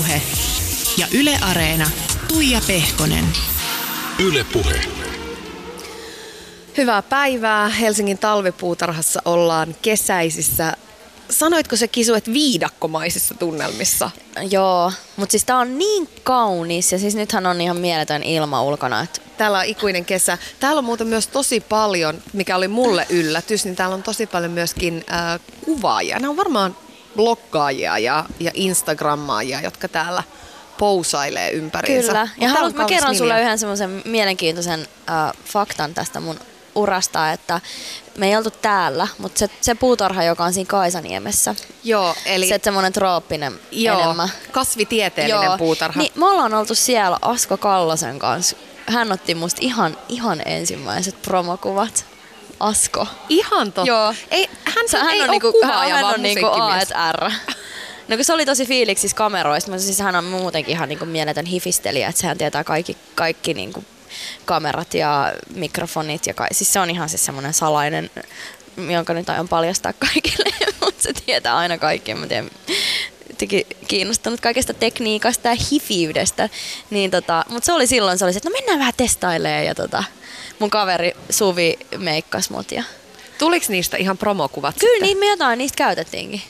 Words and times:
Puhe. 0.00 0.22
Ja 0.96 1.06
Yle 1.14 1.38
Areena. 1.42 1.90
Tuija 2.28 2.60
Pehkonen. 2.66 3.24
Yle 4.18 4.44
Puhe. 4.52 4.80
Hyvää 6.76 7.02
päivää. 7.02 7.68
Helsingin 7.68 8.18
talvipuutarhassa 8.18 9.22
ollaan 9.24 9.76
kesäisissä. 9.82 10.76
Sanoitko 11.30 11.76
se 11.76 11.88
Kisu, 11.88 12.14
että 12.14 12.32
viidakkomaisissa 12.32 13.34
tunnelmissa? 13.34 14.10
Joo, 14.50 14.92
mutta 15.16 15.30
siis 15.30 15.44
tää 15.44 15.58
on 15.58 15.78
niin 15.78 16.08
kaunis 16.22 16.92
ja 16.92 16.98
siis 16.98 17.14
nythän 17.14 17.46
on 17.46 17.60
ihan 17.60 17.76
mieletön 17.76 18.22
ilma 18.22 18.62
ulkona. 18.62 19.00
Että 19.00 19.20
Täällä 19.38 19.58
on 19.58 19.64
ikuinen 19.64 20.04
kesä. 20.04 20.38
Täällä 20.60 20.78
on 20.78 20.84
muuten 20.84 21.06
myös 21.06 21.26
tosi 21.26 21.60
paljon, 21.60 22.22
mikä 22.32 22.56
oli 22.56 22.68
mulle 22.68 23.06
yllätys, 23.10 23.64
niin 23.64 23.76
täällä 23.76 23.94
on 23.94 24.02
tosi 24.02 24.26
paljon 24.26 24.52
myöskin 24.52 25.04
äh, 25.12 25.40
kuvaajia. 25.64 26.18
Nämä 26.18 26.30
on 26.30 26.36
varmaan 26.36 26.76
bloggaajia 27.16 27.98
ja, 27.98 28.24
ja 28.40 28.50
Instagrammaajia, 28.54 29.60
jotka 29.60 29.88
täällä 29.88 30.22
pousailee 30.78 31.50
ympäriinsä. 31.50 32.06
Kyllä. 32.06 32.28
Ja 32.40 32.48
haluan, 32.48 32.74
mä 32.74 32.84
kerron 32.84 33.16
sulle 33.16 33.40
yhden 33.42 33.58
semmoisen 33.58 34.02
mielenkiintoisen 34.04 34.88
äh, 35.10 35.32
faktan 35.44 35.94
tästä 35.94 36.20
mun 36.20 36.40
urasta, 36.74 37.32
että 37.32 37.60
me 38.18 38.28
ei 38.28 38.36
oltu 38.36 38.50
täällä, 38.50 39.08
mutta 39.18 39.38
se, 39.38 39.48
se 39.60 39.74
puutarha, 39.74 40.22
joka 40.22 40.44
on 40.44 40.52
siinä 40.52 40.68
Kaisaniemessä, 40.68 41.54
Joo, 41.84 42.14
eli 42.26 42.48
se 42.48 42.60
semmoinen 42.62 42.92
trooppinen 42.92 43.60
joo, 43.70 44.00
enemmän. 44.00 44.28
kasvitieteellinen 44.52 45.58
puutarha. 45.58 46.00
Niin, 46.00 46.12
me 46.14 46.26
ollaan 46.26 46.54
oltu 46.54 46.74
siellä 46.74 47.18
Asko 47.22 47.56
Kallosen 47.56 48.18
kanssa. 48.18 48.56
Hän 48.86 49.12
otti 49.12 49.34
musta 49.34 49.58
ihan, 49.60 49.96
ihan 50.08 50.42
ensimmäiset 50.44 51.22
promokuvat. 51.22 52.04
Asko. 52.60 53.06
Ihan 53.28 53.72
totta. 53.72 53.88
Joo. 53.88 54.14
Ei, 54.30 54.48
hän, 54.64 54.88
Se- 54.88 54.98
hän 54.98 55.14
ei 55.14 55.22
on 55.22 55.30
niinku, 55.30 55.52
kuvaaja, 55.52 55.94
hän 55.94 56.04
vaan 56.04 56.14
on 56.14 56.22
niinku 56.22 56.46
A 56.46 56.80
et 56.80 56.90
R. 57.12 57.30
No 58.08 58.16
kun 58.16 58.24
se 58.24 58.32
oli 58.32 58.46
tosi 58.46 58.66
fiiliksissä 58.66 59.16
kameroista, 59.16 59.70
mutta 59.70 59.84
siis 59.84 59.98
hän 59.98 60.16
on 60.16 60.24
muutenkin 60.24 60.72
ihan 60.72 60.88
niinku 60.88 61.04
mieletön 61.04 61.46
hifistelijä, 61.46 62.08
että 62.08 62.20
sehän 62.20 62.38
tietää 62.38 62.64
kaikki, 62.64 62.96
kaikki 63.14 63.54
niinku 63.54 63.84
kamerat 64.44 64.94
ja 64.94 65.32
mikrofonit 65.54 66.26
ja 66.26 66.34
kai, 66.34 66.48
siis 66.52 66.72
se 66.72 66.80
on 66.80 66.90
ihan 66.90 67.08
siis 67.08 67.24
semmoinen 67.24 67.54
salainen, 67.54 68.10
jonka 68.88 69.14
nyt 69.14 69.30
aion 69.30 69.48
paljastaa 69.48 69.92
kaikille, 69.92 70.54
mutta 70.80 71.02
se 71.02 71.12
tietää 71.12 71.56
aina 71.56 71.78
kaikki, 71.78 72.14
mä 72.14 72.26
tiedän, 72.26 72.50
kiinnostunut 73.88 74.40
kaikesta 74.40 74.74
tekniikasta 74.74 75.48
ja 75.48 75.56
hifiydestä, 75.72 76.48
niin 76.90 77.10
tota, 77.10 77.44
mutta 77.48 77.66
se 77.66 77.72
oli 77.72 77.86
silloin, 77.86 78.18
se 78.18 78.24
oli 78.24 78.32
se, 78.32 78.36
että 78.36 78.48
no 78.48 78.52
mennään 78.52 78.78
vähän 78.78 78.94
testailemaan 78.96 79.64
ja 79.64 79.74
tota, 79.74 80.04
mun 80.60 80.70
kaveri 80.70 81.12
Suvi 81.30 81.78
meikkas 81.98 82.50
mut 82.50 82.72
ja 82.72 82.84
Tuliko 83.40 83.66
niistä 83.68 83.96
ihan 83.96 84.18
promokuvat 84.18 84.74
Kyllä 84.80 84.92
sitten? 84.92 85.06
niin 85.06 85.18
me 85.18 85.26
jotain 85.26 85.58
niistä 85.58 85.76
käytettiinkin. 85.76 86.42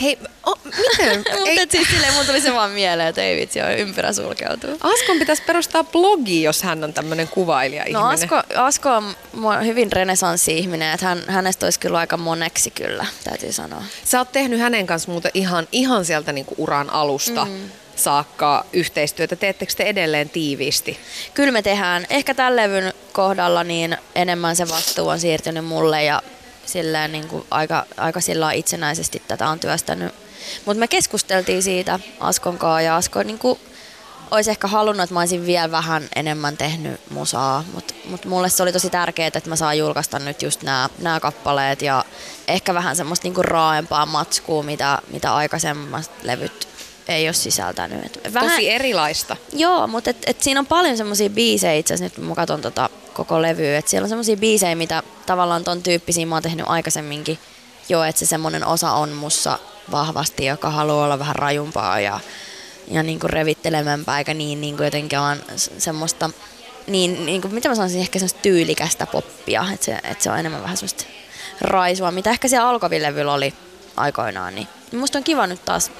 Hei, 0.00 0.18
o, 0.46 0.54
miten? 0.64 1.18
Mutta 1.38 1.60
siis 1.70 1.88
silleen 1.88 2.14
mun 2.14 2.26
tuli 2.26 2.40
se 2.40 2.54
vaan 2.54 2.70
mieleen, 2.70 3.08
että 3.08 3.22
ei 3.22 3.40
vitsi, 3.40 3.58
joo, 3.58 3.70
ympyrä 3.70 4.12
sulkeutuu. 4.12 4.70
Askon 4.80 5.18
pitäisi 5.18 5.42
perustaa 5.46 5.84
blogi, 5.84 6.42
jos 6.42 6.62
hän 6.62 6.84
on 6.84 6.92
tämmöinen 6.92 7.28
kuvailija 7.28 7.84
No 7.92 8.06
Asko, 8.08 8.42
Asko 8.56 8.90
on 8.90 9.66
hyvin 9.66 9.92
renesanssi-ihminen, 9.92 10.94
että 10.94 11.06
hän, 11.06 11.22
hänestä 11.26 11.66
olisi 11.66 11.80
kyllä 11.80 11.98
aika 11.98 12.16
moneksi 12.16 12.70
kyllä, 12.70 13.06
täytyy 13.24 13.52
sanoa. 13.52 13.82
Sä 14.04 14.18
oot 14.18 14.32
tehnyt 14.32 14.60
hänen 14.60 14.86
kanssa 14.86 15.10
muuten 15.10 15.30
ihan, 15.34 15.68
ihan 15.72 16.04
sieltä 16.04 16.32
niinku 16.32 16.54
uran 16.58 16.90
alusta 16.90 17.44
mm. 17.44 17.70
saakka 17.96 18.66
yhteistyötä. 18.72 19.36
Teettekö 19.36 19.72
te 19.76 19.82
edelleen 19.82 20.30
tiiviisti? 20.30 20.98
Kyllä 21.34 21.52
me 21.52 21.62
tehdään. 21.62 22.06
Ehkä 22.10 22.34
tämän 22.34 22.56
levyn 22.56 22.92
kohdalla 23.18 23.64
niin 23.64 23.96
enemmän 24.14 24.56
se 24.56 24.68
vastuu 24.68 25.08
on 25.08 25.20
siirtynyt 25.20 25.64
mulle 25.64 26.04
ja 26.04 26.22
silleen 26.66 27.12
niin 27.12 27.28
kuin 27.28 27.44
aika, 27.50 27.86
aika 27.96 28.20
sillä 28.20 28.52
itsenäisesti 28.52 29.22
tätä 29.28 29.48
on 29.48 29.60
työstänyt. 29.60 30.14
Mutta 30.64 30.80
me 30.80 30.88
keskusteltiin 30.88 31.62
siitä 31.62 31.98
Askon 32.20 32.58
kanssa 32.58 32.80
ja 32.80 32.96
Asko 32.96 33.22
niin 33.22 33.38
kuin 33.38 33.58
olisi 34.30 34.50
ehkä 34.50 34.66
halunnut, 34.66 35.04
että 35.04 35.14
mä 35.14 35.20
olisin 35.20 35.46
vielä 35.46 35.70
vähän 35.70 36.08
enemmän 36.16 36.56
tehnyt 36.56 37.00
musaa, 37.10 37.64
mutta 37.74 37.94
mut 38.04 38.24
mulle 38.24 38.48
se 38.48 38.62
oli 38.62 38.72
tosi 38.72 38.90
tärkeää, 38.90 39.26
että 39.26 39.48
mä 39.48 39.56
saan 39.56 39.78
julkaista 39.78 40.18
nyt 40.18 40.42
just 40.42 40.62
nämä 40.98 41.20
kappaleet 41.20 41.82
ja 41.82 42.04
ehkä 42.48 42.74
vähän 42.74 42.96
semmoista 42.96 43.24
niinku 43.24 43.42
raaempaa 43.42 44.06
matskua, 44.06 44.62
mitä, 44.62 44.98
mitä 45.12 45.34
aikaisemmat 45.34 46.10
levyt 46.22 46.68
ei 47.08 47.26
ole 47.26 47.32
sisältänyt. 47.32 48.04
Et 48.04 48.34
vähän, 48.34 48.50
Tosi 48.50 48.70
erilaista. 48.70 49.36
Joo, 49.52 49.86
mutta 49.86 50.10
et, 50.10 50.16
et 50.26 50.42
siinä 50.42 50.60
on 50.60 50.66
paljon 50.66 50.96
semmoisia 50.96 51.30
biisejä 51.30 51.74
itse 51.74 51.94
asiassa, 51.94 52.20
nyt 52.20 52.28
mä 52.28 52.34
katson 52.34 52.60
tota 52.60 52.90
koko 53.18 53.42
levyä, 53.42 53.78
että 53.78 53.90
siellä 53.90 54.04
on 54.04 54.08
semmoisia 54.08 54.36
biisejä, 54.36 54.74
mitä 54.74 55.02
tavallaan 55.26 55.64
ton 55.64 55.82
tyyppisiä 55.82 56.26
mä 56.26 56.34
oon 56.34 56.42
tehnyt 56.42 56.66
aikaisemminkin 56.68 57.38
jo, 57.88 58.02
että 58.02 58.18
se 58.18 58.26
semmoinen 58.26 58.66
osa 58.66 58.92
on 58.92 59.12
mussa 59.12 59.58
vahvasti, 59.90 60.44
joka 60.44 60.70
haluaa 60.70 61.04
olla 61.04 61.18
vähän 61.18 61.36
rajumpaa 61.36 62.00
ja, 62.00 62.20
ja 62.88 63.02
niinku 63.02 63.28
revittelemämpää, 63.28 64.18
eikä 64.18 64.34
niin 64.34 64.60
niinku 64.60 64.82
jotenkin 64.82 65.18
vaan 65.18 65.42
semmoista, 65.78 66.30
niin, 66.86 67.26
niinku, 67.26 67.48
mitä 67.48 67.68
mä 67.68 67.74
sanoisin, 67.74 68.00
ehkä 68.00 68.18
semmoista 68.18 68.42
tyylikästä 68.42 69.06
poppia, 69.06 69.64
että 69.74 69.86
se, 69.86 69.98
et 70.04 70.20
se 70.20 70.30
on 70.30 70.38
enemmän 70.38 70.62
vähän 70.62 70.76
semmoista 70.76 71.04
raisua, 71.60 72.10
mitä 72.10 72.30
ehkä 72.30 72.48
siellä 72.48 72.68
alkavilevyllä 72.68 73.32
oli 73.32 73.54
aikoinaan, 73.96 74.54
niin 74.54 74.68
musta 74.92 75.18
on 75.18 75.24
kiva 75.24 75.46
nyt 75.46 75.64
taas 75.64 75.90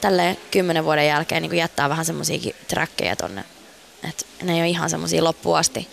tälleen 0.00 0.36
kymmenen 0.50 0.84
vuoden 0.84 1.06
jälkeen 1.06 1.42
niin 1.42 1.56
jättää 1.56 1.88
vähän 1.88 2.04
semmoisiakin 2.04 2.54
trackeja 2.68 3.16
tonne. 3.16 3.44
Että 4.08 4.24
ne 4.42 4.52
ei 4.52 4.60
ole 4.60 4.68
ihan 4.68 4.90
semmoisia 4.90 5.24
loppuun 5.24 5.58
asti 5.58 5.88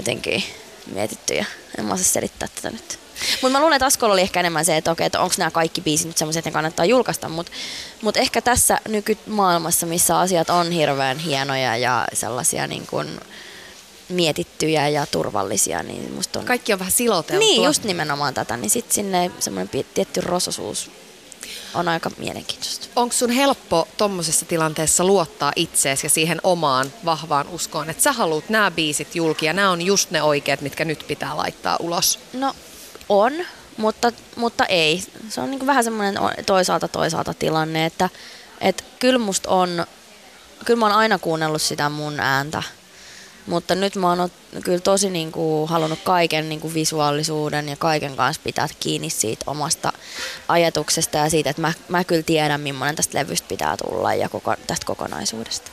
jotenkin 0.00 0.44
mietittyjä. 0.86 1.44
En 1.78 1.84
mä 1.84 1.94
osaa 1.94 2.04
selittää 2.04 2.48
tätä 2.54 2.70
nyt. 2.70 2.98
Mutta 3.42 3.52
mä 3.52 3.60
luulen, 3.60 3.76
että 3.76 3.86
Askolla 3.86 4.12
oli 4.12 4.20
ehkä 4.20 4.40
enemmän 4.40 4.64
se, 4.64 4.76
että 4.76 4.90
okei, 4.90 5.06
että 5.06 5.20
onko 5.20 5.34
nämä 5.38 5.50
kaikki 5.50 5.80
biisit 5.80 6.06
nyt 6.06 6.18
semmoisia, 6.18 6.38
että 6.38 6.50
ne 6.50 6.54
kannattaa 6.54 6.84
julkaista. 6.84 7.28
Mutta 7.28 7.52
mut 8.02 8.16
ehkä 8.16 8.40
tässä 8.40 8.80
nykymaailmassa, 8.88 9.86
missä 9.86 10.18
asiat 10.18 10.50
on 10.50 10.70
hirveän 10.70 11.18
hienoja 11.18 11.76
ja 11.76 12.06
sellaisia 12.12 12.66
niin 12.66 12.86
kuin 12.86 13.20
mietittyjä 14.08 14.88
ja 14.88 15.06
turvallisia, 15.06 15.82
niin 15.82 16.12
musta 16.12 16.38
on... 16.38 16.44
Kaikki 16.44 16.72
on 16.72 16.78
vähän 16.78 16.92
siloteltua. 16.92 17.38
Niin, 17.38 17.62
just 17.62 17.84
nimenomaan 17.84 18.34
tätä. 18.34 18.56
Niin 18.56 18.70
sitten 18.70 18.94
sinne 18.94 19.30
semmoinen 19.38 19.84
tietty 19.94 20.20
rososuus 20.20 20.90
on 21.74 21.88
aika 21.88 22.10
mielenkiintoista. 22.18 22.88
Onko 22.96 23.12
sun 23.12 23.30
helppo 23.30 23.88
tommosessa 23.96 24.46
tilanteessa 24.46 25.04
luottaa 25.04 25.52
itseesi 25.56 26.06
ja 26.06 26.10
siihen 26.10 26.40
omaan 26.42 26.92
vahvaan 27.04 27.48
uskoon, 27.48 27.90
että 27.90 28.02
sä 28.02 28.12
haluat 28.12 28.48
nämä 28.48 28.70
biisit 28.70 29.16
julki 29.16 29.46
ja 29.46 29.52
nämä 29.52 29.70
on 29.70 29.82
just 29.82 30.10
ne 30.10 30.22
oikeat, 30.22 30.60
mitkä 30.60 30.84
nyt 30.84 31.04
pitää 31.08 31.36
laittaa 31.36 31.76
ulos? 31.80 32.18
No 32.32 32.54
on, 33.08 33.32
mutta, 33.76 34.12
mutta 34.36 34.66
ei. 34.66 35.02
Se 35.28 35.40
on 35.40 35.50
niin 35.50 35.66
vähän 35.66 35.84
semmoinen 35.84 36.14
toisaalta 36.46 36.88
toisaalta 36.88 37.34
tilanne, 37.34 37.86
että 37.86 38.08
et 38.60 38.84
kyllä 38.98 39.18
musta 39.18 39.50
on, 39.50 39.86
kyllä 40.64 40.80
mä 40.80 40.86
oon 40.86 40.94
aina 40.94 41.18
kuunnellut 41.18 41.62
sitä 41.62 41.88
mun 41.88 42.20
ääntä, 42.20 42.62
mutta 43.46 43.74
nyt 43.74 43.96
mä 43.96 44.08
oon 44.08 44.30
kyllä 44.64 44.78
tosi 44.78 45.10
niin 45.10 45.32
kuin 45.32 45.68
halunnut 45.68 45.98
kaiken 46.04 46.48
niin 46.48 46.60
kuin 46.60 46.74
visuaalisuuden 46.74 47.68
ja 47.68 47.76
kaiken 47.76 48.16
kanssa 48.16 48.42
pitää 48.44 48.68
kiinni 48.80 49.10
siitä 49.10 49.44
omasta 49.46 49.92
ajatuksesta 50.48 51.18
ja 51.18 51.30
siitä, 51.30 51.50
että 51.50 51.62
mä, 51.62 51.72
mä 51.88 52.04
kyllä 52.04 52.22
tiedän, 52.22 52.60
millainen 52.60 52.96
tästä 52.96 53.18
levystä 53.18 53.48
pitää 53.48 53.76
tulla 53.76 54.14
ja 54.14 54.28
koko, 54.28 54.54
tästä 54.66 54.86
kokonaisuudesta. 54.86 55.70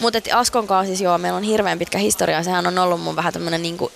Mutta 0.00 0.18
Askon 0.32 0.66
kanssa 0.66 0.86
siis 0.86 1.00
joo, 1.00 1.18
meillä 1.18 1.36
on 1.36 1.42
hirveän 1.42 1.78
pitkä 1.78 1.98
historia. 1.98 2.42
Sehän 2.42 2.66
on 2.66 2.78
ollut 2.78 3.00
mun 3.00 3.16
vähän 3.16 3.32
tämmönen 3.32 3.62
niinku, 3.62 3.92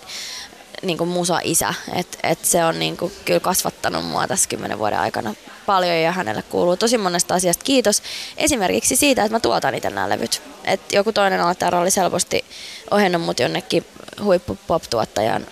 niinku 0.83 1.07
musa-isä. 1.07 1.75
Et, 1.95 2.19
et 2.23 2.45
se 2.45 2.65
on 2.65 2.79
niinku 2.79 3.13
kyllä 3.25 3.41
kasvattanut 3.41 4.07
mua 4.07 4.27
tässä 4.27 4.49
kymmenen 4.49 4.79
vuoden 4.79 4.99
aikana 4.99 5.35
paljon 5.67 5.97
ja 5.97 6.13
hänelle 6.13 6.43
kuuluu 6.43 6.77
tosi 6.77 6.99
monesta 6.99 7.35
asiasta 7.35 7.65
kiitos. 7.65 8.03
Esimerkiksi 8.37 8.97
siitä, 8.97 9.25
että 9.25 9.35
mä 9.35 9.41
tuotan 9.41 9.75
itse 9.75 9.91
nämä 9.91 10.09
levyt. 10.09 10.43
Et 10.65 10.93
joku 10.93 11.13
toinen 11.13 11.41
aloittaja 11.41 11.81
olisi 11.81 12.01
helposti 12.01 12.45
ohjannut 12.91 13.23
mut 13.23 13.41
jonnekin 13.41 13.87
huippu 14.23 14.59
pop-tuottajan 14.67 15.47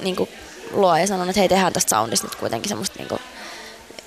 niinku 0.00 0.28
luo 0.72 0.96
ja 0.96 1.06
sanonut, 1.06 1.28
että 1.28 1.40
hei 1.40 1.48
tehdään 1.48 1.72
tästä 1.72 1.90
soundista 1.90 2.26
nyt 2.26 2.34
kuitenkin 2.34 2.68
semmoista 2.68 2.98
niinku 2.98 3.18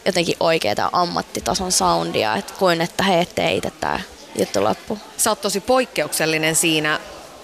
jotenkin 0.06 0.36
oikeaa 0.40 0.90
ammattitason 0.92 1.72
soundia, 1.72 2.36
että 2.36 2.54
kuin 2.60 2.82
että 2.82 3.04
hei, 3.04 3.22
ettei 3.22 3.58
itse 3.58 3.72
tää 3.72 4.02
juttu 4.40 4.64
loppu. 4.64 5.00
Sä 5.18 5.30
oot 5.30 5.42
tosi 5.42 5.60
poikkeuksellinen 5.60 6.56
siinä, 6.56 7.00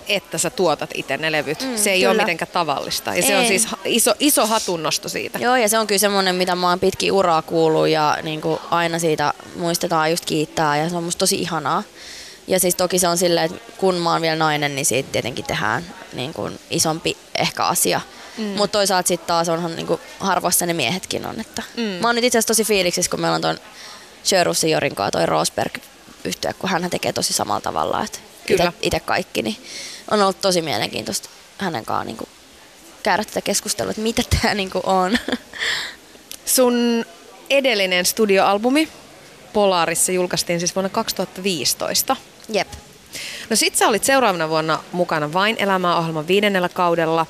että 0.08 0.38
sä 0.38 0.50
tuotat 0.50 0.90
itse 0.94 1.18
ne 1.18 1.32
levyt. 1.32 1.62
Mm, 1.62 1.78
se 1.78 1.92
ei 1.92 2.06
ole 2.06 2.14
kyllä. 2.14 2.24
mitenkään 2.24 2.52
tavallista. 2.52 3.16
Ja 3.16 3.22
se 3.22 3.36
on 3.36 3.42
Ei. 3.42 3.48
siis 3.48 3.68
iso, 3.86 4.14
iso 4.20 4.48
hatunnosto 4.48 5.10
siitä. 5.10 5.40
Joo, 5.40 5.56
ja 5.56 5.70
se 5.70 5.80
on 5.80 5.88
kyllä 5.88 6.00
semmoinen, 6.00 6.36
mitä 6.36 6.56
mä 6.56 6.70
oon 6.70 6.80
pitkin 6.80 7.12
uraa 7.12 7.42
kuullut 7.42 7.88
ja 7.88 8.18
niin 8.24 8.42
kuin 8.42 8.60
aina 8.72 9.00
siitä 9.00 9.34
muistetaan 9.56 10.12
just 10.12 10.26
kiittää 10.26 10.78
ja 10.78 10.90
se 10.90 10.96
on 10.96 11.04
musta 11.04 11.20
tosi 11.20 11.36
ihanaa. 11.36 11.84
Ja 12.48 12.60
siis 12.60 12.76
toki 12.76 13.00
se 13.00 13.08
on 13.08 13.18
silleen, 13.18 13.46
että 13.46 13.72
kun 13.78 13.96
mä 13.96 14.12
oon 14.12 14.22
vielä 14.22 14.36
nainen, 14.36 14.76
niin 14.76 14.86
siitä 14.86 15.10
tietenkin 15.12 15.46
tehdään 15.46 15.84
niin 16.14 16.34
kuin 16.34 16.60
isompi 16.70 17.18
ehkä 17.36 17.66
asia. 17.66 18.02
Mm. 18.38 18.44
Mutta 18.44 18.78
toisaalta 18.78 19.08
sitten 19.08 19.28
taas 19.28 19.50
onhan 19.50 19.76
niin 19.76 19.88
kuin 19.88 20.02
harvassa 20.20 20.66
ne 20.66 20.74
miehetkin 20.74 21.26
on. 21.26 21.40
Että 21.40 21.64
mm. 21.78 21.84
Mä 21.84 22.08
oon 22.08 22.16
nyt 22.16 22.24
itse 22.24 22.38
asiassa 22.38 22.48
tosi 22.48 22.64
fiiliksissä, 22.64 23.12
kun 23.12 23.20
meillä 23.20 23.36
on 23.36 23.42
ton 23.42 23.58
Sjörussin 24.24 24.72
Jorin 24.72 24.96
kanssa 24.96 25.12
toi 25.12 25.26
Rosberg 25.26 25.74
yhtyä, 26.24 26.54
kun 26.54 26.70
hän 26.70 26.90
tekee 26.90 27.14
tosi 27.14 27.34
samalla 27.34 27.62
tavalla. 27.62 28.04
Että 28.04 28.20
Kyllä. 28.48 28.74
itse 28.82 29.00
kaikki, 29.00 29.42
niin 29.42 29.58
on 30.12 30.22
ollut 30.22 30.42
tosi 30.42 30.62
mielenkiintoista 30.62 31.30
hänen 31.58 31.86
kanssaan 31.86 32.08
niin 32.08 32.18
kuin 32.18 32.30
käydä 33.04 33.24
tätä 33.24 33.42
keskustelua, 33.42 33.90
että 33.90 34.02
mitä 34.02 34.24
tämä 34.42 34.54
niin 34.54 34.72
kuin 34.72 34.86
on. 34.86 35.18
Sun 36.46 37.06
edellinen 37.50 38.06
studioalbumi 38.06 38.90
Polaarissa 39.54 40.12
julkaistiin 40.12 40.60
siis 40.60 40.76
vuonna 40.76 40.90
2015. 40.90 42.16
Jep. 42.50 42.68
No 43.50 43.56
sit 43.56 43.76
sä 43.76 43.88
olit 43.88 44.04
seuraavana 44.04 44.50
vuonna 44.50 44.84
mukana 44.92 45.34
Vain 45.34 45.56
elämää 45.60 45.98
ohjelman 45.98 46.28
viidennellä 46.28 46.70
kaudella. 46.70 47.26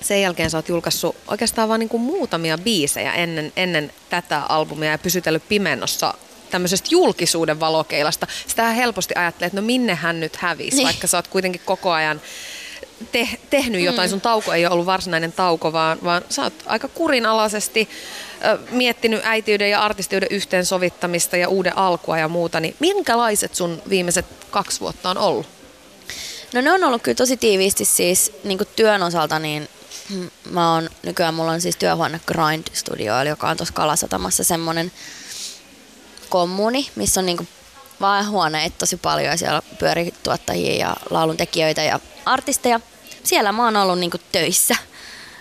Sen 0.00 0.22
jälkeen 0.22 0.50
sä 0.50 0.58
oot 0.58 0.68
julkaissut 0.68 1.16
oikeastaan 1.28 1.68
vain 1.68 1.78
niin 1.78 1.88
kuin 1.88 2.02
muutamia 2.02 2.58
biisejä 2.58 3.12
ennen, 3.12 3.52
ennen 3.56 3.92
tätä 4.10 4.42
albumia 4.48 4.90
ja 4.90 4.98
pysytellyt 4.98 5.48
pimennossa 5.48 6.14
tämmöisestä 6.50 6.88
julkisuuden 6.90 7.60
valokeilasta. 7.60 8.26
Sitä 8.46 8.70
helposti 8.70 9.14
ajattelee, 9.16 9.46
että 9.46 9.60
no 9.60 9.66
minne 9.66 9.94
hän 9.94 10.20
nyt 10.20 10.36
hävisi, 10.36 10.76
Niin. 10.76 10.84
vaikka 10.86 11.06
sä 11.06 11.18
oot 11.18 11.28
kuitenkin 11.28 11.60
koko 11.64 11.90
ajan 11.92 12.20
te- 13.12 13.28
tehnyt 13.50 13.82
jotain. 13.84 14.10
Sun 14.10 14.20
tauko 14.20 14.52
ei 14.52 14.66
ole 14.66 14.72
ollut 14.72 14.86
varsinainen 14.86 15.32
tauko, 15.32 15.72
vaan, 15.72 15.98
vaan 16.04 16.22
sä 16.28 16.42
oot 16.42 16.54
aika 16.66 16.88
kurinalaisesti 16.88 17.88
ö, 18.44 18.58
miettinyt 18.70 19.20
äitiyden 19.24 19.70
ja 19.70 19.80
artistiyden 19.82 20.28
yhteensovittamista 20.30 21.36
ja 21.36 21.48
uuden 21.48 21.78
alkua 21.78 22.18
ja 22.18 22.28
muuta. 22.28 22.60
Niin 22.60 22.76
minkälaiset 22.78 23.54
sun 23.54 23.82
viimeiset 23.88 24.26
kaksi 24.50 24.80
vuotta 24.80 25.10
on 25.10 25.18
ollut? 25.18 25.46
No 26.54 26.60
ne 26.60 26.72
on 26.72 26.84
ollut 26.84 27.02
kyllä 27.02 27.16
tosi 27.16 27.36
tiiviisti 27.36 27.84
siis 27.84 28.32
niin 28.44 28.58
työn 28.76 29.02
osalta, 29.02 29.38
niin 29.38 29.68
mm, 30.10 30.30
mä 30.54 30.74
oon, 30.74 30.90
nykyään 31.02 31.34
mulla 31.34 31.52
on 31.52 31.60
siis 31.60 31.76
työhuone 31.76 32.20
Grind 32.26 32.64
Studio, 32.72 33.20
eli 33.20 33.28
joka 33.28 33.48
on 33.50 33.56
tuossa 33.56 33.74
Kalasatamassa 33.74 34.44
semmonen 34.44 34.92
kommuni, 36.30 36.90
missä 36.96 37.20
on 37.20 37.26
niinku 37.26 37.46
vaan 38.00 38.28
huoneet 38.28 38.78
tosi 38.78 38.96
paljon 38.96 39.30
ja 39.30 39.36
siellä 39.36 39.62
pyörii 39.78 40.14
tuottajia 40.22 40.86
ja 40.86 40.96
lauluntekijöitä 41.10 41.82
ja 41.82 42.00
artisteja. 42.26 42.80
Siellä 43.24 43.52
mä 43.52 43.64
oon 43.64 43.76
ollut 43.76 43.98
niinku 43.98 44.18
töissä 44.32 44.76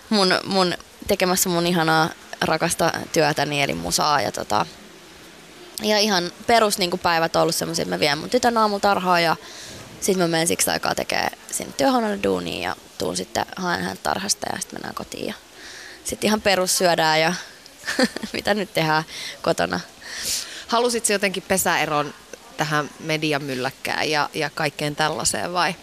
mun, 0.09 0.39
mun, 0.45 0.73
tekemässä 1.07 1.49
mun 1.49 1.67
ihanaa 1.67 2.09
rakasta 2.41 2.91
työtäni 3.13 3.63
eli 3.63 3.73
musaa 3.73 4.21
ja 4.21 4.31
tota, 4.31 4.65
ja 5.81 5.97
ihan 5.97 6.31
perus 6.47 6.77
niin 6.77 6.89
kuin 6.89 6.99
päivät 6.99 7.35
on 7.35 7.41
ollut 7.41 7.55
semmoisia, 7.55 7.83
että 7.83 7.95
mä 7.95 7.99
vien 7.99 8.17
mun 8.17 8.29
tytön 8.29 8.57
aamutarhaa 8.57 9.19
ja 9.19 9.35
sitten 10.01 10.23
mä 10.23 10.27
menen 10.27 10.47
siksi 10.47 10.69
aikaa 10.69 10.95
tekee 10.95 11.27
sinne 11.51 11.73
työhuoneelle 11.77 12.23
duuniin 12.23 12.61
ja 12.61 12.75
tuun 12.97 13.17
sitten 13.17 13.45
haen 13.55 13.83
hän 13.83 13.97
tarhasta 14.03 14.47
ja 14.53 14.59
sitten 14.59 14.77
mennään 14.77 14.95
kotiin. 14.95 15.27
Ja 15.27 15.33
sitten 16.03 16.27
ihan 16.27 16.41
perus 16.41 16.77
syödään 16.77 17.21
ja 17.21 17.33
mitä 18.33 18.53
nyt 18.53 18.73
tehdään 18.73 19.03
kotona. 19.41 19.79
Halusit 20.69 21.09
jotenkin 21.09 21.43
pesäeron 21.47 22.13
tähän 22.57 22.89
mediamylläkkään 22.99 24.09
ja, 24.09 24.29
ja 24.33 24.49
kaikkeen 24.49 24.95
tällaiseen 24.95 25.53
vai? 25.53 25.75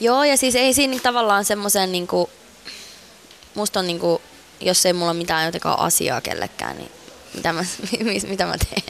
Joo, 0.00 0.24
ja 0.24 0.36
siis 0.36 0.54
ei 0.54 0.74
siinä 0.74 0.98
tavallaan 1.02 1.44
semmoisen 1.44 1.92
niinku, 1.92 2.30
musta 3.54 3.80
on 3.80 3.86
niinku, 3.86 4.22
jos 4.60 4.86
ei 4.86 4.92
mulla 4.92 5.14
mitään 5.14 5.46
jotenkaan 5.46 5.78
asiaa 5.78 6.20
kellekään, 6.20 6.76
niin 6.76 6.90
mitä 7.34 7.52
mä, 7.52 7.64
mitä 8.28 8.46
mä 8.46 8.54
teen? 8.58 8.82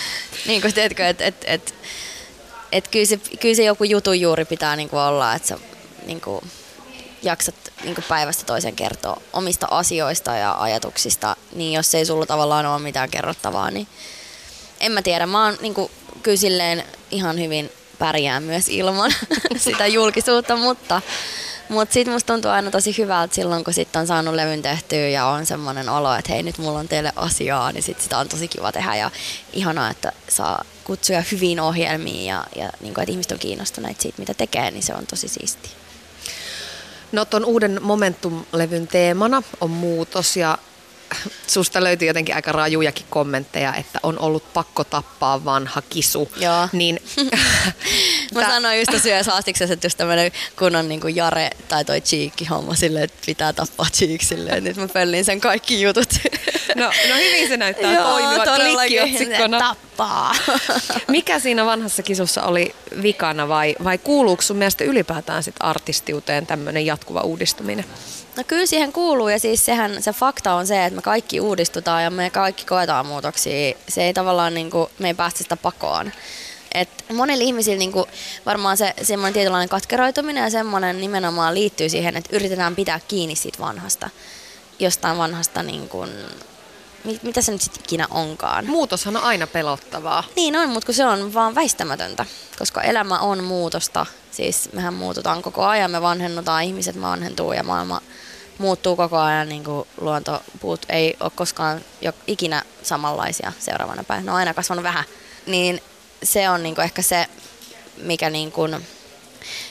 niin 0.46 0.60
kuin 0.60 0.74
teetkö, 0.74 1.08
että 1.08 1.24
et, 1.24 1.44
et, 1.46 1.74
et 2.72 2.88
kyllä, 2.88 3.06
se, 3.06 3.16
kyllä 3.40 3.54
se 3.54 3.64
joku 3.64 3.84
jutun 3.84 4.20
juuri 4.20 4.44
pitää 4.44 4.76
niinku 4.76 4.98
olla, 4.98 5.34
että 5.34 5.48
sä 5.48 5.58
niinku, 6.06 6.42
jaksat 7.22 7.54
niinku 7.84 8.02
päivästä 8.08 8.44
toisen 8.44 8.76
kertoa 8.76 9.22
omista 9.32 9.66
asioista 9.70 10.36
ja 10.36 10.56
ajatuksista, 10.58 11.36
niin 11.54 11.72
jos 11.72 11.94
ei 11.94 12.06
sulla 12.06 12.26
tavallaan 12.26 12.66
ole 12.66 12.82
mitään 12.82 13.10
kerrottavaa, 13.10 13.70
niin 13.70 13.88
en 14.82 14.92
mä 14.92 15.02
tiedä. 15.02 15.26
Mä 15.26 15.44
oon 15.44 15.58
niinku, 15.60 15.90
kyllä 16.22 16.36
silleen 16.36 16.84
ihan 17.10 17.40
hyvin 17.40 17.70
pärjään 17.98 18.42
myös 18.42 18.68
ilman 18.68 19.12
sitä 19.56 19.86
julkisuutta, 19.86 20.56
mutta, 20.56 21.02
mutta 21.68 21.92
sitten 21.92 22.12
musta 22.14 22.32
tuntuu 22.32 22.50
aina 22.50 22.70
tosi 22.70 22.98
hyvältä 22.98 23.34
silloin, 23.34 23.64
kun 23.64 23.74
sit 23.74 23.96
on 23.96 24.06
saanut 24.06 24.34
levyn 24.34 24.62
tehtyä 24.62 25.08
ja 25.08 25.26
on 25.26 25.46
semmoinen 25.46 25.88
olo, 25.88 26.14
että 26.14 26.32
hei 26.32 26.42
nyt 26.42 26.58
mulla 26.58 26.78
on 26.78 26.88
teille 26.88 27.12
asiaa, 27.16 27.72
niin 27.72 27.82
sit 27.82 28.00
sitä 28.00 28.18
on 28.18 28.28
tosi 28.28 28.48
kiva 28.48 28.72
tehdä 28.72 28.94
ja 28.94 29.10
ihanaa, 29.52 29.90
että 29.90 30.12
saa 30.28 30.64
kutsuja 30.84 31.22
hyviin 31.32 31.60
ohjelmiin 31.60 32.26
ja, 32.26 32.44
ja 32.56 32.70
niin 32.80 32.94
kuin, 32.94 33.02
että 33.02 33.12
ihmiset 33.12 33.32
on 33.32 33.38
kiinnostuneita 33.38 34.02
siitä, 34.02 34.18
mitä 34.18 34.34
tekee, 34.34 34.70
niin 34.70 34.82
se 34.82 34.94
on 34.94 35.06
tosi 35.06 35.28
siistiä. 35.28 35.72
No 37.12 37.24
ton 37.24 37.44
uuden 37.44 37.80
Momentum-levyn 37.82 38.86
teemana 38.86 39.42
on 39.60 39.70
muutos 39.70 40.36
ja 40.36 40.58
susta 41.46 41.84
löytyy 41.84 42.08
jotenkin 42.08 42.34
aika 42.34 42.52
rajujakin 42.52 43.06
kommentteja, 43.10 43.74
että 43.74 43.98
on 44.02 44.18
ollut 44.18 44.52
pakko 44.52 44.84
tappaa 44.84 45.44
vanha 45.44 45.82
kisu. 45.82 46.32
Joo. 46.36 46.68
Niin, 46.72 47.02
Mä 48.34 48.46
sanoin 48.46 48.78
just 48.78 48.90
tosi 48.90 49.10
yhdessä 49.10 49.32
haastiksessa, 49.32 49.74
että 49.74 49.86
just 49.86 49.98
tämmönen 49.98 50.32
kunnon 50.58 50.88
niinku 50.88 51.08
Jare 51.08 51.50
tai 51.68 51.84
toi 51.84 52.00
Cheekki 52.00 52.44
homma 52.44 52.74
silleen, 52.74 53.04
että 53.04 53.18
pitää 53.26 53.52
tappaa 53.52 53.86
Cheek 53.92 54.22
silleen, 54.22 54.64
nyt 54.64 54.76
mä 54.76 54.88
pöllin 54.88 55.24
sen 55.24 55.40
kaikki 55.40 55.82
jutut. 55.82 56.08
no, 56.74 56.84
no 56.84 57.14
hyvin 57.16 57.48
se 57.48 57.56
näyttää 57.56 57.96
toimiva 57.96 58.44
klikkiotsikkona. 58.44 59.58
Tappaa. 59.58 60.34
Mikä 61.08 61.38
siinä 61.38 61.66
vanhassa 61.66 62.02
kisussa 62.02 62.42
oli 62.42 62.74
vikana 63.02 63.48
vai, 63.48 63.76
vai 63.84 63.98
kuuluuko 63.98 64.42
sun 64.42 64.56
mielestä 64.56 64.84
ylipäätään 64.84 65.42
sit 65.42 65.54
artistiuteen 65.60 66.46
tämmöinen 66.46 66.86
jatkuva 66.86 67.20
uudistuminen? 67.20 67.84
No 68.36 68.44
kyllä 68.46 68.66
siihen 68.66 68.92
kuuluu 68.92 69.28
ja 69.28 69.38
siis 69.38 69.64
sehän 69.64 70.02
se 70.02 70.12
fakta 70.12 70.54
on 70.54 70.66
se, 70.66 70.84
että 70.84 70.96
me 70.96 71.02
kaikki 71.02 71.40
uudistutaan 71.40 72.02
ja 72.02 72.10
me 72.10 72.30
kaikki 72.30 72.64
koetaan 72.64 73.06
muutoksia. 73.06 73.74
Se 73.88 74.04
ei 74.04 74.14
tavallaan 74.14 74.54
niinku, 74.54 74.90
me 74.98 75.08
ei 75.08 75.14
päästä 75.14 75.38
sitä 75.38 75.56
pakoon. 75.56 76.12
Et 76.74 77.04
monilla 77.12 77.44
ihmisillä 77.44 77.78
niinku, 77.78 78.06
varmaan 78.46 78.76
se 78.76 78.94
semmoinen 79.02 79.32
tietynlainen 79.32 79.68
katkeroituminen 79.68 80.44
ja 80.44 80.50
semmoinen 80.50 81.00
nimenomaan 81.00 81.54
liittyy 81.54 81.88
siihen, 81.88 82.16
että 82.16 82.36
yritetään 82.36 82.76
pitää 82.76 83.00
kiinni 83.08 83.36
siitä 83.36 83.58
vanhasta. 83.58 84.10
Jostain 84.78 85.18
vanhasta, 85.18 85.62
niinku, 85.62 86.06
mit, 87.04 87.22
mitä 87.22 87.42
se 87.42 87.52
nyt 87.52 87.62
sitten 87.62 87.82
ikinä 87.84 88.06
onkaan. 88.10 88.66
Muutoshan 88.66 89.16
on 89.16 89.22
aina 89.22 89.46
pelottavaa. 89.46 90.24
Niin 90.36 90.56
on, 90.56 90.68
mutta 90.68 90.86
kun 90.86 90.94
se 90.94 91.04
on 91.04 91.34
vaan 91.34 91.54
väistämätöntä, 91.54 92.26
koska 92.58 92.82
elämä 92.82 93.18
on 93.18 93.44
muutosta. 93.44 94.06
Siis 94.30 94.68
mehän 94.72 94.94
muututaan 94.94 95.42
koko 95.42 95.64
ajan, 95.64 95.90
me 95.90 96.02
vanhennutaan, 96.02 96.64
ihmiset 96.64 97.00
vanhentuu 97.00 97.52
ja 97.52 97.62
maailma 97.62 98.00
muuttuu 98.58 98.96
koko 98.96 99.18
ajan, 99.18 99.48
niin 99.48 99.64
kuin 99.64 99.88
luontopuut 100.00 100.86
ei 100.88 101.16
ole 101.20 101.32
koskaan 101.34 101.80
jo, 102.00 102.12
ikinä 102.26 102.62
samanlaisia 102.82 103.52
seuraavana 103.58 104.04
päivänä. 104.04 104.24
Ne 104.24 104.30
on 104.30 104.36
aina 104.36 104.54
kasvanut 104.54 104.84
vähän. 104.84 105.04
Niin 105.46 105.82
se 106.22 106.50
on 106.50 106.62
niin 106.62 106.74
kuin 106.74 106.84
ehkä 106.84 107.02
se, 107.02 107.26
mikä 107.96 108.30
niin 108.30 108.52
kuin, 108.52 108.86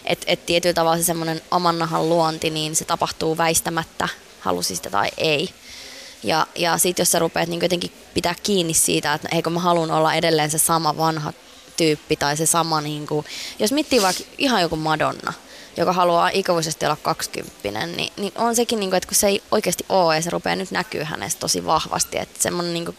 että 0.05 0.25
et 0.27 0.45
tietyllä 0.45 0.73
tavalla 0.73 0.97
se 0.97 1.03
semmoinen 1.03 1.41
oman 1.51 1.79
nahan 1.79 2.09
luonti, 2.09 2.49
niin 2.49 2.75
se 2.75 2.85
tapahtuu 2.85 3.37
väistämättä, 3.37 4.09
halusi 4.39 4.75
sitä 4.75 4.89
tai 4.89 5.09
ei. 5.17 5.49
Ja, 6.23 6.47
ja 6.55 6.77
sitten 6.77 7.01
jos 7.01 7.11
sä 7.11 7.19
rupeat 7.19 7.49
niin 7.49 7.61
jotenkin 7.61 7.91
pitää 8.13 8.35
kiinni 8.43 8.73
siitä, 8.73 9.13
että 9.13 9.29
eikö 9.31 9.49
mä 9.49 9.59
haluan 9.59 9.91
olla 9.91 10.13
edelleen 10.13 10.51
se 10.51 10.57
sama 10.57 10.97
vanha 10.97 11.33
tyyppi 11.77 12.15
tai 12.15 12.37
se 12.37 12.45
sama, 12.45 12.81
niin 12.81 13.07
kuin, 13.07 13.25
jos 13.59 13.71
miettii 13.71 14.01
vaikka 14.01 14.23
ihan 14.37 14.61
joku 14.61 14.75
Madonna, 14.75 15.33
joka 15.77 15.93
haluaa 15.93 16.29
ikuisesti 16.29 16.85
olla 16.85 16.95
20, 16.95 17.85
niin, 17.85 18.13
niin 18.17 18.33
on 18.35 18.55
sekin, 18.55 18.79
niin 18.79 18.89
kuin, 18.89 18.97
että 18.97 19.07
kun 19.07 19.15
se 19.15 19.27
ei 19.27 19.43
oikeasti 19.51 19.85
ole 19.89 20.15
ja 20.15 20.21
se 20.21 20.29
rupeaa 20.29 20.55
nyt 20.55 20.71
näkyy 20.71 21.03
hänestä 21.03 21.39
tosi 21.39 21.65
vahvasti, 21.65 22.17
että 22.17 22.43
semmoinen 22.43 22.73
niin 22.73 22.85
kuin, 22.85 22.97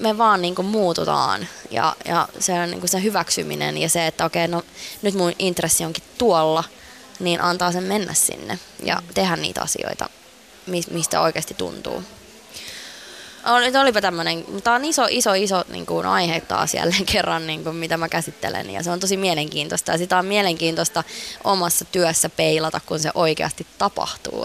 me 0.00 0.18
vaan 0.18 0.42
niin 0.42 0.54
kuin 0.54 0.66
muututaan 0.66 1.48
ja, 1.70 1.96
ja 2.04 2.28
se 2.38 2.52
on 2.52 2.70
niin 2.70 2.80
kuin 2.80 2.90
se 2.90 3.02
hyväksyminen 3.02 3.78
ja 3.78 3.88
se, 3.88 4.06
että 4.06 4.24
okei, 4.24 4.48
no 4.48 4.62
nyt 5.02 5.14
mun 5.14 5.32
intressi 5.38 5.84
onkin 5.84 6.04
tuolla, 6.18 6.64
niin 7.20 7.40
antaa 7.40 7.72
sen 7.72 7.84
mennä 7.84 8.14
sinne 8.14 8.58
ja 8.84 9.02
tehdä 9.14 9.36
niitä 9.36 9.60
asioita, 9.60 10.08
mis- 10.66 10.90
mistä 10.90 11.20
oikeasti 11.20 11.54
tuntuu. 11.54 12.02
Oli, 13.46 13.78
olipa 13.78 14.00
tämmöinen, 14.00 14.44
tämä 14.64 14.76
on 14.76 14.84
iso, 14.84 15.06
iso, 15.10 15.32
iso 15.32 15.64
niin 15.68 15.86
kuin 15.86 16.06
aihe 16.06 16.40
taas 16.40 16.74
jälleen 16.74 17.06
kerran, 17.12 17.46
niin 17.46 17.64
kuin, 17.64 17.76
mitä 17.76 17.96
mä 17.96 18.08
käsittelen. 18.08 18.70
Ja 18.70 18.82
se 18.82 18.90
on 18.90 19.00
tosi 19.00 19.16
mielenkiintoista. 19.16 19.92
Ja 19.92 19.98
sitä 19.98 20.18
on 20.18 20.26
mielenkiintoista 20.26 21.04
omassa 21.44 21.84
työssä 21.84 22.28
peilata, 22.28 22.80
kun 22.86 23.00
se 23.00 23.10
oikeasti 23.14 23.66
tapahtuu. 23.78 24.44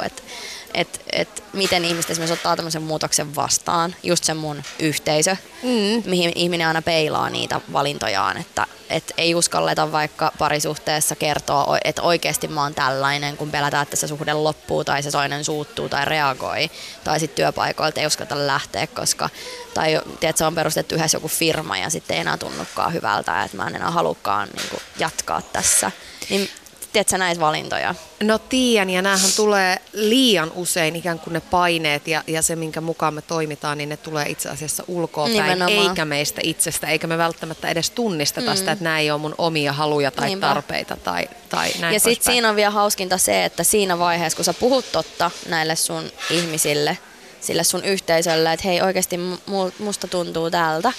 Että 0.75 0.99
et, 1.11 1.43
miten 1.53 1.85
ihmiset 1.85 2.11
esimerkiksi 2.11 2.33
ottaa 2.33 2.55
tämmöisen 2.55 2.83
muutoksen 2.83 3.35
vastaan, 3.35 3.95
just 4.03 4.23
se 4.23 4.33
mun 4.33 4.63
yhteisö, 4.79 5.35
mm. 5.63 6.09
mihin 6.09 6.31
ihminen 6.35 6.67
aina 6.67 6.81
peilaa 6.81 7.29
niitä 7.29 7.61
valintojaan, 7.73 8.37
että 8.37 8.67
et 8.89 9.13
ei 9.17 9.35
uskalleta 9.35 9.91
vaikka 9.91 10.31
parisuhteessa 10.37 11.15
kertoa, 11.15 11.77
että 11.83 12.01
oikeasti 12.01 12.47
mä 12.47 12.61
oon 12.61 12.75
tällainen, 12.75 13.37
kun 13.37 13.51
pelätään, 13.51 13.83
että 13.83 13.95
se 13.95 14.07
suhde 14.07 14.33
loppuu 14.33 14.83
tai 14.83 15.03
se 15.03 15.11
toinen 15.11 15.43
suuttuu 15.43 15.89
tai 15.89 16.05
reagoi, 16.05 16.71
tai 17.03 17.19
sitten 17.19 17.35
työpaikoilta 17.35 17.99
ei 17.99 18.07
uskata 18.07 18.47
lähteä, 18.47 18.87
koska, 18.87 19.29
tai 19.73 20.01
tiedät, 20.19 20.37
se 20.37 20.45
on 20.45 20.55
perustettu 20.55 20.95
yhdessä 20.95 21.15
joku 21.15 21.27
firma 21.27 21.77
ja 21.77 21.89
sitten 21.89 22.15
ei 22.15 22.21
enää 22.21 22.37
tunnukaan 22.37 22.93
hyvältä, 22.93 23.43
että 23.43 23.57
mä 23.57 23.67
en 23.67 23.75
enää 23.75 23.91
halukkaan 23.91 24.49
niin 24.55 24.81
jatkaa 24.99 25.41
tässä. 25.41 25.91
Niin 26.29 26.49
tiedätkö 26.95 27.17
näitä 27.17 27.41
valintoja? 27.41 27.95
No 28.23 28.37
tiedän, 28.37 28.89
ja 28.89 29.01
näähän 29.01 29.31
tulee 29.35 29.77
liian 29.93 30.51
usein 30.55 30.95
ikään 30.95 31.19
kuin 31.19 31.33
ne 31.33 31.39
paineet 31.39 32.07
ja, 32.07 32.23
ja 32.27 32.41
se, 32.41 32.55
minkä 32.55 32.81
mukaan 32.81 33.13
me 33.13 33.21
toimitaan, 33.21 33.77
niin 33.77 33.89
ne 33.89 33.97
tulee 33.97 34.25
itse 34.29 34.49
asiassa 34.49 34.83
ulkoa 34.87 35.27
päin, 35.37 35.61
eikä 35.61 36.05
meistä 36.05 36.41
itsestä, 36.43 36.87
eikä 36.87 37.07
me 37.07 37.17
välttämättä 37.17 37.69
edes 37.69 37.89
tunnisteta 37.89 38.51
mm. 38.51 38.57
sitä, 38.57 38.71
että 38.71 38.83
nämä 38.83 38.99
ei 38.99 39.11
ole 39.11 39.21
mun 39.21 39.35
omia 39.37 39.73
haluja 39.73 40.11
tai 40.11 40.27
Niinpä. 40.27 40.47
tarpeita 40.47 40.97
tai, 40.97 41.27
tai 41.49 41.71
näin 41.79 41.93
Ja 41.93 41.99
sitten 41.99 42.33
siinä 42.33 42.49
on 42.49 42.55
vielä 42.55 42.71
hauskinta 42.71 43.17
se, 43.17 43.45
että 43.45 43.63
siinä 43.63 43.99
vaiheessa, 43.99 44.35
kun 44.35 44.45
sä 44.45 44.53
puhut 44.53 44.91
totta 44.91 45.31
näille 45.49 45.75
sun 45.75 46.11
ihmisille, 46.29 46.97
sille 47.41 47.63
sun 47.63 47.83
yhteisölle, 47.83 48.53
että 48.53 48.67
hei 48.67 48.81
oikeasti 48.81 49.15
mu- 49.47 49.73
musta 49.83 50.07
tuntuu 50.07 50.51
tältä, 50.51 50.93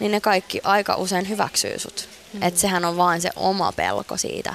niin 0.00 0.12
ne 0.12 0.20
kaikki 0.20 0.60
aika 0.64 0.96
usein 0.96 1.28
hyväksyy 1.28 1.78
sut. 1.78 2.08
Mm. 2.32 2.42
Että 2.42 2.60
sehän 2.60 2.84
on 2.84 2.96
vain 2.96 3.20
se 3.20 3.30
oma 3.36 3.72
pelko 3.72 4.16
siitä, 4.16 4.54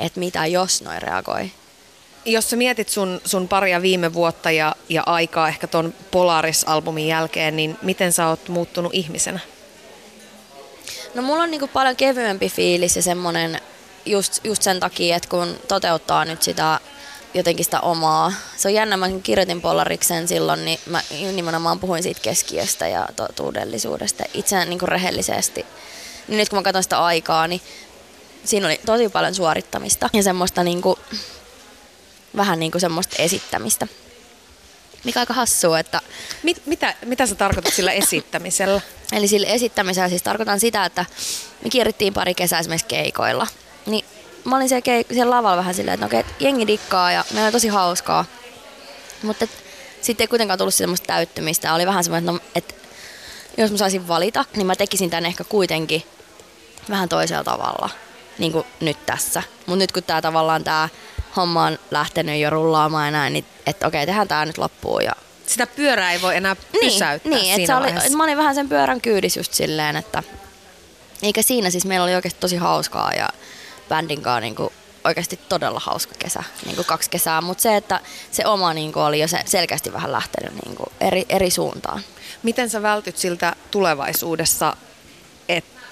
että 0.00 0.20
mitä 0.20 0.46
jos 0.46 0.82
noin 0.82 1.02
reagoi. 1.02 1.50
Jos 2.24 2.50
sä 2.50 2.56
mietit 2.56 2.88
sun, 2.88 3.20
sun 3.24 3.48
paria 3.48 3.82
viime 3.82 4.12
vuotta 4.12 4.50
ja, 4.50 4.76
ja 4.88 5.02
aikaa 5.06 5.48
ehkä 5.48 5.66
ton 5.66 5.94
Polaris-albumin 6.10 7.08
jälkeen, 7.08 7.56
niin 7.56 7.78
miten 7.82 8.12
sä 8.12 8.26
oot 8.26 8.48
muuttunut 8.48 8.94
ihmisenä? 8.94 9.40
No 11.14 11.22
mulla 11.22 11.42
on 11.42 11.50
niinku 11.50 11.68
paljon 11.68 11.96
kevyempi 11.96 12.48
fiilis 12.48 12.96
ja 12.96 13.02
semmonen 13.02 13.60
just, 14.06 14.40
just 14.44 14.62
sen 14.62 14.80
takia, 14.80 15.16
että 15.16 15.28
kun 15.28 15.58
toteuttaa 15.68 16.24
nyt 16.24 16.42
sitä 16.42 16.80
jotenkin 17.34 17.64
sitä 17.64 17.80
omaa. 17.80 18.32
Se 18.56 18.68
on 18.68 18.74
jännä, 18.74 18.96
mä 18.96 19.08
kirjoitin 19.22 19.60
Polariksen 19.60 20.28
silloin, 20.28 20.64
niin 20.64 20.78
mä 20.86 21.02
nimenomaan 21.32 21.80
puhuin 21.80 22.02
siitä 22.02 22.20
keskiöstä 22.20 22.88
ja 22.88 23.08
totuudellisuudesta 23.16 24.24
itse 24.34 24.64
niin 24.64 24.78
kuin 24.78 24.88
rehellisesti. 24.88 25.66
Niin 26.28 26.38
nyt 26.38 26.48
kun 26.48 26.58
mä 26.58 26.62
katson 26.62 26.82
sitä 26.82 27.04
aikaa, 27.04 27.46
niin 27.46 27.60
siinä 28.44 28.66
oli 28.66 28.80
tosi 28.86 29.08
paljon 29.08 29.34
suorittamista 29.34 30.10
ja 30.12 30.22
semmoista 30.22 30.64
niin 30.64 30.82
kuin, 30.82 30.96
vähän 32.36 32.60
niin 32.60 32.72
kuin 32.72 32.80
semmoista 32.80 33.16
esittämistä. 33.18 33.86
Mikä 35.04 35.20
aika 35.20 35.34
hassua, 35.34 35.78
että... 35.78 36.00
Mit, 36.42 36.66
mitä, 36.66 36.94
mitä 37.04 37.26
sä 37.26 37.34
tarkoitat 37.34 37.74
sillä 37.74 37.92
esittämisellä? 37.92 38.80
Eli 39.12 39.28
sillä 39.28 39.46
esittämisellä 39.46 40.08
siis 40.08 40.22
tarkoitan 40.22 40.60
sitä, 40.60 40.84
että 40.84 41.04
me 41.64 41.70
kierrittiin 41.70 42.14
pari 42.14 42.34
kesää 42.34 42.60
esimerkiksi 42.60 42.86
keikoilla. 42.86 43.46
Niin 43.86 44.04
mä 44.44 44.56
olin 44.56 44.68
siellä, 44.68 45.02
keik- 45.02 45.14
siellä 45.14 45.36
lavalla 45.36 45.56
vähän 45.56 45.74
silleen, 45.74 45.94
että 45.94 46.04
no 46.04 46.06
okei, 46.06 46.34
jengi 46.40 46.66
dikkaa 46.66 47.12
ja 47.12 47.24
meillä 47.30 47.46
on 47.46 47.52
tosi 47.52 47.68
hauskaa. 47.68 48.24
Mutta 49.22 49.46
sitten 50.00 50.24
ei 50.24 50.28
kuitenkaan 50.28 50.58
tullut 50.58 50.74
semmoista 50.74 51.06
täyttymistä. 51.06 51.74
Oli 51.74 51.86
vähän 51.86 52.04
semmoinen, 52.04 52.34
että, 52.34 52.42
no, 52.42 52.50
että 52.54 52.74
jos 53.56 53.70
mä 53.70 53.76
saisin 53.76 54.08
valita, 54.08 54.44
niin 54.56 54.66
mä 54.66 54.76
tekisin 54.76 55.10
tän 55.10 55.26
ehkä 55.26 55.44
kuitenkin 55.44 56.02
vähän 56.90 57.08
toisella 57.08 57.44
tavalla, 57.44 57.90
niin 58.40 58.52
kuin 58.52 58.66
nyt 58.80 59.06
tässä. 59.06 59.42
Mutta 59.66 59.82
nyt 59.82 59.92
kun 59.92 60.02
tää 60.02 60.22
tavallaan 60.22 60.64
tää 60.64 60.88
homma 61.36 61.64
on 61.64 61.78
lähtenyt 61.90 62.40
jo 62.40 62.50
rullaamaan 62.50 63.06
ja 63.06 63.10
näin, 63.10 63.32
niin 63.32 63.44
että 63.66 63.86
okei, 63.86 64.06
tehdään 64.06 64.28
tää 64.28 64.46
nyt 64.46 64.58
loppuun 64.58 65.04
ja 65.04 65.12
sitä 65.46 65.66
pyörää 65.66 66.12
ei 66.12 66.22
voi 66.22 66.36
enää 66.36 66.56
niin, 66.72 66.92
pysäyttää 66.92 67.32
niin, 67.32 67.54
siinä 67.54 67.88
että 67.88 68.02
oli, 68.02 68.16
mä 68.16 68.24
olin 68.24 68.36
vähän 68.36 68.54
sen 68.54 68.68
pyörän 68.68 69.00
kyydissä 69.00 69.40
just 69.40 69.52
silleen, 69.52 69.96
että 69.96 70.22
eikä 71.22 71.42
siinä 71.42 71.70
siis 71.70 71.84
meillä 71.84 72.04
oli 72.04 72.14
oikeasti 72.14 72.40
tosi 72.40 72.56
hauskaa 72.56 73.12
ja 73.12 73.28
bändin 73.88 74.22
kanssa 74.22 74.40
niin 74.40 74.54
kuin 74.54 74.72
oikeasti 75.04 75.40
todella 75.48 75.80
hauska 75.80 76.14
kesä, 76.18 76.42
niin 76.64 76.76
kuin 76.76 76.86
kaksi 76.86 77.10
kesää, 77.10 77.40
mutta 77.40 77.62
se, 77.62 77.76
että 77.76 78.00
se 78.30 78.46
oma 78.46 78.74
niin 78.74 78.92
kuin 78.92 79.02
oli 79.02 79.20
jo 79.20 79.28
se, 79.28 79.40
selkeästi 79.44 79.92
vähän 79.92 80.12
lähtenyt 80.12 80.64
niin 80.64 80.76
kuin 80.76 80.88
eri, 81.00 81.26
eri 81.28 81.50
suuntaan. 81.50 82.00
Miten 82.42 82.70
sä 82.70 82.82
vältyt 82.82 83.16
siltä 83.16 83.56
tulevaisuudessa, 83.70 84.76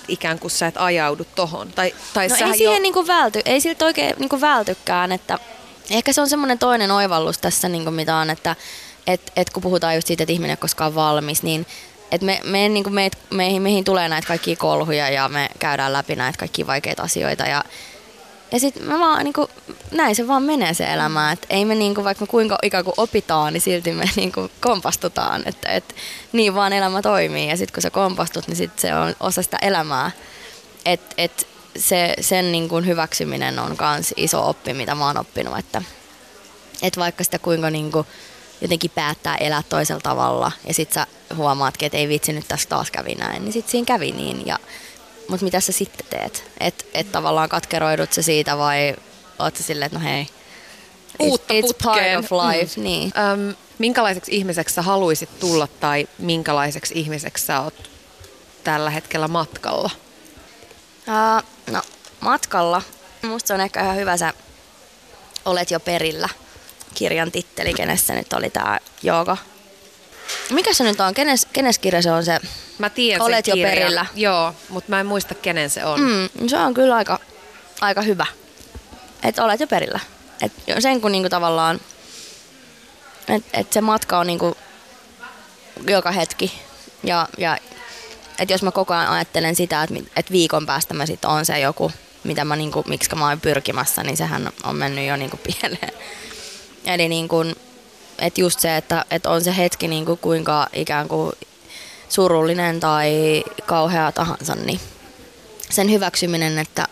että 0.09 0.12
ikään 0.12 0.38
kuin 0.38 0.50
sä 0.50 0.67
et 0.67 0.75
ajaudu 0.77 1.27
tohon? 1.35 1.69
Tai, 1.73 1.95
tai 2.15 2.29
No 2.29 2.35
ei 2.35 2.41
siihen 2.41 2.75
jo... 2.75 2.79
niin 2.79 2.95
kuin 2.95 3.07
välty, 3.07 3.41
ei 3.45 3.61
siltä 3.61 3.85
oikein 3.85 4.15
niin 4.19 4.29
kuin 4.29 4.41
vältykään, 4.41 5.12
että 5.12 5.38
ehkä 5.91 6.12
se 6.12 6.21
on 6.21 6.29
semmoinen 6.29 6.59
toinen 6.59 6.91
oivallus 6.91 7.38
tässä, 7.38 7.69
niin 7.69 7.85
kuin 7.85 7.95
mitä 7.95 8.17
on, 8.17 8.31
että 8.31 8.57
et, 9.07 9.33
et 9.37 9.50
kun 9.50 9.62
puhutaan 9.62 9.95
just 9.95 10.07
siitä, 10.07 10.23
että 10.23 10.33
ihminen 10.33 10.50
ei 10.50 10.53
ole 10.53 10.57
koskaan 10.57 10.95
valmis, 10.95 11.43
niin 11.43 11.67
et 12.12 12.23
me, 12.23 12.41
me, 12.45 12.69
niin 12.69 12.85
kuin 12.85 12.95
meit, 12.95 13.12
meihin, 13.31 13.62
meihin 13.62 13.85
tulee 13.85 14.09
näitä 14.09 14.29
kaikkia 14.29 14.57
kolhuja 14.57 15.11
ja 15.11 15.29
me 15.29 15.49
käydään 15.59 15.93
läpi 15.93 16.17
näitä 16.17 16.38
kaikkia 16.38 16.67
vaikeita 16.67 17.03
asioita 17.03 17.47
ja 17.47 17.65
ja 18.52 18.61
sitten 18.61 18.85
mä 18.85 18.99
vaan, 18.99 19.25
niin 19.25 19.33
kuin, 19.33 19.49
näin 19.90 20.17
se 20.17 20.28
vaan 20.28 20.43
menee 20.43 20.75
se 20.75 20.93
elämä, 20.93 21.33
että 21.33 21.47
ei 21.50 21.64
me 21.64 21.75
niin 21.75 21.95
kuin, 21.95 22.05
vaikka 22.05 22.23
me 22.23 22.26
kuinka 22.26 22.59
ikään 22.62 22.85
kuin 22.85 22.95
opitaan, 22.97 23.52
niin 23.52 23.61
silti 23.61 23.93
me 23.93 24.05
niin 24.17 24.33
kuin 24.33 24.50
kompastutaan, 24.61 25.43
että 25.47 25.69
et, 25.69 25.95
niin 26.33 26.55
vaan 26.55 26.73
elämä 26.73 27.02
toimii 27.02 27.49
ja 27.49 27.57
sitten 27.57 27.75
kun 27.75 27.83
sä 27.83 27.90
kompastut, 27.90 28.47
niin 28.47 28.57
sit 28.57 28.78
se 28.78 28.95
on 28.95 29.14
osa 29.21 29.43
sitä 29.43 29.59
elämää. 29.62 30.11
Että 30.85 31.14
et 31.19 31.47
se, 31.76 32.14
sen 32.21 32.52
niin 32.52 32.69
kuin 32.69 32.87
hyväksyminen 32.87 33.59
on 33.59 33.76
myös 33.81 34.14
iso 34.17 34.49
oppi, 34.49 34.75
mitä 34.75 34.95
mä 34.95 35.07
oon 35.07 35.17
oppinut, 35.19 35.59
että 35.59 35.83
et 36.83 36.97
vaikka 36.97 37.25
sitä 37.25 37.38
kuinka 37.38 37.71
niin 37.71 37.93
kuin, 37.93 38.07
jotenkin 38.61 38.90
päättää 38.90 39.37
elää 39.37 39.62
toisella 39.69 40.00
tavalla 40.00 40.52
ja 40.67 40.75
sit 40.75 40.93
sä 40.93 41.07
huomaatkin, 41.37 41.87
että 41.87 41.99
ei 41.99 42.09
vitsi 42.09 42.33
nyt 42.33 42.49
tässä 42.49 42.69
taas 42.69 42.90
kävi 42.90 43.14
näin, 43.14 43.45
niin 43.45 43.52
sit 43.52 43.69
siinä 43.69 43.87
kävi 43.87 44.12
niin 44.12 44.47
ja 44.47 44.59
mutta 45.28 45.44
mitä 45.44 45.61
sä 45.61 45.73
sitten 45.73 46.06
teet? 46.11 46.44
Että 46.61 46.85
et 46.94 47.12
tavallaan 47.12 47.49
katkeroidut 47.49 48.12
sä 48.12 48.23
siitä 48.23 48.58
vai 48.58 48.97
oot 49.38 49.56
sä 49.56 49.62
silleen, 49.62 49.87
että 49.87 49.99
no 49.99 50.04
hei, 50.04 50.26
Uutta 51.18 51.54
it's, 51.54 51.56
it's 51.56 51.75
part 51.85 51.94
putkeen. 51.97 52.18
of 52.18 52.32
life. 52.32 52.76
Mm. 52.76 52.82
Niin. 52.82 53.12
Öm, 53.18 53.54
minkälaiseksi 53.78 54.37
ihmiseksi 54.37 54.75
sä 54.75 54.82
haluaisit 54.82 55.40
tulla 55.40 55.66
tai 55.80 56.08
minkälaiseksi 56.18 56.94
ihmiseksi 56.99 57.47
sä 57.47 57.61
oot 57.61 57.90
tällä 58.64 58.90
hetkellä 58.90 59.28
matkalla? 59.28 59.90
Uh, 61.08 61.42
no, 61.73 61.82
matkalla. 62.20 62.82
Musta 63.23 63.47
se 63.47 63.54
on 63.54 63.61
ehkä 63.61 63.82
ihan 63.82 63.97
hyvä 63.97 64.16
se 64.16 64.32
Olet 65.44 65.70
jo 65.70 65.80
perillä 65.80 66.28
kirjan 66.94 67.32
titteli, 67.32 67.75
kenessä 67.75 68.14
nyt 68.14 68.32
oli 68.32 68.50
tää 68.50 68.78
jooga. 69.02 69.37
Mikä 70.50 70.75
se 70.75 70.85
nyt 70.85 71.00
on? 71.00 71.14
Kenes, 71.14 71.47
kenes 71.52 71.78
kirja 71.78 72.02
se 72.02 72.11
on 72.11 72.25
se? 72.25 72.38
Mä 72.78 72.90
tiedän 72.90 73.23
Olet 73.23 73.45
sen 73.45 73.52
jo 73.52 73.55
kirjan. 73.55 73.75
perillä. 73.75 74.07
Joo, 74.14 74.55
mutta 74.69 74.90
mä 74.90 75.00
en 75.00 75.07
muista 75.07 75.35
kenen 75.35 75.71
se 75.71 75.85
on. 75.85 76.00
Mm, 76.00 76.49
se 76.49 76.57
on 76.59 76.75
kyllä 76.75 76.97
aika, 76.97 77.19
aika 77.81 78.02
hyvä. 78.02 78.26
Että 79.23 79.45
olet 79.45 79.61
jo 79.61 79.67
perillä. 79.67 80.00
Et 80.43 80.52
sen 80.78 81.00
kun 81.00 81.12
niinku 81.12 81.28
tavallaan, 81.28 81.81
että 83.28 83.61
et 83.61 83.73
se 83.73 83.81
matka 83.81 84.19
on 84.19 84.26
niinku 84.26 84.57
joka 85.87 86.12
hetki. 86.12 86.52
Ja, 87.02 87.28
ja 87.38 87.59
että 88.38 88.55
jos 88.55 88.62
mä 88.62 88.71
koko 88.71 88.95
ajan 88.95 89.09
ajattelen 89.09 89.57
sitä, 89.57 89.83
että 89.83 90.11
et 90.17 90.31
viikon 90.31 90.67
päästä 90.67 90.95
mä 90.95 91.07
sit 91.07 91.25
on 91.25 91.47
se 91.47 91.61
joku, 91.61 91.93
mitä 92.25 92.45
mä 92.45 92.57
niinku, 92.57 92.85
miksi 92.87 93.14
mä 93.14 93.28
oon 93.28 93.40
pyrkimässä, 93.40 94.02
niin 94.02 94.17
sehän 94.17 94.50
on 94.64 94.76
mennyt 94.76 95.07
jo 95.07 95.17
niinku 95.17 95.37
pieleen. 95.47 95.93
Eli 96.85 97.09
niinku, 97.09 97.37
että 98.18 98.40
just 98.40 98.60
se, 98.60 98.76
että 98.76 99.04
et 99.10 99.26
on 99.26 99.44
se 99.44 99.56
hetki 99.56 99.88
niinku 99.88 100.16
kuinka 100.16 100.66
ikään 100.72 101.08
kuin 101.08 101.32
surullinen 102.08 102.80
tai 102.80 103.44
kauhea 103.66 104.12
tahansa, 104.12 104.54
niin 104.54 104.80
sen 105.70 105.90
hyväksyminen, 105.90 106.58
että, 106.58 106.87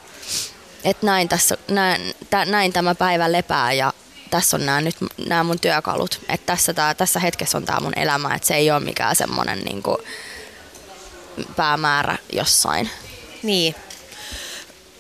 että 0.85 1.07
näin, 1.07 1.29
tässä, 1.29 1.57
näin, 1.71 2.15
tä, 2.31 2.45
näin 2.45 2.73
tämä 2.73 2.95
päivä 2.95 3.33
lepää 3.33 3.73
ja 3.73 3.93
tässä 4.31 4.57
on 4.57 4.67
nämä, 4.67 4.81
nyt 4.81 4.97
nämä 5.29 5.45
mun 5.45 5.61
työkalut. 5.61 6.21
Että 6.29 6.47
tässä, 6.47 6.75
tää, 6.75 6.95
tässä 6.95 7.21
hetkessä 7.21 7.59
on 7.59 7.65
tämä 7.65 7.81
mun 7.81 7.93
elämä, 7.97 8.35
että 8.35 8.49
se 8.49 8.55
ei 8.55 8.71
ole 8.71 8.81
mikään 8.81 9.17
semmoinen 9.17 9.59
niin 9.59 9.83
kuin 9.83 9.99
päämäärä 11.57 12.19
jossain. 12.33 12.91
Niin. 13.43 13.75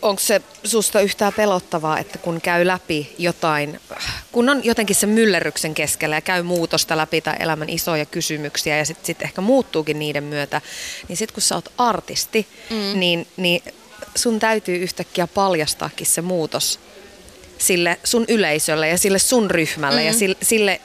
Onko 0.02 0.20
se 0.20 0.42
susta 0.64 1.00
yhtään 1.00 1.32
pelottavaa, 1.32 1.98
että 1.98 2.18
kun 2.18 2.40
käy 2.40 2.66
läpi 2.66 3.14
jotain, 3.18 3.80
kun 4.32 4.48
on 4.48 4.64
jotenkin 4.64 4.96
se 4.96 5.06
myllerryksen 5.06 5.74
keskellä 5.74 6.16
ja 6.16 6.20
käy 6.20 6.42
muutosta 6.42 6.96
läpi 6.96 7.20
tai 7.20 7.36
elämän 7.38 7.68
isoja 7.68 8.06
kysymyksiä 8.06 8.76
ja 8.76 8.84
sitten 8.84 9.06
sit 9.06 9.22
ehkä 9.22 9.40
muuttuukin 9.40 9.98
niiden 9.98 10.24
myötä, 10.24 10.60
niin 11.08 11.16
sitten 11.16 11.34
kun 11.34 11.42
sä 11.42 11.54
oot 11.54 11.72
artisti, 11.78 12.46
mm. 12.70 13.00
niin, 13.00 13.26
niin 13.36 13.62
sun 14.14 14.38
täytyy 14.38 14.76
yhtäkkiä 14.76 15.26
paljastaakin 15.26 16.06
se 16.06 16.22
muutos 16.22 16.80
sille 17.58 17.98
sun 18.04 18.24
yleisölle 18.28 18.88
ja 18.88 18.98
sille 18.98 19.18
sun 19.18 19.50
ryhmälle 19.50 20.00
mm. 20.00 20.06
ja 20.06 20.12
sille, 20.12 20.36
sille 20.42 20.80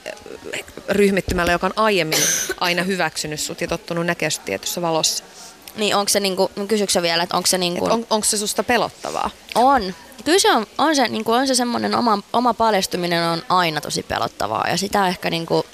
ryhmittymälle, 0.88 1.52
joka 1.52 1.66
on 1.66 1.72
aiemmin 1.76 2.22
aina 2.60 2.82
hyväksynyt 2.82 3.40
sut 3.40 3.60
ja 3.60 3.68
tottunut 3.68 4.06
näkemään 4.06 4.30
sut 4.30 4.44
tietyssä 4.44 4.82
valossa. 4.82 5.24
Niin 5.76 5.96
onko 5.96 6.08
se, 6.08 6.20
niinku, 6.20 6.50
kysyksä 6.68 7.02
vielä, 7.02 7.22
että 7.22 7.36
onko 7.36 7.46
se 7.46 7.58
niinku... 7.58 7.84
On, 7.84 8.06
onko 8.10 8.24
se 8.24 8.36
susta 8.36 8.62
pelottavaa? 8.62 9.30
On. 9.54 9.94
Kyllä 10.24 10.38
se 10.38 10.52
on, 10.52 10.66
on 10.78 10.96
se, 10.96 11.08
niinku, 11.08 11.32
on 11.32 11.46
se 11.46 11.54
semmoinen 11.54 11.94
oma, 11.94 12.18
oma 12.32 12.54
paljastuminen 12.54 13.22
on 13.22 13.42
aina 13.48 13.80
tosi 13.80 14.02
pelottavaa 14.02 14.68
ja 14.68 14.76
sitä 14.76 15.08
ehkä 15.08 15.30
niinku, 15.30 15.66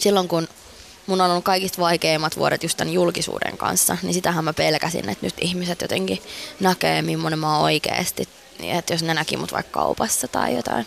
silloin 0.00 0.28
kun 0.28 0.48
mun 1.06 1.20
on 1.20 1.30
ollut 1.30 1.44
kaikista 1.44 1.82
vaikeimmat 1.82 2.36
vuodet 2.36 2.62
just 2.62 2.76
tämän 2.76 2.94
julkisuuden 2.94 3.56
kanssa, 3.56 3.96
niin 4.02 4.14
sitähän 4.14 4.44
mä 4.44 4.52
pelkäsin, 4.52 5.08
että 5.08 5.26
nyt 5.26 5.34
ihmiset 5.40 5.80
jotenkin 5.82 6.22
näkee, 6.60 7.02
millainen 7.02 7.38
mä 7.38 7.54
oon 7.54 7.64
oikeasti. 7.64 8.28
Että 8.60 8.94
jos 8.94 9.02
ne 9.02 9.14
näki 9.14 9.36
mut 9.36 9.52
vaikka 9.52 9.80
kaupassa 9.80 10.28
tai 10.28 10.56
jotain. 10.56 10.86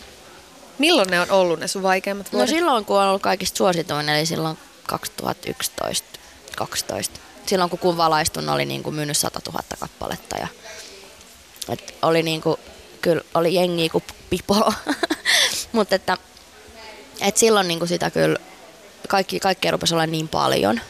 Milloin 0.78 1.10
ne 1.10 1.20
on 1.20 1.30
ollut 1.30 1.60
ne 1.60 1.68
sun 1.68 1.82
vaikeimmat 1.82 2.26
No 2.26 2.36
vuodet? 2.36 2.48
silloin, 2.54 2.84
kun 2.84 3.00
on 3.00 3.08
ollut 3.08 3.22
kaikista 3.22 3.56
suosituin, 3.56 4.08
eli 4.08 4.26
silloin 4.26 4.58
2011-2012. 4.92 6.64
Silloin, 7.50 7.70
kun 7.70 7.78
kun 7.78 7.96
valaistun, 7.96 8.48
oli 8.48 8.64
niin 8.64 8.82
kuin 8.82 8.94
myynyt 8.94 9.16
100 9.16 9.40
000 9.46 9.62
kappaletta. 9.80 10.36
Ja, 10.38 10.48
et 11.68 11.94
oli 12.02 12.22
niin 12.22 12.40
kuin, 12.40 12.56
kyllä 13.02 13.22
oli 13.34 13.54
jengiä 13.54 13.88
kuin 13.88 14.04
pipo. 14.30 14.72
Mutta 15.72 15.94
että, 15.94 16.16
et 17.20 17.36
silloin 17.36 17.68
niin 17.68 17.78
kuin 17.78 17.88
sitä 17.88 18.10
kyllä, 18.10 18.38
kaikki, 19.08 19.40
kaikkea 19.40 19.70
rupesi 19.70 19.94
olla 19.94 20.06
niin 20.06 20.28
paljon, 20.28 20.80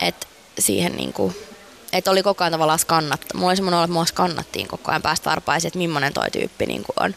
että 0.00 0.26
siihen 0.58 0.96
niin 0.96 1.12
kuin, 1.12 1.36
että 1.92 2.10
oli 2.10 2.22
koko 2.22 2.44
ajan 2.44 2.52
tavallaan 2.52 2.78
skannattu. 2.78 3.26
Mulla 3.34 3.48
oli 3.48 3.56
semmoinen 3.56 3.78
olo, 3.78 3.84
että 3.84 3.92
mua 3.92 4.04
skannattiin 4.04 4.68
koko 4.68 4.90
ajan 4.90 5.02
päästä 5.02 5.30
varpaisin, 5.30 5.68
että 5.68 5.78
millainen 5.78 6.12
toi 6.12 6.30
tyyppi 6.30 6.66
niin 6.66 6.82
kuin 6.82 7.04
on. 7.04 7.14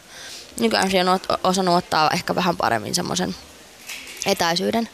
Nykyään 0.60 0.90
siihen 0.90 1.08
on 1.08 1.20
osannut 1.44 1.74
ottaa 1.74 2.10
ehkä 2.10 2.34
vähän 2.34 2.56
paremmin 2.56 2.94
semmoisen 2.94 3.34
etäisyyden. 4.26 4.88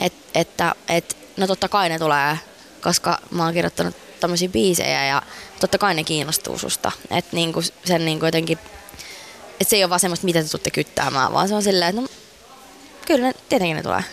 Et, 0.00 0.12
että 0.34 0.74
et, 0.88 1.16
no 1.36 1.46
totta 1.46 1.68
kai 1.68 1.88
ne 1.88 1.98
tulee 1.98 2.38
koska 2.80 3.18
mä 3.30 3.44
oon 3.44 3.54
kirjoittanut 3.54 3.96
tämmöisiä 4.20 4.48
biisejä 4.48 5.06
ja 5.06 5.22
totta 5.60 5.78
kai 5.78 5.94
ne 5.94 6.04
kiinnostuu 6.04 6.58
susta. 6.58 6.92
Että 7.10 7.36
niinku 7.36 7.62
sen 7.84 8.04
niinku 8.04 8.24
jotenkin, 8.26 8.58
että 9.60 9.70
se 9.70 9.76
ei 9.76 9.84
ole 9.84 9.90
vaan 9.90 10.00
semmoista, 10.00 10.24
mitä 10.24 10.42
te 10.42 10.48
tuutte 10.48 10.70
kyttäämään, 10.70 11.32
vaan 11.32 11.48
se 11.48 11.54
on 11.54 11.62
silleen, 11.62 11.88
että 11.88 12.02
no 12.02 12.08
kyllä 13.06 13.26
ne, 13.26 13.34
tietenkin 13.48 13.76
ne 13.76 13.82
tulee. 13.82 14.04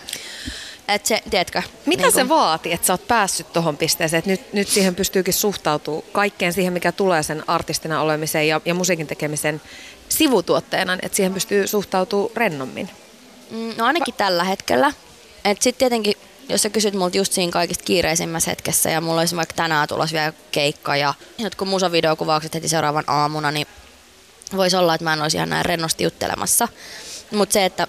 Et 0.88 1.06
se, 1.06 1.22
tiedätkö? 1.30 1.62
Mitä 1.86 2.02
niinku- 2.02 2.18
se 2.18 2.28
vaati, 2.28 2.72
että 2.72 2.86
sä 2.86 2.92
oot 2.92 3.08
päässyt 3.08 3.52
tuohon 3.52 3.76
pisteeseen, 3.76 4.18
että 4.18 4.30
nyt, 4.30 4.52
nyt 4.52 4.68
siihen 4.68 4.94
pystyykin 4.94 5.34
suhtautuu 5.34 6.04
kaikkeen 6.12 6.52
siihen, 6.52 6.72
mikä 6.72 6.92
tulee 6.92 7.22
sen 7.22 7.44
artistina 7.46 8.00
olemiseen 8.00 8.48
ja, 8.48 8.60
ja 8.64 8.74
musiikin 8.74 9.06
tekemisen 9.06 9.60
sivutuotteena, 10.08 10.98
että 11.02 11.16
siihen 11.16 11.34
pystyy 11.34 11.66
suhtautuu 11.66 12.32
rennommin? 12.36 12.90
Mm, 13.50 13.74
No 13.76 13.84
ainakin 13.84 14.14
tällä 14.14 14.44
hetkellä. 14.44 14.92
Et 15.44 15.62
sit 15.62 15.78
tietenkin, 15.78 16.14
jos 16.48 16.62
sä 16.62 16.70
kysyt 16.70 16.94
multa 16.94 17.16
just 17.16 17.32
siinä 17.32 17.52
kaikista 17.52 17.84
kiireisimmässä 17.84 18.50
hetkessä 18.50 18.90
ja 18.90 19.00
mulla 19.00 19.20
olisi 19.20 19.36
vaikka 19.36 19.54
tänään 19.54 19.88
tulossa 19.88 20.14
vielä 20.14 20.32
keikka 20.52 20.96
ja 20.96 21.14
jotkut 21.38 21.68
musavideokuvaukset 21.68 22.54
heti 22.54 22.68
seuraavan 22.68 23.04
aamuna, 23.06 23.50
niin 23.50 23.66
voisi 24.56 24.76
olla, 24.76 24.94
että 24.94 25.04
mä 25.04 25.12
en 25.12 25.22
olisi 25.22 25.36
ihan 25.36 25.48
näin 25.48 25.64
rennosti 25.64 26.04
juttelemassa. 26.04 26.68
Mutta 27.30 27.52
se, 27.52 27.64
että 27.64 27.86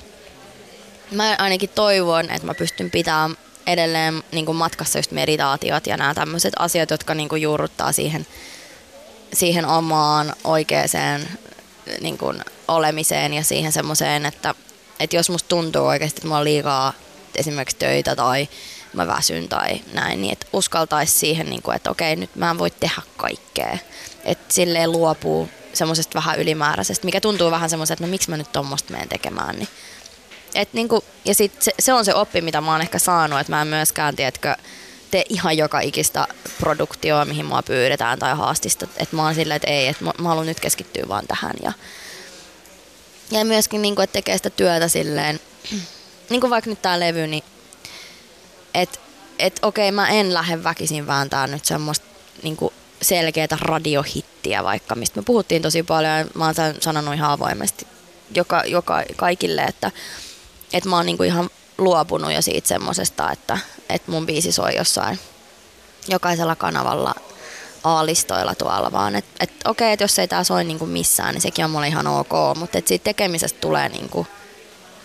mä 1.12 1.36
ainakin 1.40 1.70
toivon, 1.70 2.30
että 2.30 2.46
mä 2.46 2.54
pystyn 2.54 2.92
pitämään 2.92 3.38
edelleen 3.68 4.24
niin 4.32 4.56
matkassa 4.56 5.00
just 5.00 5.12
meditaatiot 5.12 5.88
ja 5.88 5.98
nämä 5.98 6.14
tämmöiset 6.14 6.54
asiat, 6.60 6.90
jotka 6.90 7.14
niin 7.14 7.42
juurruttaa 7.42 7.92
siihen, 7.92 8.28
siihen 9.34 9.66
omaan 9.66 10.34
oikeaan 10.44 11.20
niin 12.02 12.18
olemiseen 12.68 13.34
ja 13.34 13.44
siihen 13.44 13.72
semmoiseen, 13.72 14.26
että, 14.26 14.56
että 15.00 15.16
jos 15.16 15.30
musta 15.30 15.50
tuntuu 15.50 15.86
oikeasti, 15.86 16.18
että 16.18 16.28
mulla 16.28 16.40
on 16.40 16.44
liikaa 16.44 16.94
esimerkiksi 17.40 17.76
töitä 17.78 18.16
tai 18.16 18.48
mä 18.94 19.08
väsyn 19.08 19.50
tai 19.50 19.82
näin, 19.94 20.22
niin 20.22 20.34
että 20.34 20.46
uskaltaisi 20.54 21.20
siihen, 21.20 21.50
niin 21.50 21.62
kuin, 21.62 21.76
että 21.76 21.92
okei, 21.92 22.16
nyt 22.16 22.36
mä 22.36 22.52
en 22.52 22.58
voi 22.58 22.72
tehdä 22.72 23.02
kaikkea. 23.18 23.78
Että 24.26 24.54
silleen 24.54 24.92
luopuu 24.92 25.50
semmoisesta 25.74 26.16
vähän 26.16 26.40
ylimääräisestä, 26.40 27.06
mikä 27.06 27.22
tuntuu 27.22 27.52
vähän 27.52 27.70
semmoiselta, 27.70 27.94
että 27.94 28.08
no 28.08 28.12
miksi 28.12 28.30
mä 28.30 28.38
nyt 28.38 28.52
tuommoista 28.52 28.92
menen 28.94 29.10
tekemään, 29.10 29.56
niin 29.56 29.68
et 30.56 30.74
niinku, 30.74 31.04
ja 31.26 31.36
sit 31.36 31.62
se, 31.62 31.72
se, 31.80 31.94
on 31.94 32.06
se 32.06 32.14
oppi, 32.14 32.42
mitä 32.42 32.62
mä 32.62 32.72
oon 32.72 32.82
ehkä 32.82 33.00
saanut, 33.00 33.40
että 33.40 33.52
mä 33.52 33.62
en 33.62 33.68
myöskään, 33.68 34.16
tiedätkö, 34.16 34.56
tee 35.12 35.24
ihan 35.30 35.58
joka 35.58 35.80
ikistä 35.80 36.28
produktioa, 36.60 37.26
mihin 37.26 37.46
mua 37.46 37.64
pyydetään 37.64 38.20
tai 38.20 38.36
haastista. 38.36 38.88
Että 38.98 39.16
mä 39.16 39.24
oon 39.24 39.36
silleen, 39.36 39.56
että 39.56 39.72
ei, 39.72 39.88
että 39.88 40.04
mä, 40.04 40.12
mä 40.18 40.30
haluan 40.30 40.46
nyt 40.46 40.60
keskittyä 40.60 41.04
vaan 41.08 41.28
tähän. 41.28 41.54
Ja, 41.64 41.74
ja 43.32 43.46
myöskin, 43.46 43.82
niinku, 43.82 44.02
että 44.02 44.14
tekee 44.14 44.38
sitä 44.38 44.50
työtä 44.50 44.88
silleen, 44.88 45.40
niin 46.30 46.42
kuin 46.42 46.50
vaikka 46.50 46.70
nyt 46.70 46.82
tää 46.82 47.00
levy, 47.00 47.28
niin 47.28 47.44
että 48.74 49.00
et, 49.40 49.60
okei, 49.62 49.92
mä 49.92 50.10
en 50.10 50.34
lähde 50.34 50.64
väkisin 50.64 51.08
vääntää 51.08 51.48
nyt 51.48 51.66
semmoista 51.66 52.06
niinku, 52.44 52.74
selkeätä 53.02 53.58
radiohittiä 53.62 54.64
vaikka, 54.64 54.96
mistä 54.96 55.20
me 55.20 55.24
puhuttiin 55.26 55.62
tosi 55.62 55.84
paljon. 55.84 56.18
ja 56.18 56.26
Mä 56.34 56.46
oon 56.46 56.56
sanonut 56.80 57.14
ihan 57.14 57.32
avoimesti 57.32 57.88
joka, 58.36 58.64
joka, 58.66 59.04
kaikille, 59.16 59.62
että 59.62 59.92
et 60.74 60.86
mä 60.86 60.96
oon 60.96 61.06
niinku 61.06 61.24
ihan 61.24 61.50
luopunut 61.78 62.34
jo 62.34 62.42
siitä 62.42 62.68
semmosesta, 62.68 63.32
että 63.32 63.58
et 63.90 64.08
mun 64.08 64.26
biisi 64.26 64.52
soi 64.52 64.76
jossain 64.76 65.20
jokaisella 66.08 66.56
kanavalla 66.56 67.16
A-listoilla 67.84 68.56
tuolla, 68.56 68.92
vaan 68.92 69.16
että 69.16 69.32
et, 69.40 69.52
okei, 69.66 69.94
että 69.94 70.04
jos 70.04 70.20
ei 70.20 70.28
tää 70.28 70.44
soi 70.44 70.64
niinku 70.64 70.86
missään, 70.86 71.34
niin 71.34 71.42
sekin 71.42 71.66
on 71.66 71.72
mulle 71.72 71.88
ihan 71.88 72.08
ok, 72.08 72.32
mutta 72.56 72.78
et 72.78 72.88
siitä 72.88 73.04
tekemisestä 73.04 73.62
tulee 73.62 73.90
niinku 73.90 74.28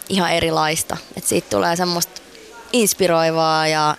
ihan 0.08 0.32
erilaista. 0.32 0.96
Et 1.16 1.24
siitä 1.24 1.50
tulee 1.50 1.76
semmoista 1.76 2.22
inspiroivaa 2.72 3.66
ja 3.68 3.96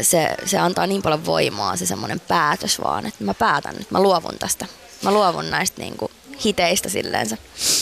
se, 0.00 0.34
se 0.46 0.58
antaa 0.58 0.86
niin 0.86 1.02
paljon 1.02 1.26
voimaa 1.26 1.76
se 1.76 1.86
semmoinen 1.86 2.20
päätös 2.20 2.80
vaan, 2.84 3.06
että 3.06 3.24
mä 3.24 3.34
päätän 3.34 3.76
nyt, 3.76 3.90
mä 3.90 4.02
luovun 4.02 4.38
tästä. 4.38 4.66
Mä 5.02 5.12
luovun 5.12 5.50
näistä 5.50 5.82
niinku 5.82 6.10
hiteistä 6.44 6.88
silleensä. 6.88 7.36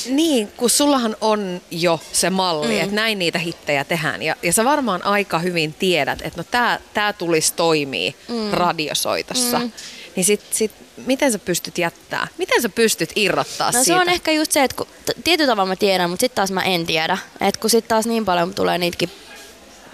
Niin, 0.09 0.49
kun 0.57 0.71
sullahan 0.71 1.17
on 1.21 1.61
jo 1.71 2.01
se 2.12 2.31
malli, 2.31 2.75
mm. 2.75 2.81
että 2.81 2.95
näin 2.95 3.19
niitä 3.19 3.39
hittejä 3.39 3.85
tehdään. 3.85 4.23
Ja, 4.23 4.37
ja 4.43 4.53
sä 4.53 4.65
varmaan 4.65 5.05
aika 5.05 5.39
hyvin 5.39 5.75
tiedät, 5.75 6.23
että 6.23 6.41
no 6.41 6.45
tää, 6.51 6.81
tää 6.95 7.12
tulisi 7.12 7.55
toimii 7.55 8.15
mm. 8.29 8.51
radiosoitossa. 8.51 9.59
Mm. 9.59 9.73
Niin 10.17 10.25
sit, 10.25 10.43
sit, 10.51 10.73
miten 11.07 11.33
sä 11.33 11.39
pystyt 11.39 11.79
jättää? 11.79 12.27
Miten 12.39 12.63
sä 12.63 12.69
pystyt 12.69 13.13
irrottaa 13.17 13.67
No 13.67 13.73
siitä? 13.73 13.85
se 13.85 13.95
on 13.95 14.09
ehkä 14.09 14.33
just 14.33 14.53
se, 14.53 14.65
että 14.65 14.77
kun, 14.77 14.87
tietyllä 15.25 15.53
tavalla 15.53 15.69
mä 15.69 15.77
tiedän, 15.77 16.11
mutta 16.11 16.21
sitten 16.21 16.37
taas 16.37 16.51
mä 16.51 16.63
en 16.63 16.87
tiedä. 16.87 17.19
Että 17.41 17.61
kun 17.61 17.71
sitten 17.71 17.89
taas 17.89 18.07
niin 18.07 18.25
paljon 18.25 18.55
tulee 18.55 18.79
niitäkin 18.79 19.11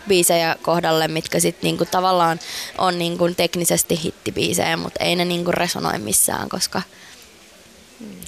biisejä 0.09 0.57
kohdalle, 0.63 1.09
mitkä 1.09 1.41
sitten 1.41 1.63
niinku 1.63 1.85
tavallaan 1.85 2.41
on 2.79 2.99
niinku 2.99 3.35
teknisesti 3.37 4.03
hittibiisejä, 4.05 4.77
mutta 4.77 5.05
ei 5.05 5.17
ne 5.17 5.25
niinku 5.25 5.53
resonoi 5.53 5.99
missään, 5.99 6.49
koska 6.49 6.83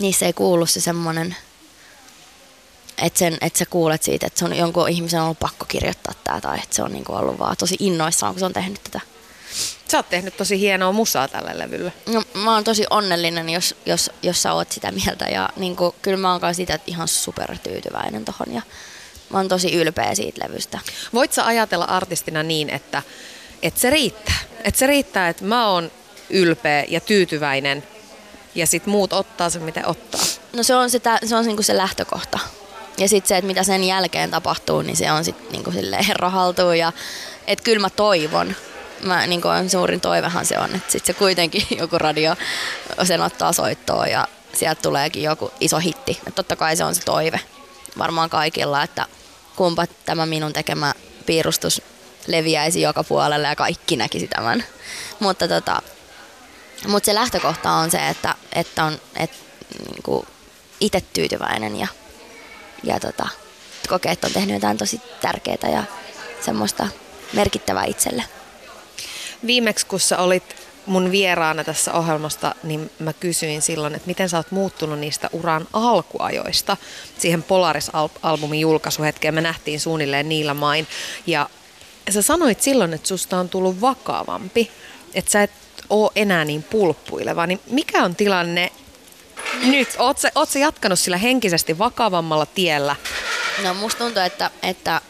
niissä 0.01 0.27
ei 0.27 0.33
kuulu 0.33 0.67
se 0.67 0.81
semmoinen, 0.81 1.37
että, 2.99 3.19
sen, 3.19 3.39
että 3.41 3.59
sä 3.59 3.67
kuulet 3.67 4.03
siitä, 4.03 4.27
että 4.27 4.39
se 4.39 4.45
on 4.45 4.57
jonkun 4.57 4.89
ihmisen 4.89 5.23
ollut 5.23 5.39
pakko 5.39 5.65
kirjoittaa 5.69 6.15
tämä 6.25 6.41
tai 6.41 6.59
että 6.63 6.77
se 6.77 6.83
on 6.83 6.93
niinku 6.93 7.13
ollut 7.13 7.39
vaan 7.39 7.57
tosi 7.57 7.77
innoissaan, 7.79 8.35
kun 8.35 8.41
se 8.41 8.47
on 8.47 8.53
tehnyt 8.53 8.81
tätä. 8.85 9.01
Sä 9.89 9.99
oot 9.99 10.09
tehnyt 10.09 10.37
tosi 10.37 10.61
hienoa 10.61 10.93
musaa 10.93 11.29
tällä 11.29 11.59
levyllä. 11.59 11.91
No, 12.07 12.23
mä 12.35 12.55
oon 12.55 12.65
tosi 12.65 12.87
onnellinen, 12.91 13.51
jos, 13.51 13.77
jos, 13.87 14.11
jos 14.23 14.43
sä 14.43 14.53
oot 14.53 14.73
sitä 14.73 14.93
mieltä 14.93 15.25
ja 15.25 15.49
niin 15.57 15.77
kuin, 15.77 15.95
kyllä 16.03 16.17
mä 16.17 16.33
oon 16.33 16.41
kanssa 16.41 16.61
sitä 16.61 16.79
ihan 16.87 17.09
supertyytyväinen 17.09 18.25
tohon 18.25 18.55
ja 18.55 18.63
mä 19.31 19.39
oon 19.39 19.49
tosi 19.49 19.75
ylpeä 19.75 20.15
siitä 20.15 20.45
levystä. 20.45 20.79
Voit 21.15 21.33
sä 21.33 21.47
ajatella 21.47 21.85
artistina 21.85 22.43
niin, 22.43 22.71
että, 22.71 23.03
että 23.63 23.81
se 23.81 23.91
riittää? 23.91 24.39
Että 24.65 24.79
se 24.79 24.87
riittää, 24.87 25.29
että 25.29 25.45
mä 25.45 25.69
oon 25.69 25.91
ylpeä 26.31 26.85
ja 26.89 27.01
tyytyväinen 27.01 27.83
ja 28.55 28.67
sit 28.67 28.87
muut 28.87 29.13
ottaa 29.13 29.51
sen, 29.51 29.63
mitä 29.63 29.83
ottaa. 29.87 30.21
No 30.53 30.63
se 30.63 30.75
on, 30.75 30.91
sitä, 30.91 31.19
se, 31.25 31.37
on 31.37 31.47
niinku 31.47 31.63
se 31.63 31.77
lähtökohta. 31.77 32.39
Ja 32.99 33.09
sitten 33.09 33.29
se, 33.29 33.37
että 33.37 33.47
mitä 33.47 33.63
sen 33.63 33.85
jälkeen 33.85 34.31
tapahtuu, 34.31 34.83
niin 34.83 34.97
se 34.97 35.13
on 35.13 35.25
sitten 35.25 35.53
niinku 35.53 35.73
silleen 35.73 36.05
herrohaltuu. 36.05 36.73
Ja 36.73 36.93
että 37.47 37.63
kyllä 37.63 37.81
mä 37.81 37.91
toivon, 37.91 38.57
mä, 39.07 39.27
niin 39.27 39.43
kuin 39.43 39.71
suurin 39.71 40.01
toivehan 40.01 40.47
se 40.47 40.59
on, 40.59 40.75
että 40.75 40.93
sitten 40.93 41.15
se 41.15 41.19
kuitenkin 41.19 41.67
joku 41.81 41.99
radio 41.99 42.37
sen 43.05 43.21
ottaa 43.23 43.53
soittoon 43.53 44.11
ja 44.11 44.29
sieltä 44.53 44.83
tuleekin 44.83 45.23
joku 45.23 45.53
iso 45.61 45.79
hitti. 45.79 46.21
Et 46.27 46.35
totta 46.35 46.57
kai 46.57 46.77
se 46.77 46.85
on 46.85 46.95
se 46.95 47.03
toive 47.05 47.41
varmaan 47.99 48.31
kaikilla, 48.31 48.83
että 48.83 49.07
kumpa 49.57 49.87
tämä 50.05 50.27
minun 50.27 50.53
tekemä 50.53 50.95
piirustus 51.27 51.83
leviäisi 52.27 52.81
joka 52.81 53.05
puolelle 53.05 53.49
ja 53.49 53.57
kaikki 53.57 53.97
näkisi 53.97 54.29
tämän. 54.29 54.65
Mutta 55.21 55.49
tota, 55.49 55.83
mut 56.87 57.05
se 57.05 57.15
lähtökohta 57.15 57.73
on 57.73 57.91
se, 57.91 58.09
että, 58.09 58.35
että 58.53 58.85
on 58.85 59.01
et, 59.17 59.31
niinku, 59.93 60.27
itse 60.81 61.01
tyytyväinen 61.13 61.77
ja, 61.77 61.87
ja 62.83 63.01
tota, 63.01 63.29
kokee, 63.89 64.13
että 64.13 64.27
on 64.27 64.33
tehnyt 64.33 64.55
jotain 64.55 64.79
tosi 64.79 65.01
tärkeää 65.21 65.73
ja 65.73 65.85
semmoista 66.41 66.89
merkittävää 67.33 67.85
itselle. 67.85 68.25
Viimeksi 69.47 69.87
kun 69.87 70.01
sä 70.01 70.19
olit 70.19 70.57
mun 70.87 71.11
vieraana 71.11 71.65
tässä 71.65 71.93
ohjelmasta, 71.93 72.55
niin 72.63 72.91
mä 72.99 73.13
kysyin 73.13 73.63
silloin, 73.63 73.95
että 73.95 74.07
miten 74.07 74.29
sä 74.29 74.37
oot 74.37 74.51
muuttunut 74.51 74.99
niistä 74.99 75.31
uran 75.33 75.69
alkuajoista 75.73 76.77
siihen 77.19 77.43
Polaris-albumin 77.43 78.61
julkaisuhetkeen. 78.61 79.35
Me 79.35 79.41
nähtiin 79.41 79.81
suunnilleen 79.81 80.29
niillä 80.29 80.55
main. 80.55 80.87
Ja 81.27 81.49
sä 82.11 82.23
sanoit 82.23 82.63
silloin, 82.63 82.93
että 82.93 83.09
susta 83.09 83.39
on 83.39 83.49
tullut 83.49 83.81
vakavampi, 83.81 84.71
että 85.15 85.31
sä 85.31 85.43
et 85.43 85.51
oo 85.91 86.13
enää 86.17 86.45
niin 86.45 86.63
pulppuileva. 86.63 87.47
Niin 87.47 87.61
mikä 87.71 88.05
on 88.05 88.17
tilanne 88.17 88.73
nyt? 89.63 89.89
Oot 89.99 90.19
sä, 90.19 90.33
oot 90.35 90.49
sä 90.49 90.59
jatkanut 90.59 90.99
sillä 90.99 91.17
henkisesti 91.19 91.79
vakavammalla 91.79 92.47
tiellä? 92.47 92.97
No 93.63 93.75
musta 93.75 93.99
tuntuu, 93.99 94.23
että, 94.23 94.51
että 94.63 95.01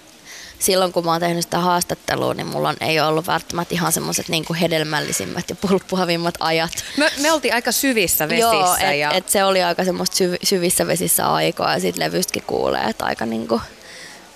silloin 0.59 0.93
kun 0.93 1.05
mä 1.05 1.11
oon 1.11 1.21
tehnyt 1.21 1.43
sitä 1.43 1.59
haastattelua, 1.59 2.35
niin 2.35 2.47
mulla 2.47 2.69
on, 2.69 2.77
ei 2.81 3.01
ole 3.01 3.09
ollut 3.09 3.27
välttämättä 3.27 3.75
ihan 3.75 3.93
semmoiset 3.93 4.29
niin 4.29 4.55
hedelmällisimmät 4.61 5.51
ja 5.51 5.57
pulppuhavimmat 5.57 6.35
ajat. 6.41 6.71
Me, 6.97 7.11
me 7.23 7.33
oltiin 7.33 7.55
aika 7.55 7.73
syvissä 7.73 8.29
vesissä. 8.29 8.55
Joo, 8.55 8.77
et, 8.81 8.99
ja... 8.99 9.11
et 9.13 9.29
se 9.29 9.45
oli 9.45 9.63
aika 9.63 9.85
semmoista 9.85 10.17
syv, 10.17 10.35
syvissä 10.43 10.87
vesissä 10.87 11.33
aikaa 11.33 11.75
ja 11.75 11.81
siitä 11.81 12.01
levystäkin 12.01 12.43
kuulee, 12.47 12.85
että 12.85 13.05
aika 13.05 13.27
niinku, 13.27 13.61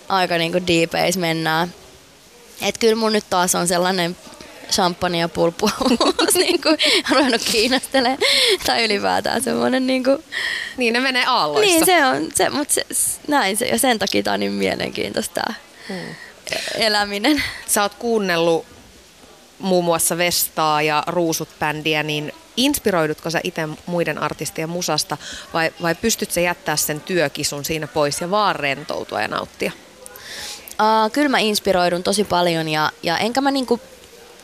aika 0.08 0.38
niinku 0.38 0.58
deep 0.66 0.94
ace 0.94 1.18
mennään. 1.18 1.74
Et 2.62 2.78
kyllä 2.78 2.94
mun 2.94 3.12
nyt 3.12 3.24
taas 3.30 3.54
on 3.54 3.68
sellainen 3.68 4.16
champagne 4.70 5.18
ja 5.18 5.28
pulppu 5.28 5.70
niin 6.34 6.62
kuin, 6.62 6.78
ruvennut 7.10 7.42
kiinnostelemaan. 7.52 8.18
Tai 8.66 8.84
ylipäätään 8.84 9.42
semmoinen 9.42 9.86
niin 9.86 10.04
kuin, 10.04 10.24
Niin 10.76 10.92
ne 10.92 11.00
menee 11.00 11.24
aalloissa. 11.26 11.74
Niin 11.74 11.86
se 11.86 12.04
on, 12.04 12.28
se, 12.34 12.50
mutta 12.50 12.74
se, 12.74 12.86
näin 13.28 13.56
se, 13.56 13.66
ja 13.66 13.78
sen 13.78 13.98
takia 13.98 14.22
tää 14.22 14.34
on 14.34 14.40
niin 14.40 14.52
mielenkiintoista 14.52 15.34
tää 15.34 15.54
hmm. 15.90 16.14
eläminen. 16.74 17.42
Sä 17.66 17.82
oot 17.82 17.94
kuunnellut 17.94 18.66
muun 19.58 19.84
muassa 19.84 20.18
Vestaa 20.18 20.82
ja 20.82 21.04
Ruusut-bändiä, 21.06 22.02
niin 22.02 22.32
inspiroidutko 22.56 23.30
sä 23.30 23.40
itse 23.44 23.68
muiden 23.86 24.18
artistien 24.18 24.68
musasta 24.68 25.16
vai, 25.52 25.72
vai 25.82 25.94
pystyt 25.94 26.30
sä 26.30 26.40
jättää 26.40 26.76
sen 26.76 27.00
työkisun 27.00 27.64
siinä 27.64 27.86
pois 27.86 28.20
ja 28.20 28.30
vaan 28.30 28.56
rentoutua 28.56 29.22
ja 29.22 29.28
nauttia? 29.28 29.72
Uh, 30.70 31.12
kyllä 31.12 31.28
mä 31.28 31.38
inspiroidun 31.38 32.02
tosi 32.02 32.24
paljon 32.24 32.68
ja, 32.68 32.92
ja 33.02 33.18
enkä 33.18 33.40
mä 33.40 33.50
niinku 33.50 33.80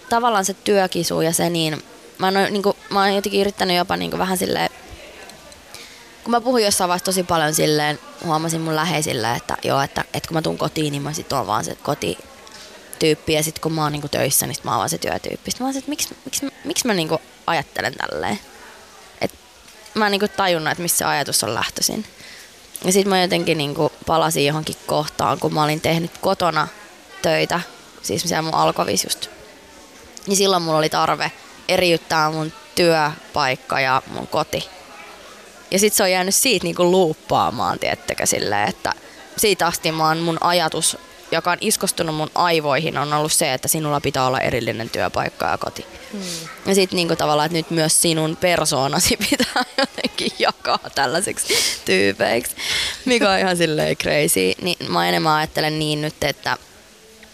tavallaan 0.09 0.45
se 0.45 0.55
työkisu 0.55 1.21
ja 1.21 1.33
se 1.33 1.51
niin, 1.51 1.83
mä 2.19 2.27
oon, 2.27 2.35
niin 2.35 2.63
kuin, 2.63 2.77
mä 2.91 3.01
oon 3.01 3.15
jotenkin 3.15 3.41
yrittänyt 3.41 3.77
jopa 3.77 3.97
niin 3.97 4.11
kuin 4.11 4.19
vähän 4.19 4.39
silleen, 4.39 4.71
kun 6.25 6.31
mä 6.31 6.41
puhun 6.41 6.63
jossain 6.63 6.89
vaiheessa 6.89 7.05
tosi 7.05 7.23
paljon 7.23 7.55
silleen, 7.55 7.99
huomasin 8.25 8.61
mun 8.61 8.77
läheisille, 8.77 9.33
että 9.35 9.57
joo, 9.65 9.81
että, 9.81 10.05
että 10.15 10.29
kun 10.29 10.37
mä 10.37 10.43
tuun 10.43 10.59
kotiin, 10.59 10.93
niin 10.93 11.03
mä 11.03 11.13
sit 11.13 11.33
oon 11.33 11.47
vaan 11.47 11.65
se 11.65 11.75
koti, 11.75 12.19
tyyppi 12.99 13.33
ja 13.33 13.43
sitten 13.43 13.63
kun 13.63 13.73
mä 13.73 13.83
oon 13.83 13.93
niinku 13.93 14.09
töissä, 14.09 14.47
niin 14.47 14.55
sit 14.55 14.65
mä 14.65 14.71
oon 14.71 14.79
vaan 14.79 14.91
se 14.91 14.99
työtyyppi. 14.99 15.51
Sitten 15.51 15.65
mä 15.65 15.69
oon 15.69 15.77
että 15.77 15.91
miksi, 15.91 16.17
miksi, 16.25 16.47
miksi 16.65 16.87
mä 16.87 16.95
niinku 16.95 17.21
ajattelen 17.47 17.95
tälleen. 17.95 18.39
Et 19.21 19.31
mä 19.95 20.07
en 20.07 20.13
niinku 20.13 20.29
tajunnut, 20.29 20.71
että 20.71 20.83
missä 20.83 21.09
ajatus 21.09 21.45
on 21.45 21.55
lähtöisin. 21.55 22.07
Ja 22.85 22.93
sitten 22.93 23.11
mä 23.11 23.23
jotenkin 23.23 23.59
niinku 23.59 23.93
palasin 24.07 24.47
johonkin 24.47 24.77
kohtaan, 24.87 25.39
kun 25.39 25.55
mä 25.55 25.65
olin 25.65 25.81
tehnyt 25.81 26.19
kotona 26.19 26.69
töitä, 27.23 27.61
siis 28.03 28.23
siellä 28.23 28.43
mun 28.43 28.55
alkovis 28.55 29.05
just. 29.05 29.31
Niin 30.27 30.37
silloin 30.37 30.63
mulla 30.63 30.79
oli 30.79 30.89
tarve 30.89 31.33
eriyttää 31.69 32.31
mun 32.31 32.53
työpaikka 32.75 33.81
ja 33.81 34.03
mun 34.07 34.27
koti. 34.27 34.76
Ja 35.71 35.79
sitten 35.79 35.97
se 35.97 36.03
on 36.03 36.11
jäänyt 36.11 36.35
siitä 36.35 36.65
niinku 36.65 36.91
luuppaamaan, 36.91 37.79
tiettäkö, 37.79 38.27
silleen, 38.27 38.69
että 38.69 38.93
siitä 39.37 39.67
asti 39.67 39.93
mä 39.93 40.09
oon 40.09 40.19
mun 40.19 40.39
ajatus 40.41 40.99
joka 41.31 41.51
on 41.51 41.59
iskostunut 41.61 42.15
mun 42.15 42.31
aivoihin, 42.35 42.99
on 42.99 43.13
ollut 43.13 43.33
se, 43.33 43.55
että 43.55 43.69
sinulla 43.69 44.01
pitää 44.01 44.27
olla 44.27 44.41
erillinen 44.41 44.91
työpaikka 44.91 45.47
ja 45.47 45.59
koti. 45.59 45.87
Hmm. 46.13 46.21
Ja 46.67 46.75
sitten 46.75 46.97
niinku 46.97 47.17
tavallaan, 47.17 47.47
että 47.47 47.59
nyt 47.59 47.71
myös 47.71 48.03
sinun 48.03 48.37
persoonasi 48.37 49.17
pitää 49.31 49.65
jotenkin 49.79 50.33
jakaa 50.39 50.91
tällaiseksi 50.95 51.55
tyypeiksi, 51.85 52.57
mikä 53.05 53.31
on 53.31 53.39
ihan 53.39 53.57
silleen 53.57 53.97
crazy. 53.97 54.53
Niin 54.63 54.93
mä 54.93 55.09
enemmän 55.09 55.35
ajattelen 55.35 55.79
niin 55.79 56.01
nyt, 56.01 56.25
että 56.25 56.57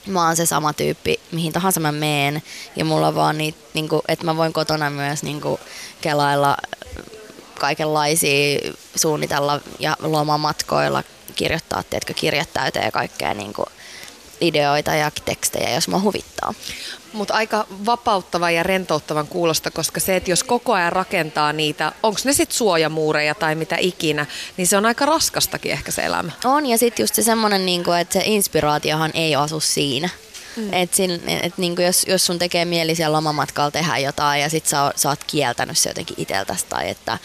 mä 0.06 0.26
oon 0.26 0.36
se 0.36 0.46
sama 0.46 0.72
tyyppi, 0.72 1.20
mihin 1.32 1.52
tahansa 1.52 1.80
mä 1.80 1.92
meen. 1.92 2.42
Ja 2.76 2.84
mulla 2.84 3.08
on 3.08 3.14
vaan 3.14 3.38
niitä, 3.38 3.58
niinku, 3.74 4.02
että 4.08 4.24
mä 4.24 4.36
voin 4.36 4.52
kotona 4.52 4.90
myös 4.90 5.22
niinku, 5.22 5.60
kelailla 6.00 6.56
kaikenlaisia 7.62 8.58
suunnitella 8.96 9.60
ja 9.78 9.96
lomamatkoilla 10.00 11.02
kirjoittaa, 11.34 11.82
teetkö 11.82 12.14
kirjat 12.14 12.52
täyteen 12.52 12.84
ja 12.84 12.90
kaikkea 12.90 13.34
niin 13.34 13.52
kuin, 13.52 13.66
ideoita 14.40 14.94
ja 14.94 15.10
tekstejä, 15.24 15.74
jos 15.74 15.88
mua 15.88 16.00
huvittaa. 16.00 16.54
Mutta 17.12 17.34
aika 17.34 17.66
vapauttava 17.86 18.50
ja 18.50 18.62
rentouttavan 18.62 19.26
kuulosta, 19.26 19.70
koska 19.70 20.00
se, 20.00 20.16
että 20.16 20.30
jos 20.30 20.44
koko 20.44 20.72
ajan 20.72 20.92
rakentaa 20.92 21.52
niitä, 21.52 21.92
onko 22.02 22.20
ne 22.24 22.32
sitten 22.32 22.56
suojamuureja 22.56 23.34
tai 23.34 23.54
mitä 23.54 23.76
ikinä, 23.80 24.26
niin 24.56 24.66
se 24.66 24.76
on 24.76 24.86
aika 24.86 25.06
raskastakin 25.06 25.72
ehkä 25.72 25.92
se 25.92 26.02
elämä. 26.02 26.32
On, 26.44 26.66
ja 26.66 26.78
sitten 26.78 27.02
just 27.02 27.14
se 27.14 27.22
semmoinen, 27.22 27.66
niinku, 27.66 27.92
että 27.92 28.12
se 28.12 28.22
inspiraatiohan 28.24 29.10
ei 29.14 29.34
asu 29.34 29.60
siinä. 29.60 30.08
Mm. 30.56 30.72
Et 30.72 30.94
sin, 30.94 31.22
et 31.42 31.58
niinku 31.58 31.82
jos, 31.82 32.04
jos 32.08 32.26
sun 32.26 32.38
tekee 32.38 32.64
mieli 32.64 32.94
siellä 32.94 33.16
lomamatkalla 33.16 33.70
tehdä 33.70 33.98
jotain 33.98 34.42
ja 34.42 34.50
sit 34.50 34.66
sä, 34.66 34.92
sä 34.96 35.08
oot 35.08 35.24
kieltänyt 35.24 35.78
se 35.78 35.90
jotenkin 35.90 36.16
iteltäsi 36.18 36.66
tai 36.68 36.88
että 36.88 37.18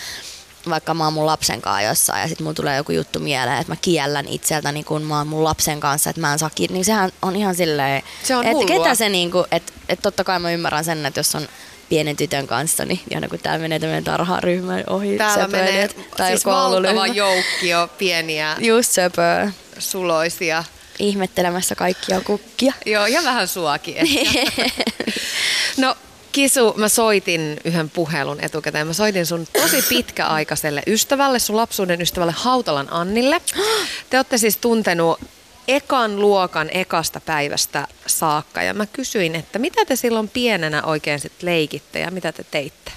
vaikka 0.70 0.94
mä 0.94 1.04
oon 1.04 1.13
mun 1.13 1.26
lapsen 1.26 1.62
kanssa 1.62 1.82
jossain 1.82 2.22
ja 2.22 2.28
sitten 2.28 2.44
mulla 2.44 2.56
tulee 2.56 2.78
joku 2.78 2.92
juttu 2.92 3.20
mieleen, 3.20 3.58
että 3.58 3.72
mä 3.72 3.78
kiellän 3.82 4.28
itseltäni, 4.28 4.84
kun 4.84 5.02
mä 5.02 5.18
oon 5.18 5.28
mun 5.28 5.44
lapsen 5.44 5.80
kanssa, 5.80 6.10
että 6.10 6.22
mä 6.22 6.34
en 6.34 6.40
saa 6.40 6.50
kiinni, 6.56 6.74
niin 6.74 6.86
sehän 6.86 7.12
on 7.22 7.36
ihan 7.36 7.56
silleen, 7.56 8.04
se 8.24 8.36
on 8.36 8.46
että 8.46 8.66
ketä 8.66 8.96
se 8.96 9.10
niinku, 9.10 9.46
että 9.52 9.74
et 9.90 10.00
totta 10.02 10.24
kai 10.24 10.40
mä 10.40 10.52
ymmärrän 10.52 10.86
sen, 10.86 11.06
että 11.06 11.20
jos 11.20 11.36
on 11.36 11.48
pienen 11.90 12.16
tytön 12.16 12.48
kanssa, 12.48 12.86
niin 12.86 13.00
aina 13.16 13.28
kun 13.28 13.40
täällä 13.40 13.62
menee 13.62 13.80
tämmöinen 13.80 14.04
tarharyhmä 14.04 14.84
ohi 14.90 15.18
Täällä 15.18 15.48
menee 15.48 15.90
tai 16.18 16.30
siis 16.30 16.46
valtava 16.46 17.08
joukkio 17.08 17.90
pieniä 17.98 18.56
Just 18.60 18.92
söpö. 18.92 19.52
suloisia. 19.80 20.63
Ihmettelemässä 21.00 21.76
kaikkia 21.76 22.22
kukkia. 22.22 22.74
Joo, 22.86 23.06
ja 23.06 23.24
vähän 23.24 23.48
suakin. 23.48 23.96
no 25.78 25.96
Kisu, 26.32 26.74
mä 26.78 26.90
soitin 26.90 27.60
yhden 27.66 27.90
puhelun 27.90 28.38
etukäteen. 28.42 28.88
Mä 28.88 28.94
soitin 28.94 29.26
sun 29.26 29.48
tosi 29.62 29.82
pitkäaikaiselle 29.90 30.84
ystävälle, 30.88 31.40
sun 31.40 31.56
lapsuuden 31.56 32.02
ystävälle 32.02 32.34
Hautalan 32.38 32.88
Annille. 32.92 33.42
Te 34.10 34.18
olette 34.18 34.38
siis 34.38 34.58
tuntenut 34.58 35.20
ekan 35.68 36.22
luokan 36.22 36.70
ekasta 36.74 37.20
päivästä 37.20 37.88
saakka 38.08 38.64
ja 38.64 38.74
mä 38.74 38.86
kysyin, 38.86 39.36
että 39.36 39.60
mitä 39.60 39.86
te 39.86 39.96
silloin 39.96 40.30
pienenä 40.30 40.84
oikein 40.84 41.20
sit 41.20 41.44
leikitte 41.44 42.00
ja 42.00 42.12
mitä 42.12 42.32
te 42.32 42.44
teitte? 42.52 42.92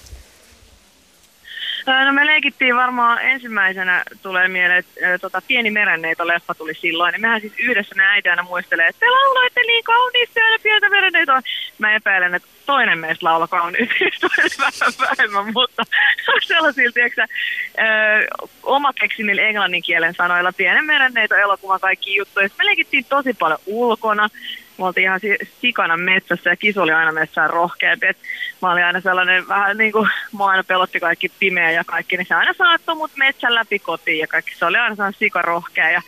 No 1.87 2.13
me 2.13 2.27
leikittiin 2.27 2.77
varmaan 2.77 3.23
ensimmäisenä 3.23 4.03
tulee 4.23 4.49
mieleen, 4.49 4.79
että 4.79 5.19
tota, 5.19 5.43
Pieni 5.47 5.71
merenneito 5.71 6.27
leffa 6.27 6.55
tuli 6.55 6.75
silloin. 6.75 7.13
Ja 7.13 7.19
mehän 7.19 7.41
siis 7.41 7.53
yhdessä 7.59 7.95
me 7.95 8.07
äiti 8.07 8.29
aina 8.29 8.43
muistelee, 8.43 8.87
että 8.87 9.01
te 9.01 9.11
lauloitte 9.11 9.61
niin 9.61 9.85
kauniisti 9.85 10.41
aina 10.41 10.57
pientä 10.63 10.89
merenneitoa. 10.89 11.41
Mä 11.79 11.95
epäilen, 11.95 12.35
että 12.35 12.49
toinen 12.67 12.99
meistä 12.99 13.27
laula 13.27 13.49
kauniisti, 13.49 13.95
toinen 14.21 14.51
vähän 14.59 14.93
vähemmän, 15.01 15.53
mutta 15.53 15.83
sellaisilla, 16.49 16.93
tiedätkö, 16.93 17.27
oma 18.63 18.93
keksimillä 18.93 19.43
englannin 19.43 19.83
kielen 19.83 20.15
sanoilla 20.15 20.53
pienen 20.53 20.85
merenneito 20.85 21.35
elokuva 21.35 21.79
kaikki 21.79 22.17
juttuja. 22.17 22.49
Me 22.59 22.65
leikittiin 22.67 23.05
tosi 23.05 23.35
paljon 23.35 23.59
ulkona 23.67 24.29
me 24.81 24.87
oltiin 24.87 25.05
ihan 25.05 25.21
sikana 25.61 25.97
metsässä 25.97 26.51
ja 26.51 26.57
kisu 26.57 26.81
oli 26.81 26.93
aina 26.93 27.13
metsään 27.13 27.51
rohkeampi. 27.51 28.07
Et 28.07 28.17
mä 28.63 28.73
olin 28.73 28.85
aina 28.85 29.01
sellainen 29.01 29.49
vähän 29.49 29.77
niin 29.77 29.93
kuin, 29.93 30.09
mua 30.33 30.51
aina 30.51 30.65
pelotti 30.65 31.01
kaikki 31.01 31.29
pimeä 31.29 31.71
ja 31.71 31.85
kaikki, 31.85 32.17
niin 32.17 32.27
se 32.27 32.35
aina 32.35 32.53
saattoi 32.59 32.95
mut 32.95 33.11
metsän 33.17 33.55
läpi 33.55 33.79
kotiin 33.79 34.19
ja 34.19 34.27
kaikki. 34.27 34.55
Se 34.59 34.65
oli 34.65 34.79
aina 34.79 34.95
sellainen 34.95 35.19
sikarohkea 35.19 35.91
ja 35.91 36.03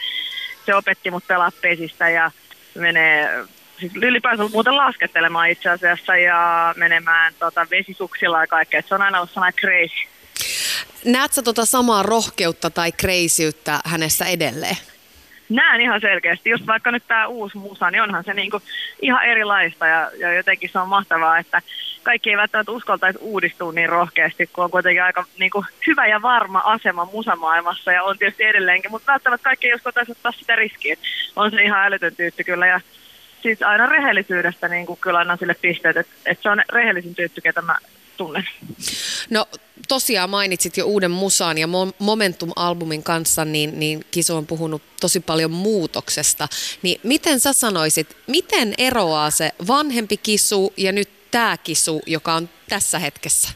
se 0.66 0.74
opetti 0.74 1.10
mut 1.10 1.26
pelaa 1.26 1.50
pesistä 1.62 2.08
ja 2.08 2.30
menee 2.74 3.44
siis 3.80 3.92
ylipäänsä 3.96 4.44
muuten 4.52 4.76
laskettelemaan 4.76 5.50
itse 5.50 5.70
asiassa 5.70 6.16
ja 6.16 6.74
menemään 6.76 7.34
tota, 7.38 7.66
vesisuksilla 7.70 8.40
ja 8.40 8.46
kaikkea. 8.46 8.82
se 8.82 8.94
on 8.94 9.02
aina 9.02 9.18
ollut 9.18 9.30
sellainen 9.30 9.60
crazy. 9.60 10.08
Näetkö 11.04 11.42
tota 11.42 11.66
samaa 11.66 12.02
rohkeutta 12.02 12.70
tai 12.70 12.92
kreisyyttä 12.92 13.80
hänessä 13.84 14.24
edelleen? 14.24 14.76
Näen 15.54 15.80
ihan 15.80 16.00
selkeästi, 16.00 16.50
just 16.50 16.66
vaikka 16.66 16.90
nyt 16.90 17.02
tämä 17.08 17.26
uusi 17.26 17.58
musa, 17.58 17.90
niin 17.90 18.02
onhan 18.02 18.24
se 18.24 18.34
niinku 18.34 18.62
ihan 19.02 19.24
erilaista 19.24 19.86
ja, 19.86 20.10
ja 20.18 20.32
jotenkin 20.32 20.70
se 20.70 20.78
on 20.78 20.88
mahtavaa, 20.88 21.38
että 21.38 21.62
kaikki 22.02 22.30
ei 22.30 22.36
välttämättä 22.36 22.72
uskaltaisi 22.72 23.18
uudistua 23.22 23.72
niin 23.72 23.88
rohkeasti, 23.88 24.46
kun 24.52 24.64
on 24.64 24.70
kuitenkin 24.70 25.02
aika 25.02 25.24
niinku, 25.38 25.64
hyvä 25.86 26.06
ja 26.06 26.22
varma 26.22 26.62
asema 26.64 27.04
musamaailmassa 27.04 27.92
ja 27.92 28.02
on 28.02 28.18
tietysti 28.18 28.44
edelleenkin, 28.44 28.90
mutta 28.90 29.12
välttämättä 29.12 29.44
kaikki 29.44 29.66
ei 29.66 29.74
uskaltaisi 29.74 30.12
ottaa 30.12 30.32
sitä 30.32 30.56
riskiä. 30.56 30.96
On 31.36 31.50
se 31.50 31.62
ihan 31.62 31.84
älytön 31.84 32.16
tyyppi 32.16 32.44
kyllä 32.44 32.66
ja 32.66 32.80
siis 33.42 33.62
aina 33.62 33.86
rehellisyydestä 33.86 34.68
niin 34.68 34.86
kuin 34.86 34.98
kyllä 35.00 35.18
annan 35.18 35.38
sille 35.38 35.54
pisteet, 35.54 35.96
että, 35.96 36.12
että 36.26 36.42
se 36.42 36.50
on 36.50 36.62
rehellisin 36.72 37.14
tyyppi, 37.14 37.40
ketä 37.40 37.62
mä 37.62 37.76
tunnen. 38.22 38.48
No 39.30 39.46
tosiaan 39.88 40.30
mainitsit 40.30 40.76
jo 40.76 40.86
uuden 40.86 41.10
musaan 41.10 41.58
ja 41.58 41.68
Momentum-albumin 41.98 43.02
kanssa, 43.02 43.44
niin, 43.44 43.80
niin 43.80 44.04
Kiso 44.10 44.36
on 44.36 44.46
puhunut 44.46 44.82
tosi 45.00 45.20
paljon 45.20 45.50
muutoksesta. 45.50 46.48
Niin 46.82 47.00
miten 47.02 47.40
sä 47.40 47.52
sanoisit, 47.52 48.16
miten 48.26 48.74
eroaa 48.78 49.30
se 49.30 49.50
vanhempi 49.66 50.16
Kisu 50.16 50.72
ja 50.76 50.92
nyt 50.92 51.30
tämä 51.30 51.56
Kisu, 51.56 52.00
joka 52.06 52.34
on 52.34 52.48
tässä 52.68 52.98
hetkessä? 52.98 53.48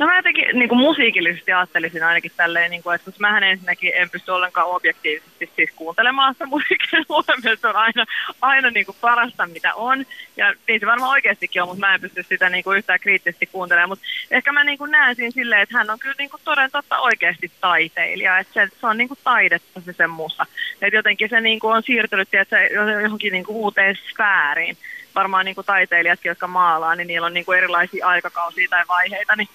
No 0.00 0.06
mä 0.06 0.16
jotenkin 0.16 0.44
niin 0.52 0.68
kuin 0.68 0.78
musiikillisesti 0.78 1.52
ajattelisin 1.52 2.02
ainakin 2.02 2.32
tälleen, 2.36 2.70
niin 2.70 2.82
kuin, 2.82 2.94
että 2.94 3.10
mähän 3.18 3.42
ensinnäkin 3.42 3.92
en 3.94 4.10
pysty 4.10 4.30
ollenkaan 4.30 4.66
objektiivisesti 4.66 5.50
siis 5.56 5.70
kuuntelemaan 5.76 6.34
sitä 6.34 6.46
musiikkia. 6.46 7.00
Mulle 7.08 7.56
se 7.60 7.68
on 7.68 7.76
aina, 7.76 8.06
aina 8.40 8.70
niin 8.70 8.86
kuin 8.86 8.96
parasta, 9.00 9.46
mitä 9.46 9.74
on. 9.74 10.06
Ja 10.36 10.54
niin 10.68 10.80
se 10.80 10.86
varmaan 10.86 11.10
oikeastikin 11.10 11.62
on, 11.62 11.68
mutta 11.68 11.80
mä 11.80 11.94
en 11.94 12.00
pysty 12.00 12.22
sitä 12.28 12.50
niin 12.50 12.64
kuin 12.64 12.78
yhtään 12.78 13.00
kriittisesti 13.00 13.46
kuuntelemaan. 13.46 13.88
Mutta 13.88 14.04
ehkä 14.30 14.52
mä 14.52 14.64
niin 14.64 14.78
kuin 14.78 14.90
näen 14.90 15.16
siinä 15.16 15.30
silleen, 15.30 15.62
että 15.62 15.78
hän 15.78 15.90
on 15.90 15.98
kyllä 15.98 16.14
niin 16.18 16.30
kuin 16.30 16.42
toden 16.44 16.70
totta 16.70 16.98
oikeasti 16.98 17.50
taiteilija. 17.60 18.38
Että 18.38 18.52
se, 18.52 18.68
se 18.80 18.86
on 18.86 18.98
niin 18.98 19.08
kuin 19.08 19.18
taidetta 19.24 19.80
se 19.80 19.92
sen 19.92 20.10
musa. 20.10 20.46
Että 20.82 20.96
jotenkin 20.96 21.28
se 21.28 21.40
niin 21.40 21.60
kuin 21.60 21.76
on 21.76 21.82
siirtynyt 21.82 22.30
tiedätkö, 22.30 22.56
johonkin 23.02 23.32
niin 23.32 23.44
kuin 23.44 23.56
uuteen 23.56 23.96
sfääriin 23.96 24.76
varmaan 25.14 25.44
niin 25.44 25.54
kuin 25.54 25.66
taiteilijatkin, 25.66 26.30
jotka 26.30 26.46
maalaa, 26.46 26.94
niin 26.94 27.06
niillä 27.06 27.26
on 27.26 27.34
niin 27.34 27.44
kuin 27.44 27.58
erilaisia 27.58 28.06
aikakausia 28.06 28.68
tai 28.70 28.84
vaiheita, 28.88 29.36
niin 29.36 29.48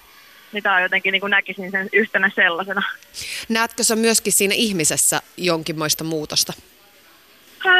mitä 0.52 0.80
jotenkin 0.80 1.12
niin 1.12 1.20
kuin 1.20 1.30
näkisin 1.30 1.70
sen 1.70 1.88
yhtenä 1.92 2.30
sellaisena. 2.34 2.82
Näetkö 3.48 3.84
sä 3.84 3.96
myöskin 3.96 4.32
siinä 4.32 4.54
ihmisessä 4.54 5.22
jonkinmoista 5.36 6.04
muutosta? 6.04 6.52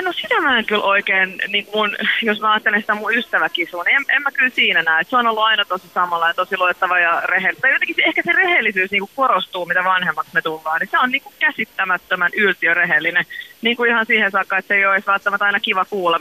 No 0.03 0.13
sitä 0.13 0.41
mä 0.41 0.59
en 0.59 0.65
kyllä 0.65 0.85
oikein, 0.85 1.43
niin 1.49 1.67
mun, 1.75 1.97
jos 2.23 2.41
mä 2.41 2.53
ajattelen 2.53 2.81
sitä 2.81 2.95
mun 2.95 3.15
ystäväkisua, 3.15 3.85
niin 3.85 3.97
en, 3.97 4.05
en 4.17 4.23
mä 4.23 4.31
kyllä 4.31 4.51
siinä 4.51 4.83
näe. 4.83 5.05
Se 5.05 5.17
on 5.17 5.27
ollut 5.27 5.45
aina 5.45 5.65
tosi 5.65 5.89
samalla 5.95 6.29
ja 6.29 6.35
tosi 6.35 6.59
luettava 6.59 6.99
ja 6.99 7.21
rehellistä. 7.25 7.69
Jotenkin 7.69 7.97
se, 7.97 8.03
ehkä 8.03 8.23
se 8.25 8.33
rehellisyys 8.33 8.91
niin 8.91 9.03
korostuu, 9.17 9.67
mitä 9.67 9.85
vanhemmaksi 9.85 10.31
me 10.35 10.43
tullaan. 10.43 10.81
Niin 10.81 10.89
se 10.91 10.99
on 10.99 11.11
niin 11.11 11.23
kuin 11.23 11.35
käsittämättömän 11.39 12.31
yltiörehellinen. 12.37 13.25
Niin 13.63 13.77
kuin 13.77 13.91
ihan 13.91 14.07
siihen 14.07 14.31
saakka, 14.31 14.59
että 14.59 14.69
se 14.69 14.75
ei 14.75 14.87
olisi 14.87 15.07
välttämättä 15.07 15.45
aina 15.45 15.61
kiva 15.61 15.85
kuulla 15.85 16.19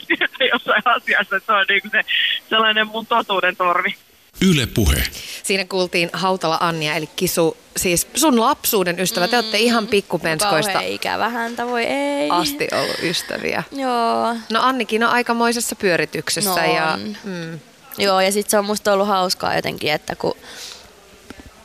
jossain 0.52 0.82
asiassa. 0.84 1.36
Että 1.36 1.46
se 1.46 1.52
on 1.52 1.66
niin 1.68 1.82
kuin 1.82 1.90
se 1.90 2.00
sellainen 2.48 2.86
mun 2.86 3.06
totuuden 3.06 3.56
torvi. 3.56 3.94
Yle 4.40 4.66
Puhe. 4.66 5.02
Siinä 5.42 5.64
kuultiin 5.64 6.10
Hautala 6.12 6.58
Annia, 6.60 6.94
eli 6.94 7.08
Kisu, 7.16 7.56
siis 7.76 8.06
sun 8.14 8.40
lapsuuden 8.40 9.00
ystävä. 9.00 9.26
Mm. 9.26 9.30
Te 9.30 9.36
olette 9.36 9.58
ihan 9.58 9.86
pikkupenskoista 9.86 10.72
Kauhean 10.72 10.92
ikävä 10.92 11.28
häntä, 11.28 11.66
voi 11.66 11.84
ei. 11.84 12.30
asti 12.30 12.68
ollut 12.72 13.02
ystäviä. 13.02 13.62
Joo. 13.72 14.34
No 14.52 14.60
Annikin 14.62 15.04
on 15.04 15.10
aikamoisessa 15.10 15.76
pyörityksessä. 15.76 16.50
No 16.50 16.74
ja, 16.74 16.98
mm, 17.24 17.58
Joo, 17.98 18.20
ja 18.20 18.32
sitten 18.32 18.50
se 18.50 18.58
on 18.58 18.64
musta 18.64 18.92
ollut 18.92 19.08
hauskaa 19.08 19.56
jotenkin, 19.56 19.92
että 19.92 20.16
kun 20.16 20.34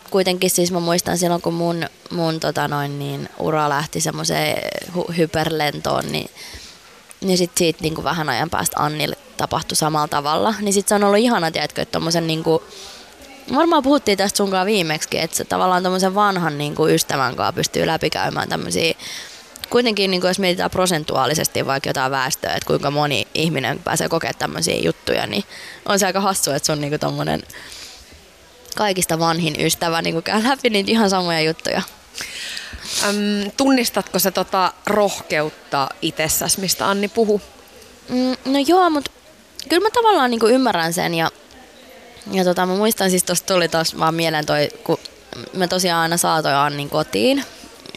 kuitenkin 0.10 0.50
siis 0.50 0.72
mä 0.72 0.80
muistan 0.80 1.18
silloin, 1.18 1.42
kun 1.42 1.54
mun, 1.54 1.86
mun 2.12 2.40
tota 2.40 2.68
noin, 2.68 3.00
niin, 3.00 3.30
ura 3.40 3.70
lähti 3.70 4.02
semmoiseen 4.02 4.58
hyperlentoon, 5.18 6.12
niin, 6.12 6.30
niin 7.24 7.38
sit 7.38 7.52
siitä 7.58 7.80
niin 7.82 7.96
kuin 7.96 8.06
vähän 8.06 8.30
ajan 8.30 8.50
päästä 8.50 8.80
Annille 8.80 9.16
tapahtui 9.38 9.76
samalla 9.76 10.08
tavalla. 10.08 10.54
Niin 10.62 10.74
sit 10.74 10.88
se 10.88 10.96
on 10.96 11.04
ollut 11.04 11.20
ihana, 11.20 11.52
tiedätkö, 11.52 11.82
että 11.82 11.92
tommosen 11.92 12.28
niin 12.28 12.44
kuin, 12.44 12.64
varmaan 13.56 13.84
puhuttiin 13.84 14.18
tästä 14.18 14.38
sunkaan 14.38 14.66
viimeksi, 14.66 15.20
että 15.20 15.38
se 15.38 15.46
tavallaan 15.46 15.84
tommosen 15.84 16.16
vanhan 16.16 16.58
niin 16.58 16.76
kuin 16.76 16.96
ystävän 16.96 17.36
kanssa 17.36 17.54
pystyy 17.54 17.88
läpikäymään 17.88 18.50
tämmöisiä 18.50 18.94
kuitenkin 19.70 20.12
niin 20.12 20.22
kuin 20.22 20.30
jos 20.30 20.40
mietitään 20.40 20.72
prosentuaalisesti 20.72 21.66
vaikka 21.66 21.90
jotain 21.90 22.12
väestöä, 22.12 22.54
että 22.54 22.68
kuinka 22.68 22.92
moni 22.92 23.28
ihminen 23.34 23.80
pääsee 23.80 24.10
kokemaan 24.10 24.36
tämmöisiä 24.40 24.78
juttuja, 24.78 25.28
niin 25.28 25.44
on 25.86 26.00
se 26.00 26.06
aika 26.06 26.22
hassu, 26.22 26.52
että 26.52 26.66
sun 26.66 26.82
niin 26.82 27.00
tommonen 27.00 27.44
kaikista 28.76 29.20
vanhin 29.20 29.62
ystävä 29.62 30.02
niin 30.02 30.24
käy 30.24 30.44
läpi 30.44 30.70
niitä 30.70 30.92
ihan 30.92 31.10
samoja 31.10 31.42
juttuja. 31.42 31.82
Äm, 33.04 33.52
tunnistatko 33.58 34.20
se 34.20 34.32
tota 34.32 34.74
rohkeutta 34.86 35.90
itsessäsi, 36.02 36.60
mistä 36.60 36.90
Anni 36.90 37.08
puhuu? 37.08 37.42
Mm, 38.10 38.36
no 38.46 38.60
joo, 38.68 38.90
mutta 38.90 39.12
kyllä 39.70 39.84
mä 39.84 39.90
tavallaan 39.94 40.32
niin 40.32 40.40
kuin 40.40 40.54
ymmärrän 40.54 40.94
sen 40.94 41.14
ja, 41.14 41.30
ja 42.32 42.44
tota, 42.44 42.66
mä 42.66 42.76
muistan 42.76 43.10
siis 43.10 43.24
tuosta 43.24 43.54
tuli 43.54 43.68
taas 43.68 44.00
vaan 44.00 44.16
mieleen 44.16 44.46
toi, 44.46 44.70
kun 44.84 44.98
mä 45.54 45.68
tosiaan 45.68 46.02
aina 46.02 46.18
saatoin 46.18 46.56
Annin 46.56 46.90
kotiin. 46.90 47.44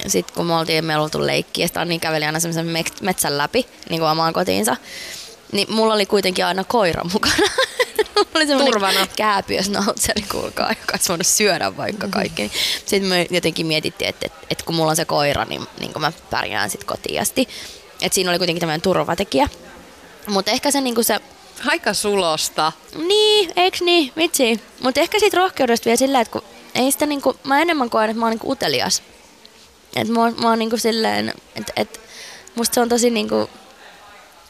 Sitten 0.06 0.34
kun 0.34 0.46
me 0.46 0.54
oltiin, 0.54 0.84
meillä 0.84 1.02
oltu 1.02 1.26
leikkiä, 1.26 1.66
sitten 1.66 1.80
Anni 1.80 1.98
käveli 1.98 2.24
aina 2.24 2.40
semmoisen 2.40 2.84
metsän 3.00 3.38
läpi 3.38 3.66
niin 3.90 4.00
kuin 4.00 4.10
omaan 4.10 4.32
kotiinsa. 4.32 4.76
Niin 5.52 5.74
mulla 5.74 5.94
oli 5.94 6.06
kuitenkin 6.06 6.46
aina 6.46 6.64
koira 6.64 7.04
mukana. 7.12 7.34
mulla 8.16 8.28
oli 8.34 8.46
semmoinen 8.46 8.72
Turvana. 8.72 9.06
kääpiösnautseri, 9.16 10.22
kuulkaa, 10.32 10.68
joka 10.68 10.92
olisi 10.92 11.08
voinut 11.08 11.26
syödä 11.26 11.76
vaikka 11.76 12.08
kaikki. 12.10 12.42
Niin 12.42 12.52
Sitten 12.86 13.08
me 13.08 13.26
jotenkin 13.30 13.66
mietittiin, 13.66 14.08
että, 14.08 14.26
että, 14.26 14.38
että 14.50 14.64
kun 14.64 14.74
mulla 14.74 14.90
on 14.90 14.96
se 14.96 15.04
koira, 15.04 15.44
niin, 15.44 15.66
niin 15.80 15.92
mä 15.98 16.12
pärjään 16.30 16.70
sitten 16.70 16.86
kotiin 16.86 17.20
asti. 17.20 17.48
Että 18.02 18.14
siinä 18.14 18.30
oli 18.30 18.38
kuitenkin 18.38 18.60
tämmöinen 18.60 18.80
turvatekijä. 18.80 19.48
Mutta 20.26 20.50
ehkä 20.50 20.70
se, 20.70 20.80
niinku 20.80 21.02
se 21.02 21.20
Aika 21.66 21.94
sulosta. 21.94 22.72
niin, 23.08 23.52
eiks 23.56 23.80
niin, 23.82 24.12
vitsi. 24.16 24.60
Mutta 24.80 25.00
ehkä 25.00 25.18
siitä 25.18 25.36
rohkeudesta 25.36 25.84
vielä 25.84 25.96
sillä, 25.96 26.20
että 26.20 26.32
kun 26.32 26.42
ei 26.74 26.92
sitä 26.92 27.06
niinku, 27.06 27.36
mä 27.44 27.62
enemmän 27.62 27.90
koen, 27.90 28.10
että 28.10 28.20
mä 28.20 28.26
oon 28.26 28.30
niinku 28.30 28.50
utelias. 28.50 29.02
Että 29.96 30.12
mä, 30.12 30.30
mä 30.42 30.48
oon 30.48 30.58
niinku 30.58 30.76
silleen, 30.76 31.34
että 31.54 31.72
et, 31.76 32.00
musta 32.54 32.74
se 32.74 32.80
on 32.80 32.88
tosi 32.88 33.10
niinku, 33.10 33.50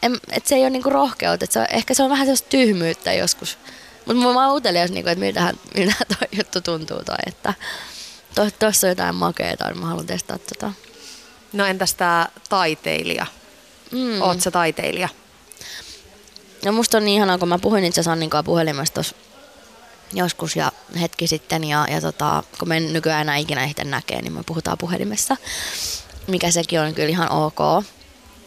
en, 0.03 0.19
et 0.31 0.47
se 0.47 0.55
ei 0.55 0.61
ole 0.61 0.69
niinku 0.69 0.89
rohkeutta, 0.89 1.43
että 1.43 1.53
se 1.53 1.59
on, 1.59 1.65
ehkä 1.69 1.93
se 1.93 2.03
on 2.03 2.09
vähän 2.09 2.25
sellaista 2.25 2.49
tyhmyyttä 2.49 3.13
joskus. 3.13 3.57
Mutta 4.05 4.23
mä, 4.23 4.47
oon 4.47 4.57
utelias, 4.57 4.91
niinku, 4.91 5.09
että 5.09 5.25
miltähän, 5.25 5.55
miltähän 5.75 6.07
toi 6.19 6.27
juttu 6.37 6.61
tuntuu 6.61 7.03
tai 7.05 7.17
että 7.27 7.53
to, 8.35 8.47
tossa 8.59 8.87
on 8.87 8.89
jotain 8.89 9.15
makeeta, 9.15 9.67
niin 9.67 9.79
mä 9.79 9.85
haluan 9.85 10.05
testata 10.05 10.45
tota. 10.53 10.73
No 11.53 11.65
entäs 11.65 11.93
tää 11.93 12.29
taiteilija? 12.49 13.25
Mm. 13.91 14.21
Oot 14.21 14.41
sä 14.41 14.51
taiteilija? 14.51 15.09
No 16.65 16.71
musta 16.71 16.97
on 16.97 17.05
niin 17.05 17.15
ihanaa, 17.15 17.37
kun 17.37 17.47
mä 17.47 17.59
puhuin 17.59 17.83
itse 17.83 17.99
asiassa 17.99 18.11
Annin 18.11 18.29
kanssa 18.29 18.43
puhelimessa 18.43 18.93
tossa 18.93 19.15
joskus 20.13 20.55
ja 20.55 20.71
hetki 21.01 21.27
sitten 21.27 21.63
ja, 21.63 21.85
ja 21.91 22.01
tota, 22.01 22.43
kun 22.59 22.67
me 22.67 22.77
en 22.77 22.93
nykyään 22.93 23.21
enää 23.21 23.35
ikinä 23.35 23.65
itse 23.65 23.83
näkee, 23.83 24.21
niin 24.21 24.33
me 24.33 24.43
puhutaan 24.45 24.77
puhelimessa, 24.77 25.37
mikä 26.27 26.51
sekin 26.51 26.79
on 26.79 26.93
kyllä 26.93 27.09
ihan 27.09 27.31
ok. 27.31 27.59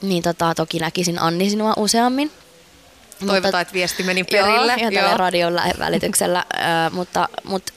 Niin 0.02 0.22
tota, 0.22 0.54
toki 0.54 0.78
näkisin 0.78 1.22
Anni 1.22 1.50
sinua 1.50 1.74
useammin. 1.76 2.32
Toivotaan, 3.26 3.62
että 3.62 3.74
viesti 3.74 4.02
meni 4.02 4.24
perille. 4.24 4.72
Joo, 4.72 4.76
ihan 4.78 4.94
tällä 4.94 5.16
radion 5.16 5.56
lä- 5.56 5.74
välityksellä, 5.78 6.38
ö, 6.54 6.90
mutta, 6.90 7.28
mutta 7.44 7.72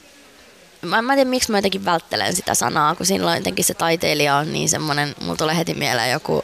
mä, 0.82 1.02
mä 1.02 1.14
en 1.14 1.18
tiedä, 1.18 1.30
miksi 1.30 1.52
mä 1.52 1.58
jotenkin 1.58 1.86
välttelen 1.86 2.36
sitä 2.36 2.56
sanaa, 2.56 2.96
kun 2.96 3.06
silloin 3.06 3.38
jotenkin 3.38 3.66
se 3.66 3.74
taiteilija 3.74 4.36
on 4.36 4.54
niin 4.54 4.70
semmoinen, 4.70 5.16
mulla 5.22 5.36
tulee 5.36 5.58
heti 5.58 5.74
mieleen 5.74 6.12
joku 6.12 6.44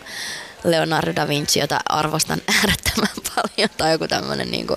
Leonardo 0.64 1.16
da 1.16 1.28
Vinci, 1.28 1.60
jota 1.60 1.80
arvostan 1.90 2.42
äärettömän 2.58 3.10
paljon, 3.36 3.70
tai 3.78 3.92
joku 3.92 4.08
tämmöinen 4.08 4.52
niinku, 4.52 4.76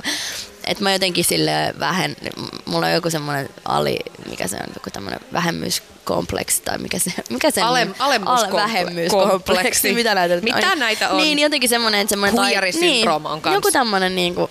että 0.64 0.82
mä 0.84 0.92
jotenkin 0.92 1.24
sille 1.24 1.74
vähän, 1.78 2.16
mulla 2.64 2.86
on 2.86 2.92
joku 2.92 3.10
semmoinen 3.10 3.48
ali, 3.64 3.98
mikä 4.30 4.48
se 4.48 4.56
on, 4.56 4.66
joku 4.74 4.90
tämmöinen 4.92 5.20
vähemmyyskompleksi, 5.32 6.62
tai 6.62 6.78
mikä 6.78 6.98
se, 6.98 7.12
mikä 7.30 7.50
se 7.50 7.62
Ale- 7.62 7.80
on? 7.82 7.94
alemmuuskomple- 7.98 8.54
vähemmyyskompleksi. 8.54 9.42
kompleksi. 9.46 9.92
Mitä 9.94 10.14
näitä 10.14 10.36
Mitä 10.40 10.74
näitä 10.76 11.08
on? 11.10 11.16
Niin, 11.16 11.38
jotenkin 11.38 11.68
semmoinen, 11.68 12.00
että 12.00 12.12
semmoinen... 12.12 12.40
Huijarisyndrooma 12.40 13.30
on 13.30 13.40
kans. 13.40 13.54
Joku 13.54 13.70
tämmöinen 13.70 14.14
niinku, 14.14 14.50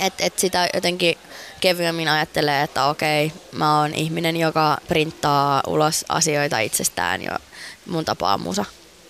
että 0.00 0.24
et 0.26 0.38
sitä 0.38 0.68
jotenkin 0.74 1.18
kevyemmin 1.60 2.08
ajattelee, 2.08 2.62
että 2.62 2.84
okei, 2.86 3.32
mä 3.52 3.80
oon 3.80 3.94
ihminen, 3.94 4.36
joka 4.36 4.78
printtaa 4.88 5.62
ulos 5.66 6.04
asioita 6.08 6.58
itsestään 6.58 7.22
ja 7.22 7.38
mun 7.86 8.04
tapaa 8.04 8.38
musa. 8.38 8.64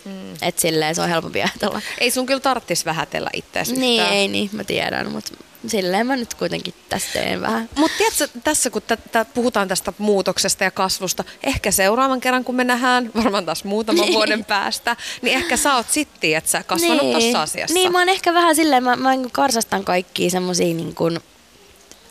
Mm. 0.06 0.34
Että 0.42 0.60
silleen 0.60 0.94
se 0.94 1.02
on 1.02 1.08
helpompi 1.08 1.42
ajatella. 1.42 1.82
Ei 1.98 2.10
sun 2.10 2.26
kyllä 2.26 2.40
tarttis 2.40 2.84
vähätellä 2.84 3.30
itseäsi 3.32 3.72
Niin, 3.72 4.00
yhtään. 4.00 4.16
ei 4.16 4.28
niin, 4.28 4.50
mä 4.52 4.64
tiedän, 4.64 5.12
mutta 5.12 5.32
silleen 5.66 6.06
mä 6.06 6.16
nyt 6.16 6.34
kuitenkin 6.34 6.74
tästä 6.88 7.12
teen 7.12 7.40
vähän. 7.40 7.68
Mutta 7.76 7.96
tiedätkö, 7.98 8.28
tässä 8.44 8.70
kun 8.70 8.82
tä, 8.82 8.96
tä, 8.96 9.24
puhutaan 9.24 9.68
tästä 9.68 9.92
muutoksesta 9.98 10.64
ja 10.64 10.70
kasvusta, 10.70 11.24
ehkä 11.42 11.70
seuraavan 11.70 12.20
kerran 12.20 12.44
kun 12.44 12.54
me 12.54 12.64
nähdään, 12.64 13.10
varmaan 13.24 13.46
taas 13.46 13.64
muutaman 13.64 14.00
Niin. 14.04 14.14
vuoden 14.14 14.44
päästä, 14.44 14.96
niin 15.22 15.36
ehkä 15.36 15.56
sä 15.56 15.74
oot 15.76 15.90
sitti, 15.90 16.34
että 16.34 16.50
sä 16.50 16.62
kasvanut 16.62 17.02
niin. 17.02 17.12
tuossa 17.20 17.42
asiassa. 17.42 17.74
Niin, 17.74 17.92
mä 17.92 17.98
oon 17.98 18.08
ehkä 18.08 18.34
vähän 18.34 18.56
silleen, 18.56 18.84
mä, 18.84 18.96
mä 18.96 19.10
niinku 19.10 19.28
karsastan 19.32 19.84
kaikkia 19.84 20.30
semmosia 20.30 20.74
niin 20.74 20.94
kuin 20.94 21.20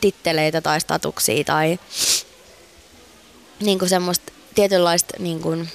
titteleitä 0.02 0.62
tai 0.62 0.82
statuksia 0.82 1.44
tai 1.44 1.80
niin 3.60 3.80
kuin 3.80 3.90
semmoista 3.90 4.34
tietynlaista 4.56 5.14
niin 5.20 5.40
kuin, 5.42 5.70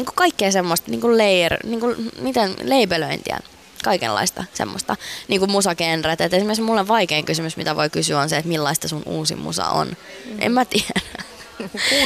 niin 0.00 0.06
kuin 0.06 0.14
kaikkea 0.14 0.52
semmoista 0.52 0.90
niin 0.90 1.00
kuin 1.00 1.18
layer, 1.18 1.56
niin 1.66 1.80
kuin, 1.80 2.10
miten, 2.20 2.54
leipelöintiä 2.62 3.38
kaikenlaista 3.84 4.44
semmoista 4.54 4.96
niin 5.28 5.40
kuin 5.40 5.50
musagenret. 5.50 6.20
Et 6.20 6.34
esimerkiksi 6.34 6.62
mulle 6.62 6.88
vaikein 6.88 7.24
kysymys, 7.24 7.56
mitä 7.56 7.76
voi 7.76 7.90
kysyä, 7.90 8.20
on 8.20 8.28
se, 8.28 8.36
että 8.36 8.48
millaista 8.48 8.88
sun 8.88 9.02
uusi 9.06 9.36
musa 9.36 9.66
on. 9.66 9.88
Mm. 9.88 10.36
En 10.38 10.52
mä 10.52 10.64
tiedä. 10.64 11.00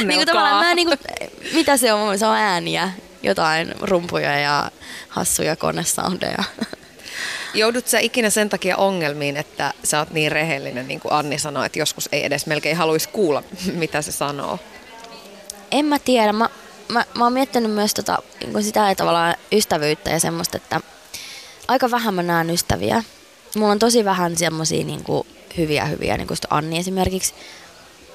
niin 0.05 0.15
kuin 0.15 0.25
tavallaan 0.25 0.65
mä 0.65 0.75
niin 0.75 0.87
kuin, 0.87 0.99
mitä 1.53 1.77
se 1.77 1.93
on? 1.93 2.19
Se 2.19 2.25
on 2.25 2.35
ääniä, 2.35 2.91
jotain 3.23 3.75
rumpuja 3.81 4.39
ja 4.39 4.71
hassuja 5.09 5.55
konesoundeja. 5.55 6.43
Joudut 7.53 7.87
sä 7.87 7.99
ikinä 7.99 8.29
sen 8.29 8.49
takia 8.49 8.77
ongelmiin, 8.77 9.37
että 9.37 9.73
sä 9.83 9.99
oot 9.99 10.11
niin 10.11 10.31
rehellinen, 10.31 10.87
niin 10.87 10.99
kuin 10.99 11.13
Anni 11.13 11.39
sanoi, 11.39 11.65
että 11.65 11.79
joskus 11.79 12.09
ei 12.11 12.25
edes 12.25 12.45
melkein 12.45 12.77
haluaisi 12.77 13.09
kuulla, 13.09 13.43
mitä 13.73 14.01
se 14.01 14.11
sanoo. 14.11 14.59
En 15.71 15.85
mä 15.85 15.99
tiedä. 15.99 16.33
Mä, 16.33 16.49
mä, 16.89 17.05
mä 17.13 17.23
oon 17.23 17.33
miettinyt 17.33 17.71
myös 17.71 17.93
tota, 17.93 18.17
niin 18.45 18.63
sitä 18.63 18.95
tavallaan 18.95 19.35
ystävyyttä 19.51 20.09
ja 20.09 20.19
semmoista, 20.19 20.57
että 20.57 20.81
aika 21.67 21.91
vähän 21.91 22.13
mä 22.13 22.23
näen 22.23 22.49
ystäviä. 22.49 23.03
Mulla 23.55 23.71
on 23.71 23.79
tosi 23.79 24.05
vähän 24.05 24.37
semmosia 24.37 24.85
niin 24.85 25.03
kuin, 25.03 25.27
hyviä 25.57 25.85
hyviä, 25.85 26.17
niin 26.17 26.27
kuin 26.27 26.37
Anni 26.49 26.79
esimerkiksi. 26.79 27.33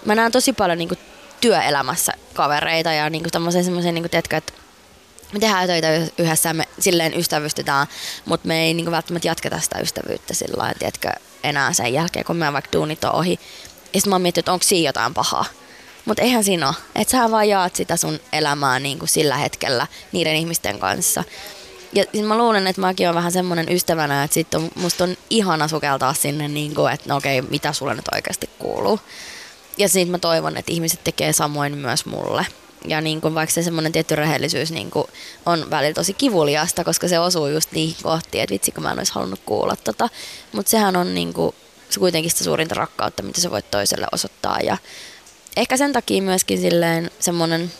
Mä 0.04 0.14
näen 0.14 0.33
tosi 0.33 0.52
paljon 0.52 0.78
niin 0.78 0.88
kuin, 0.88 0.98
työelämässä 1.40 2.12
kavereita 2.35 2.92
ja 2.92 3.11
niin 3.11 3.22
kuin, 3.22 3.33
semmoisia, 3.64 3.92
niin 3.92 4.09
kuin, 4.11 4.16
että 4.16 4.52
me 5.33 5.40
tehdään 5.40 5.66
töitä 5.66 5.88
yhdessä 6.18 6.48
ja 6.48 6.54
me 6.54 6.68
silleen 6.78 7.18
ystävystytään, 7.18 7.87
mutta 8.24 8.48
me 8.48 8.62
ei 8.62 8.74
niin 8.74 8.85
kuin, 8.85 8.92
välttämättä 8.92 9.28
jatketa 9.28 9.61
sitä 9.61 9.78
ystävyyttä 9.78 10.35
sillä 10.35 10.72
tiedätkö, 10.78 11.11
enää 11.44 11.72
sen 11.72 11.92
jälkeen, 11.92 12.24
kun 12.24 12.37
meidän 12.37 12.52
vaikka 12.52 12.72
duunit 12.72 13.04
on 13.04 13.12
ohi. 13.12 13.38
Ja 13.92 14.00
sitten 14.00 14.11
mä 14.11 14.14
oon 14.14 14.22
miettinyt, 14.22 14.42
että 14.42 14.52
onko 14.52 14.62
siinä 14.62 14.88
jotain 14.88 15.14
pahaa. 15.14 15.44
Mutta 16.04 16.22
eihän 16.22 16.44
siinä 16.44 16.68
ole. 16.68 16.76
Että 16.94 17.12
sä 17.12 17.30
vaan 17.30 17.48
jaat 17.48 17.76
sitä 17.76 17.96
sun 17.96 18.20
elämää 18.32 18.78
niin 18.78 18.98
kuin 18.98 19.08
sillä 19.08 19.36
hetkellä 19.36 19.86
niiden 20.12 20.36
ihmisten 20.36 20.78
kanssa. 20.78 21.24
Ja 21.92 22.04
siis 22.12 22.24
mä 22.24 22.38
luulen, 22.38 22.66
että 22.66 22.80
mäkin 22.80 23.08
on 23.08 23.14
vähän 23.14 23.32
semmoinen 23.32 23.72
ystävänä, 23.72 24.24
että 24.24 24.34
sit 24.34 24.54
on, 24.54 24.70
musta 24.74 25.04
on 25.04 25.16
ihana 25.30 25.68
sukeltaa 25.68 26.14
sinne, 26.14 26.48
niin 26.48 26.74
kuin, 26.74 26.92
että 26.92 27.08
no 27.08 27.16
okei, 27.16 27.42
mitä 27.42 27.72
sulle 27.72 27.94
nyt 27.94 28.08
oikeasti 28.14 28.50
kuuluu. 28.58 29.00
Ja 29.78 29.88
siitä 29.88 30.10
mä 30.10 30.18
toivon, 30.18 30.56
että 30.56 30.72
ihmiset 30.72 31.04
tekee 31.04 31.32
samoin 31.32 31.78
myös 31.78 32.06
mulle. 32.06 32.46
Ja 32.88 33.00
niin 33.00 33.20
kuin 33.20 33.34
vaikka 33.34 33.54
se 33.54 33.62
semmoinen 33.62 33.92
tietty 33.92 34.16
rehellisyys 34.16 34.70
niin 34.70 34.90
kuin 34.90 35.06
on 35.46 35.70
välillä 35.70 35.94
tosi 35.94 36.14
kivuliasta, 36.14 36.84
koska 36.84 37.08
se 37.08 37.18
osuu 37.18 37.46
just 37.46 37.72
niihin 37.72 37.96
kohtiin, 38.02 38.42
että 38.42 38.52
vitsi 38.52 38.72
kun 38.72 38.82
mä 38.82 38.92
en 38.92 38.98
olisi 38.98 39.12
halunnut 39.12 39.40
kuulla 39.46 39.76
tota. 39.76 40.08
Mutta 40.52 40.70
sehän 40.70 40.96
on 40.96 41.14
niin 41.14 41.32
kuin, 41.32 41.54
se 41.90 42.00
kuitenkin 42.00 42.30
sitä 42.30 42.44
suurinta 42.44 42.74
rakkautta, 42.74 43.22
mitä 43.22 43.40
sä 43.40 43.50
voit 43.50 43.70
toiselle 43.70 44.06
osoittaa. 44.12 44.60
Ja 44.60 44.76
ehkä 45.56 45.76
sen 45.76 45.92
takia 45.92 46.22
myöskin 46.22 46.60
silleen 46.60 47.10
semmoinen 47.20 47.72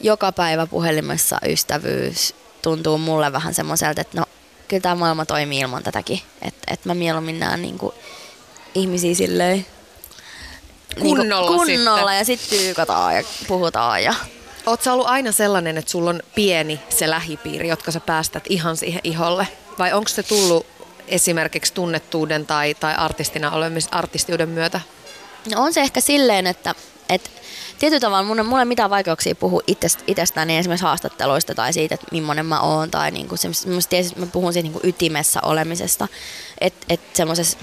joka 0.00 0.32
päivä 0.32 0.66
puhelimessa 0.66 1.38
ystävyys 1.46 2.34
tuntuu 2.62 2.98
mulle 2.98 3.32
vähän 3.32 3.54
semmoiselta, 3.54 4.00
että 4.00 4.20
no 4.20 4.26
kyllä 4.68 4.80
tämä 4.80 4.94
maailma 4.94 5.26
toimii 5.26 5.60
ilman 5.60 5.82
tätäkin. 5.82 6.20
Että 6.42 6.74
et 6.74 6.84
mä 6.84 6.94
mieluummin 6.94 7.40
näen 7.40 7.62
niinku 7.62 7.94
ihmisiä 8.74 9.14
silleen 9.14 9.66
Kunnolla 11.00 11.50
niin 11.50 11.76
kunnolla 11.76 12.00
sitten. 12.00 12.18
ja 12.18 12.24
sitten 12.24 12.58
tyykataan 12.58 13.16
ja 13.16 13.22
puhutaan. 13.48 14.04
Ja... 14.04 14.14
Oot 14.66 14.82
sä 14.82 14.92
ollut 14.92 15.06
aina 15.06 15.32
sellainen, 15.32 15.78
että 15.78 15.90
sulla 15.90 16.10
on 16.10 16.22
pieni 16.34 16.80
se 16.88 17.10
lähipiiri, 17.10 17.68
jotka 17.68 17.90
sä 17.90 18.00
päästät 18.00 18.44
ihan 18.48 18.76
siihen 18.76 19.00
iholle? 19.04 19.48
Vai 19.78 19.92
onko 19.92 20.08
se 20.08 20.22
tullut 20.22 20.66
esimerkiksi 21.08 21.74
tunnettuuden 21.74 22.46
tai, 22.46 22.74
tai 22.74 22.94
artistina 22.94 23.50
olemis, 23.50 23.88
artistiuden 23.90 24.48
myötä? 24.48 24.80
No 25.46 25.62
on 25.62 25.72
se 25.72 25.80
ehkä 25.80 26.00
silleen, 26.00 26.46
että, 26.46 26.74
että 27.08 27.30
tietyllä 27.78 28.00
tavalla 28.00 28.44
mulla 28.44 28.62
ei 28.62 28.66
mitään 28.66 28.90
vaikeuksia 28.90 29.34
puhua 29.34 29.60
itsestä, 29.66 30.02
itsestäni 30.06 30.58
esimerkiksi 30.58 30.84
haastatteluista 30.84 31.54
tai 31.54 31.72
siitä, 31.72 31.94
että 31.94 32.06
millainen 32.12 32.46
mä 32.46 32.60
oon 32.60 32.90
tai 32.90 33.10
niinku 33.10 33.36
semmoista, 33.36 33.96
mä 34.16 34.26
puhun 34.26 34.52
siitä 34.52 34.64
niinku 34.64 34.80
ytimessä 34.82 35.40
olemisesta. 35.42 36.08
Että 36.60 36.86
et 36.88 37.00
semmoisessa, 37.12 37.58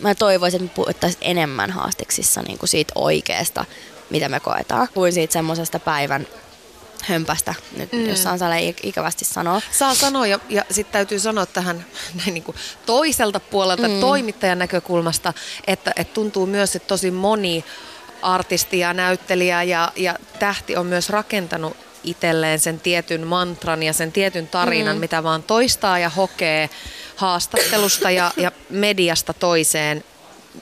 mä 0.00 0.14
toivoisin, 0.14 0.64
että 0.64 0.72
me 0.72 0.84
puhuttaisiin 0.84 1.22
enemmän 1.24 1.70
haasteksissa 1.70 2.42
niinku 2.42 2.66
siitä 2.66 2.92
oikeasta, 2.94 3.64
mitä 4.10 4.28
me 4.28 4.40
koetaan, 4.40 4.88
kuin 4.94 5.12
siitä 5.12 5.32
semmoisesta 5.32 5.78
päivän 5.78 6.26
hömpästä, 7.08 7.54
nyt, 7.76 7.92
mm. 7.92 8.08
jos 8.08 8.22
saan 8.22 8.38
sellainen 8.38 8.74
ikävästi 8.82 9.24
sanoa. 9.24 9.60
Saa 9.72 9.94
sanoa 9.94 10.26
ja, 10.26 10.38
ja 10.48 10.64
sitten 10.70 10.92
täytyy 10.92 11.18
sanoa 11.18 11.46
tähän 11.46 11.86
näin 12.18 12.34
niin 12.34 12.44
kuin 12.44 12.56
toiselta 12.86 13.40
puolelta 13.40 13.88
mm. 13.88 14.00
toimittajan 14.00 14.58
näkökulmasta, 14.58 15.32
että, 15.66 15.92
että 15.96 16.14
tuntuu 16.14 16.46
myös, 16.46 16.76
että 16.76 16.88
tosi 16.88 17.10
moni 17.10 17.64
artisti 18.22 18.78
ja 18.78 18.94
näyttelijä 18.94 19.62
ja, 19.62 19.92
ja 19.96 20.18
tähti 20.38 20.76
on 20.76 20.86
myös 20.86 21.10
rakentanut 21.10 21.76
itselleen 22.04 22.58
sen 22.58 22.80
tietyn 22.80 23.26
mantran 23.26 23.82
ja 23.82 23.92
sen 23.92 24.12
tietyn 24.12 24.48
tarinan, 24.48 24.96
mm. 24.96 25.00
mitä 25.00 25.22
vaan 25.22 25.42
toistaa 25.42 25.98
ja 25.98 26.08
hokee 26.08 26.70
haastattelusta 27.16 28.10
ja, 28.10 28.32
ja 28.36 28.52
mediasta 28.70 29.32
toiseen 29.32 30.04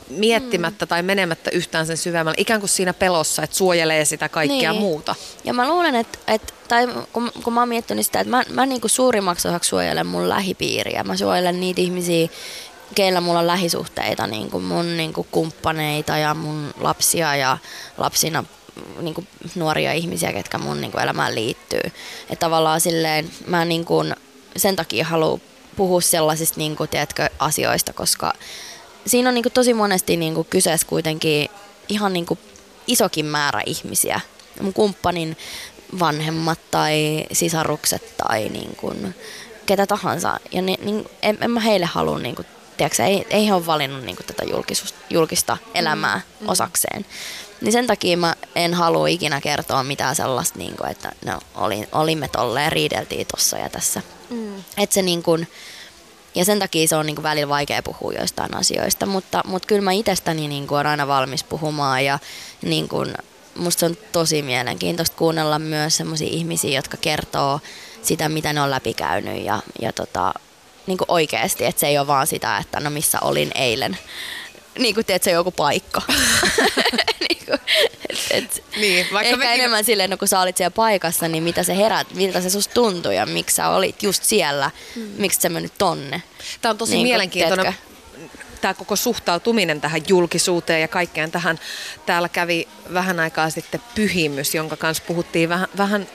miettimättä 0.09 0.87
tai 0.87 1.03
menemättä 1.03 1.51
yhtään 1.51 1.87
sen 1.87 1.97
syvemmälle, 1.97 2.41
ikään 2.41 2.61
kuin 2.61 2.71
siinä 2.71 2.95
pelossa, 2.95 3.43
että 3.43 3.57
suojelee 3.57 4.05
sitä 4.05 4.29
kaikkea 4.29 4.73
niin. 4.73 4.83
muuta. 4.83 5.15
Ja 5.45 5.55
mä 5.55 5.69
luulen, 5.69 5.95
että, 5.95 6.19
että 6.27 6.55
tai 6.69 6.89
kun, 7.13 7.33
kun 7.45 7.53
mä 7.53 7.61
oon 7.61 7.69
miettinyt 7.69 8.07
sitä, 8.07 8.21
että 8.21 8.31
mä, 8.31 8.43
mä 8.51 8.67
niin 8.67 8.81
kuin 8.81 8.91
suurimmaksi 8.91 9.49
osaksi 9.49 9.69
suojelen 9.69 10.07
mun 10.07 10.29
lähipiiriä. 10.29 11.05
Mä 11.05 11.17
suojelen 11.17 11.61
niitä 11.61 11.81
ihmisiä, 11.81 12.29
keillä 12.95 13.21
mulla 13.21 13.39
on 13.39 13.47
lähisuhteita, 13.47 14.27
niin 14.27 14.51
kuin 14.51 14.65
mun 14.65 14.97
niin 14.97 15.13
kuin 15.13 15.27
kumppaneita 15.31 16.17
ja 16.17 16.35
mun 16.35 16.75
lapsia 16.81 17.37
ja 17.37 17.59
lapsina 17.99 18.45
niin 19.01 19.15
kuin 19.15 19.29
nuoria 19.55 19.93
ihmisiä, 19.93 20.33
ketkä 20.33 20.59
mun 20.59 20.81
niin 20.81 20.93
kuin 20.93 21.03
elämään 21.03 21.35
liittyy. 21.35 21.81
Että 22.31 22.41
tavallaan 22.41 22.81
silleen 22.81 23.31
mä 23.47 23.65
niin 23.65 23.85
kuin 23.85 24.15
sen 24.57 24.77
takia 24.77 25.05
haluan 25.05 25.41
puhua 25.77 26.01
sellaisista 26.01 26.59
niin 26.59 26.77
kuin, 26.77 26.91
tiedätkö, 26.91 27.29
asioista, 27.39 27.93
koska 27.93 28.33
siinä 29.07 29.29
on 29.29 29.35
niin 29.35 29.43
kuin 29.43 29.53
tosi 29.53 29.75
monesti 29.75 30.17
niin 30.17 30.35
kuin 30.35 30.47
kyseessä 30.51 30.87
kuitenkin 30.87 31.49
ihan 31.89 32.13
niin 32.13 32.27
kuin 32.27 32.39
isokin 32.87 33.27
määrä 33.27 33.63
ihmisiä. 33.67 34.21
Mun 34.61 34.73
kumppanin 34.73 35.37
vanhemmat 35.99 36.59
tai 36.71 37.25
sisarukset 37.33 38.17
tai 38.17 38.49
niin 38.49 38.77
kuin 38.77 39.15
ketä 39.67 39.87
tahansa. 39.87 40.41
Ja 40.53 40.63
niin, 40.63 40.87
niin, 40.87 41.05
en, 41.23 41.39
en 41.41 41.51
mä 41.51 41.61
heille 41.61 41.87
halua, 41.87 42.19
niin 42.19 42.35
kuin, 42.35 42.47
tiedätkö, 42.77 43.05
ei, 43.05 43.27
ei 43.31 43.47
he 43.47 43.55
ole 43.55 43.67
valinnut 43.67 44.05
niin 44.05 44.17
kuin 44.17 44.27
tätä 44.27 44.43
julkista 45.11 45.57
elämää 45.75 46.21
mm, 46.41 46.49
osakseen. 46.49 47.07
Niin 47.61 47.73
sen 47.73 47.87
takia 47.87 48.17
mä 48.17 48.35
en 48.55 48.75
halua 48.75 49.09
ikinä 49.09 49.41
kertoa 49.41 49.83
mitään 49.83 50.17
sellaista, 50.17 50.59
niin 50.59 50.77
kuin, 50.77 50.91
että 50.91 51.13
no, 51.25 51.41
oli, 51.55 51.89
olimme 51.93 52.29
tolleen, 52.29 52.73
riideltiin 52.73 53.27
tossa 53.27 53.59
ja 53.59 53.71
tässä. 53.71 54.03
Mm. 54.31 54.57
Että 54.77 54.95
se 54.95 55.03
niin 55.03 55.23
kuin, 55.23 55.49
ja 56.35 56.45
sen 56.45 56.59
takia 56.59 56.89
se 56.89 56.97
on 56.97 57.07
niin 57.07 57.17
kuin 57.17 57.23
välillä 57.23 57.49
vaikea 57.49 57.83
puhua 57.83 58.13
joistain 58.13 58.57
asioista, 58.57 59.07
mutta, 59.07 59.43
mutta 59.47 59.67
kyllä 59.67 59.83
mä 59.83 59.93
itsestäni 59.93 60.49
niin 60.49 60.67
kuin 60.67 60.77
olen 60.77 60.87
aina 60.87 61.07
valmis 61.07 61.45
puhumaan 61.45 62.05
ja 62.05 62.19
niin 62.63 62.89
kuin, 62.89 63.15
musta 63.57 63.87
on 63.87 63.97
tosi 64.13 64.43
mielenkiintoista 64.43 65.17
kuunnella 65.17 65.59
myös 65.59 65.97
sellaisia 65.97 66.29
ihmisiä, 66.31 66.79
jotka 66.79 66.97
kertoo 66.97 67.61
sitä, 68.03 68.29
mitä 68.29 68.53
ne 68.53 68.61
on 68.61 68.71
läpikäynyt 68.71 69.45
ja, 69.45 69.63
ja 69.81 69.93
tota, 69.93 70.35
niin 70.87 70.99
kuin 70.99 71.11
oikeasti, 71.11 71.65
että 71.65 71.81
se 71.81 71.87
ei 71.87 71.99
ole 71.99 72.07
vaan 72.07 72.27
sitä, 72.27 72.57
että 72.57 72.81
no 72.81 72.91
missä 72.91 73.19
olin 73.21 73.51
eilen. 73.55 73.99
Niin 74.79 74.95
kuin 74.95 75.07
teet 75.07 75.23
se 75.23 75.31
joku 75.31 75.51
paikka. 75.51 76.03
niin 77.29 77.47
kuin, 77.47 77.59
et, 78.09 78.19
et, 78.31 78.65
niin, 78.77 79.07
vaikka 79.13 79.29
ehkä 79.29 79.37
mekin... 79.37 79.55
enemmän 79.55 79.85
silleen, 79.85 80.11
no 80.11 80.17
kun 80.17 80.29
sä 80.29 80.41
olit 80.41 80.57
siellä 80.57 80.71
paikassa, 80.71 81.29
niin 81.29 81.43
mitä 81.43 81.63
se 81.63 81.77
herät, 81.77 82.15
miltä 82.15 82.41
se 82.41 82.51
susta 82.51 82.75
tuntui 82.75 83.17
ja 83.17 83.27
miksi 83.27 83.57
sä 83.57 83.69
olit 83.69 84.03
just 84.03 84.25
siellä, 84.25 84.71
mm. 84.97 85.03
miksi 85.17 85.41
sä 85.41 85.49
mennyt 85.49 85.79
tonne. 85.79 86.23
Tämä 86.61 86.71
on 86.71 86.79
tosi 86.79 86.95
niin 86.95 87.07
mielenkiintoinen. 87.07 87.75
Tämä 88.61 88.75
koko 88.75 88.97
suhtautuminen 88.97 89.81
tähän 89.81 90.03
julkisuuteen 90.09 90.81
ja 90.81 90.89
kaikkeen 90.89 91.31
tähän. 91.31 91.59
Täällä 92.07 92.29
kävi 92.29 92.69
vähän 92.95 93.21
aikaa 93.21 93.51
sitten 93.51 93.81
pyhimys, 93.95 94.55
jonka 94.55 94.77
kanssa 94.77 95.03
puhuttiin 95.07 95.49
vähän, 95.49 95.69
vähän 95.77 96.07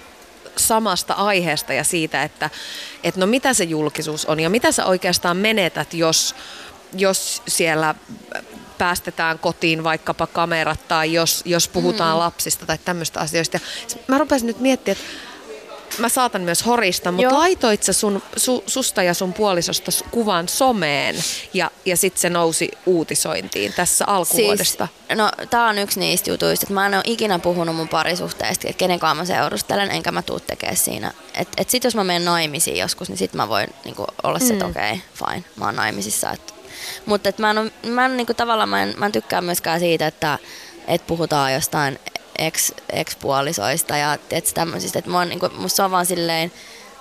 samasta 0.60 1.14
aiheesta 1.14 1.74
ja 1.74 1.84
siitä, 1.84 2.24
että, 2.24 2.50
että 3.04 3.20
no 3.20 3.26
mitä 3.26 3.54
se 3.54 3.64
julkisuus 3.64 4.26
on 4.26 4.40
ja 4.40 4.50
mitä 4.50 4.72
sä 4.72 4.86
oikeastaan 4.86 5.38
menetät, 5.38 5.94
jos, 5.94 6.36
jos 6.94 7.42
siellä 7.48 7.96
päästetään 8.78 9.40
kotiin 9.40 9.84
vaikkapa 9.84 10.28
kamerat 10.28 10.88
tai 10.88 11.14
jos, 11.14 11.42
jos 11.46 11.68
puhutaan 11.68 12.16
mm. 12.16 12.20
lapsista 12.20 12.66
tai 12.66 12.78
tämmöistä 12.78 13.20
asioista. 13.20 13.58
Ja 13.58 13.98
mä 14.08 14.18
rupesin 14.18 14.48
nyt 14.48 14.60
miettimään, 14.60 14.98
että 14.98 16.02
mä 16.02 16.10
saatan 16.10 16.42
myös 16.42 16.66
horista, 16.66 17.12
mutta 17.12 17.24
Joo. 17.24 17.40
laitoit 17.40 17.84
sä 17.84 17.94
sun, 17.94 18.22
su, 18.36 18.64
susta 18.68 19.04
ja 19.04 19.14
sun 19.14 19.34
puolisosta 19.34 19.92
kuvan 20.12 20.50
someen 20.50 21.16
ja, 21.54 21.72
ja 21.86 21.98
sitten 21.98 22.22
se 22.22 22.30
nousi 22.30 22.72
uutisointiin 22.86 23.74
tässä 23.74 24.06
alkuvuodesta? 24.08 24.88
Siis, 25.08 25.18
no 25.18 25.32
tää 25.50 25.68
on 25.68 25.78
yksi 25.78 26.00
niistä 26.00 26.30
jutuista, 26.30 26.64
että 26.64 26.74
mä 26.74 26.86
en 26.86 26.94
ole 26.94 27.04
ikinä 27.06 27.40
puhunut 27.40 27.76
mun 27.76 27.88
parisuhteesta, 27.88 28.68
että 28.68 28.78
kenen 28.78 29.00
kanssa 29.00 29.16
mä 29.16 29.26
seurustelen, 29.26 29.92
enkä 29.92 30.12
mä 30.12 30.22
tuu 30.22 30.40
tekemään 30.40 30.78
siinä. 30.78 31.12
Että 31.34 31.62
et 31.62 31.70
sit 31.70 31.84
jos 31.84 31.96
mä 31.96 32.04
menen 32.04 32.26
naimisiin 32.26 32.78
joskus, 32.78 33.10
niin 33.10 33.18
sit 33.18 33.34
mä 33.34 33.50
voin 33.50 33.68
niinku, 33.86 34.06
olla 34.24 34.40
se, 34.40 34.54
että 34.54 34.66
mm. 34.66 34.72
okei, 34.72 34.92
okay, 34.92 35.30
fine, 35.30 35.44
mä 35.56 35.66
oon 35.66 35.76
naimisissa. 35.76 36.32
Mutta 37.06 37.30
mä 37.38 37.52
en, 37.52 37.72
mä 37.88 38.06
en 38.06 38.18
niinku, 38.18 38.34
tavallaan 38.34 38.70
mä 38.70 38.84
en, 38.84 38.94
mä 38.98 39.06
en 39.06 39.12
tykkää 39.12 39.42
myöskään 39.42 39.80
siitä, 39.80 40.08
että 40.08 40.40
et 40.88 41.08
puhutaan 41.08 41.54
jostain 41.54 42.00
ex, 42.38 42.72
ex-puolisoista 42.94 43.98
ja 43.98 44.18
et 44.32 44.52
tämmöisistä. 44.54 45.00
Että 45.00 45.26
niinku, 45.26 45.50
musta 45.58 45.76
se 45.76 45.84
on 45.84 45.92
vaan 45.92 46.06
silleen 46.06 46.52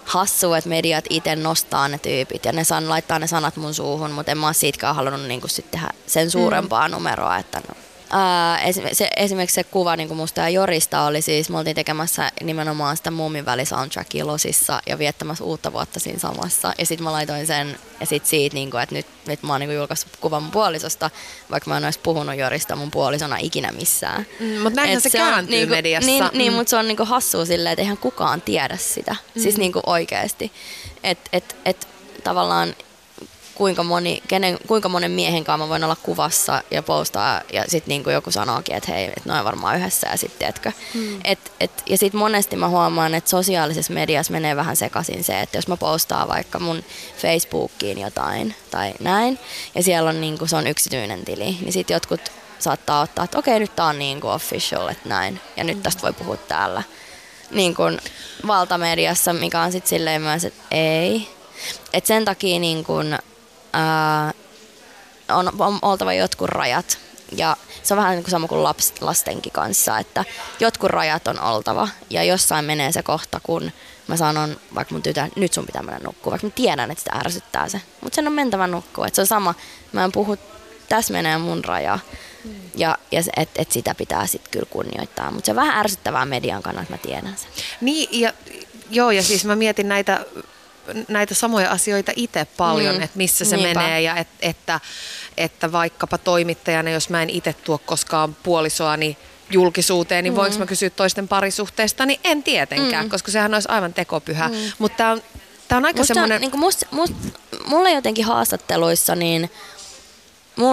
hassu, 0.04 0.54
että 0.54 0.70
mediat 0.70 1.04
itse 1.10 1.36
nostaa 1.36 1.88
ne 1.88 1.98
tyypit 1.98 2.44
ja 2.44 2.52
ne 2.52 2.64
san, 2.64 2.88
laittaa 2.88 3.18
ne 3.18 3.26
sanat 3.26 3.56
mun 3.56 3.74
suuhun, 3.74 4.10
mutta 4.10 4.32
en 4.32 4.38
mä 4.38 4.46
ole 4.46 4.54
siitäkään 4.54 4.94
halunnut 4.94 5.26
niinku 5.26 5.48
sit 5.48 5.70
tehdä 5.70 5.88
sen 6.06 6.30
suurempaa 6.30 6.88
mm. 6.88 6.92
numeroa, 6.92 7.38
että 7.38 7.62
no, 7.68 7.74
Ää, 8.10 8.60
se, 8.92 9.10
esimerkiksi 9.16 9.54
se 9.54 9.64
kuva 9.64 9.96
niin 9.96 10.08
kuin 10.08 10.18
musta 10.18 10.40
ja 10.40 10.48
Jorista 10.48 11.02
oli 11.02 11.22
siis, 11.22 11.50
me 11.50 11.58
oltiin 11.58 11.76
tekemässä 11.76 12.32
nimenomaan 12.42 12.96
sitä 12.96 13.10
Muumin 13.10 13.44
välisoundtrackia 13.44 14.26
Losissa 14.26 14.82
ja 14.86 14.98
viettämässä 14.98 15.44
uutta 15.44 15.72
vuotta 15.72 16.00
siinä 16.00 16.18
samassa. 16.18 16.72
Ja 16.78 16.86
sitten 16.86 17.04
mä 17.04 17.12
laitoin 17.12 17.46
sen, 17.46 17.78
ja 18.00 18.06
sitten 18.06 18.30
siitä, 18.30 18.54
niin 18.54 18.70
kuin, 18.70 18.82
että 18.82 18.94
nyt, 18.94 19.06
nyt 19.26 19.42
mä 19.42 19.52
oon 19.52 19.60
niin 19.60 19.74
julkaissut 19.74 20.16
kuvan 20.20 20.42
mun 20.42 20.52
puolisosta, 20.52 21.10
vaikka 21.50 21.70
mä 21.70 21.76
en 21.76 21.84
olisi 21.84 22.00
puhunut 22.02 22.36
Jorista 22.36 22.76
mun 22.76 22.90
puolisona 22.90 23.36
ikinä 23.40 23.72
missään. 23.72 24.26
Mm, 24.40 24.60
mutta 24.60 24.76
näinhän 24.80 25.00
se, 25.00 25.08
se 25.08 25.18
kääntyy 25.18 25.56
niin 25.56 25.68
kuin, 25.68 25.76
mediassa. 25.76 26.10
Niin, 26.10 26.22
niin 26.22 26.32
mm. 26.32 26.38
niin 26.38 26.52
mutta 26.52 26.70
se 26.70 26.76
on 26.76 26.88
niin 26.88 26.96
kuin 26.96 27.08
hassua 27.08 27.44
silleen, 27.44 27.72
että 27.72 27.82
eihän 27.82 27.98
kukaan 27.98 28.42
tiedä 28.42 28.76
sitä. 28.76 29.16
Mm. 29.34 29.42
Siis 29.42 29.58
niin 29.58 29.72
kuin 29.72 29.82
oikeasti. 29.86 30.52
Että 31.04 31.30
et, 31.32 31.56
et, 31.64 31.88
tavallaan 32.24 32.74
kuinka, 33.58 33.82
moni, 33.82 34.22
kenen, 34.28 34.58
kuinka 34.66 34.88
monen 34.88 35.10
miehen 35.10 35.44
kanssa 35.44 35.64
mä 35.64 35.68
voin 35.68 35.84
olla 35.84 35.96
kuvassa 35.96 36.62
ja 36.70 36.82
postaa 36.82 37.40
ja 37.52 37.64
sitten 37.68 37.88
niin 37.88 38.12
joku 38.12 38.30
sanookin, 38.30 38.76
että 38.76 38.92
hei, 38.92 39.04
että 39.06 39.20
noin 39.24 39.44
varmaan 39.44 39.76
yhdessä 39.76 40.08
ja 40.08 40.16
sitten 40.16 40.48
etkö. 40.48 40.72
Hmm. 40.94 41.20
Et, 41.24 41.52
et, 41.60 41.70
ja 41.86 41.98
sitten 41.98 42.18
monesti 42.18 42.56
mä 42.56 42.68
huomaan, 42.68 43.14
että 43.14 43.30
sosiaalisessa 43.30 43.92
mediassa 43.92 44.32
menee 44.32 44.56
vähän 44.56 44.76
sekaisin 44.76 45.24
se, 45.24 45.40
että 45.40 45.58
jos 45.58 45.68
mä 45.68 45.76
postaan 45.76 46.28
vaikka 46.28 46.58
mun 46.58 46.84
Facebookiin 47.16 47.98
jotain 47.98 48.54
tai 48.70 48.94
näin 49.00 49.38
ja 49.74 49.82
siellä 49.82 50.10
on 50.10 50.20
niin 50.20 50.38
kuin, 50.38 50.48
se 50.48 50.56
on 50.56 50.66
yksityinen 50.66 51.24
tili, 51.24 51.56
niin 51.60 51.72
sitten 51.72 51.94
jotkut 51.94 52.32
saattaa 52.58 53.00
ottaa, 53.00 53.24
että 53.24 53.38
okei, 53.38 53.60
nyt 53.60 53.76
tää 53.76 53.86
on 53.86 53.98
niin 53.98 54.20
kuin 54.20 54.30
official, 54.30 54.88
että 54.88 55.08
näin 55.08 55.40
ja 55.56 55.64
nyt 55.64 55.82
tästä 55.82 56.02
voi 56.02 56.12
puhua 56.12 56.36
täällä 56.36 56.82
niin 57.50 57.74
kuin 57.74 57.98
valtamediassa, 58.46 59.32
mikä 59.32 59.60
on 59.60 59.72
sitten 59.72 59.88
silleen 59.88 60.22
myös, 60.22 60.44
että 60.44 60.62
ei. 60.70 61.28
Et 61.92 62.06
sen 62.06 62.24
takia 62.24 62.58
niin 62.58 62.84
kuin, 62.84 63.18
ää, 63.72 64.32
on, 65.28 65.52
on 65.58 65.78
oltava 65.82 66.12
jotkut 66.12 66.48
rajat. 66.48 66.98
Ja 67.32 67.56
se 67.82 67.94
on 67.94 67.98
vähän 67.98 68.10
niin 68.10 68.22
kuin 68.22 68.30
sama 68.30 68.48
kuin 68.48 68.62
laps, 68.62 68.92
lastenkin 69.00 69.52
kanssa, 69.52 69.98
että 69.98 70.24
jotkut 70.60 70.90
rajat 70.90 71.28
on 71.28 71.40
oltava. 71.40 71.88
Ja 72.10 72.22
jossain 72.22 72.64
menee 72.64 72.92
se 72.92 73.02
kohta, 73.02 73.40
kun 73.42 73.72
mä 74.06 74.16
sanon 74.16 74.56
vaikka 74.74 74.94
mun 74.94 75.02
tytär, 75.02 75.30
nyt 75.36 75.52
sun 75.52 75.66
pitää 75.66 75.82
mennä 75.82 76.00
nukkua, 76.04 76.30
vaikka 76.30 76.46
mä 76.46 76.52
tiedän, 76.54 76.90
että 76.90 77.04
sitä 77.04 77.16
ärsyttää 77.16 77.68
se. 77.68 77.80
Mutta 78.00 78.16
sen 78.16 78.26
on 78.26 78.32
mentävä 78.32 78.66
nukkua. 78.66 79.06
Et 79.06 79.14
se 79.14 79.20
on 79.20 79.26
sama, 79.26 79.54
mä 79.92 80.04
en 80.04 80.12
puhu, 80.12 80.36
tässä 80.88 81.12
menee 81.12 81.38
mun 81.38 81.64
raja. 81.64 81.98
Mm. 82.44 82.54
Ja, 82.74 82.98
ja 83.12 83.22
että 83.36 83.62
et 83.62 83.72
sitä 83.72 83.94
pitää 83.94 84.26
sitten 84.26 84.50
kyllä 84.50 84.66
kunnioittaa. 84.70 85.30
Mutta 85.30 85.46
se 85.46 85.52
on 85.52 85.56
vähän 85.56 85.78
ärsyttävää 85.78 86.24
median 86.24 86.62
kannalta, 86.62 86.90
mä 86.90 86.98
tiedän 86.98 87.36
sen. 87.36 87.50
Niin, 87.80 88.20
ja, 88.20 88.32
joo, 88.90 89.10
ja 89.10 89.22
siis 89.22 89.44
mä 89.44 89.56
mietin 89.56 89.88
näitä 89.88 90.26
näitä 91.08 91.34
samoja 91.34 91.70
asioita 91.70 92.12
itse 92.16 92.46
paljon, 92.56 92.96
Mm, 92.96 93.02
että 93.02 93.16
missä 93.16 93.44
se 93.44 93.56
niinpä. 93.56 93.80
menee 93.80 94.00
ja 94.00 94.16
et, 94.16 94.28
että, 94.40 94.80
että 95.36 95.72
vaikkapa 95.72 96.18
toimittajana, 96.18 96.90
jos 96.90 97.10
mä 97.10 97.22
en 97.22 97.30
itse 97.30 97.52
tuo 97.52 97.78
koskaan 97.78 98.34
puolisoani 98.34 99.16
julkisuuteen, 99.50 100.24
niin 100.24 100.36
voinko 100.36 100.58
mä 100.58 100.66
kysyä 100.66 100.90
toisten 100.90 101.28
parisuhteesta, 101.28 102.06
niin 102.06 102.20
en 102.24 102.42
tietenkään, 102.42 103.06
mm. 103.06 103.10
koska 103.10 103.30
sehän 103.30 103.54
olisi 103.54 103.68
aivan 103.68 103.94
tekopyhä. 103.94 104.48
Mm. 104.48 104.54
Mutta 104.78 104.96
tämä 104.96 105.10
on, 105.12 105.22
tää 105.68 105.78
on 105.78 105.84
aika 105.84 105.98
Musta, 106.00 106.14
semmoinen... 106.14 106.40
niin 106.40 106.58
must, 106.58 106.82
must, 106.90 107.14
mulle 107.66 107.90
jotenkin 107.90 108.24
haastatteluissa, 108.24 109.14
niin 109.14 109.50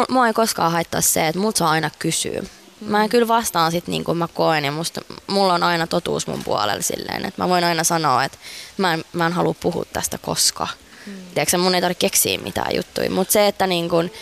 mua 0.10 0.28
ei 0.28 0.34
koskaan 0.34 0.72
haittaa 0.72 1.02
se, 1.02 1.28
että 1.28 1.40
mut 1.42 1.56
saa 1.56 1.70
aina 1.70 1.90
kysyä. 2.00 2.44
Mä 2.86 3.04
en 3.04 3.10
kyllä 3.10 3.28
vastaan 3.28 3.72
sit 3.72 3.88
niin 3.88 4.04
kuin 4.04 4.18
mä 4.18 4.28
koen 4.34 4.66
ja 4.66 4.72
musta, 4.72 5.02
mulla 5.28 5.54
on 5.54 5.64
aina 5.64 5.88
totuus 5.88 6.28
mun 6.28 6.44
puolella 6.44 6.82
silleen, 6.82 7.26
että 7.26 7.44
mä 7.44 7.50
voin 7.50 7.64
aina 7.64 7.84
sanoa, 7.84 8.24
että 8.24 8.38
mä 8.78 8.94
en, 8.94 9.06
mä 9.14 9.26
en 9.26 9.34
halua 9.34 9.56
puhua 9.60 9.86
tästä 9.94 10.18
koska. 10.18 10.68
Hmm. 11.06 11.14
Tiedätkö, 11.34 11.58
mun 11.58 11.76
ei 11.76 11.82
tarvitse 11.82 12.00
keksiä 12.00 12.38
mitään 12.38 12.76
juttuja, 12.76 13.12
mutta 13.12 13.34
se, 13.34 13.48
että 13.48 13.68
niin 13.68 13.90
kuin, 13.90 14.14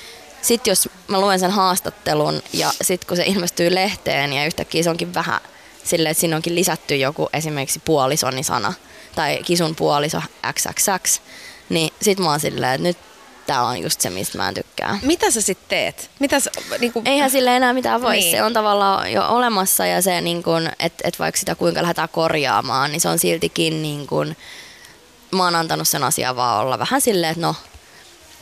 sit 0.42 0.68
jos 0.68 0.90
mä 1.08 1.22
luen 1.22 1.40
sen 1.40 1.52
haastattelun 1.52 2.42
ja 2.54 2.74
sit 2.82 3.06
kun 3.06 3.18
se 3.18 3.24
ilmestyy 3.26 3.76
lehteen 3.76 4.34
ja 4.34 4.46
yhtäkkiä 4.46 4.84
se 4.84 4.90
onkin 4.90 5.14
vähän 5.14 5.42
silleen, 5.84 6.12
että 6.12 6.22
siinä 6.22 6.36
onkin 6.36 6.56
lisätty 6.56 6.96
joku 6.96 7.30
esimerkiksi 7.34 7.82
puolisoni 7.86 8.44
sana 8.44 8.74
tai 9.16 9.40
kisun 9.46 9.76
puoliso 9.76 10.22
XXX, 10.54 11.22
niin 11.70 11.94
sit 12.02 12.20
mä 12.20 12.30
oon 12.30 12.40
silleen, 12.40 12.74
että 12.74 12.88
nyt 12.88 12.98
tää 13.46 13.64
on 13.64 13.82
just 13.82 14.02
se, 14.02 14.10
mistä 14.10 14.38
mä 14.38 14.48
en 14.48 14.54
tykkää. 14.54 15.00
Mitä 15.02 15.32
sä 15.32 15.42
sitten 15.42 15.70
teet? 15.70 16.10
Mitä 16.20 16.40
sä, 16.40 16.52
niin 16.80 16.94
kuin, 16.94 17.08
Eihän 17.08 17.32
sille 17.32 17.56
enää 17.56 17.74
mitään 17.74 18.02
voi. 18.02 18.16
Niin. 18.16 18.32
Se 18.32 18.44
on 18.44 18.54
tavallaan 18.54 19.12
jo 19.12 19.28
olemassa 19.28 19.86
ja 19.86 20.02
se, 20.02 20.22
niin 20.22 20.44
kun, 20.44 20.70
että 20.80 21.08
et 21.08 21.20
vaikka 21.20 21.40
sitä 21.40 21.56
kuinka 21.56 21.82
lähdetään 21.82 22.10
korjaamaan, 22.10 22.92
niin 22.92 23.02
se 23.02 23.10
on 23.10 23.20
siltikin 23.20 23.82
niin 23.82 24.08
kun, 24.08 24.36
mä 25.32 25.44
oon 25.44 25.56
antanut 25.56 25.88
sen 25.88 26.04
asian 26.04 26.36
vaan 26.36 26.62
olla 26.62 26.80
vähän 26.80 27.02
silleen, 27.02 27.32
että 27.32 27.42
no, 27.42 27.56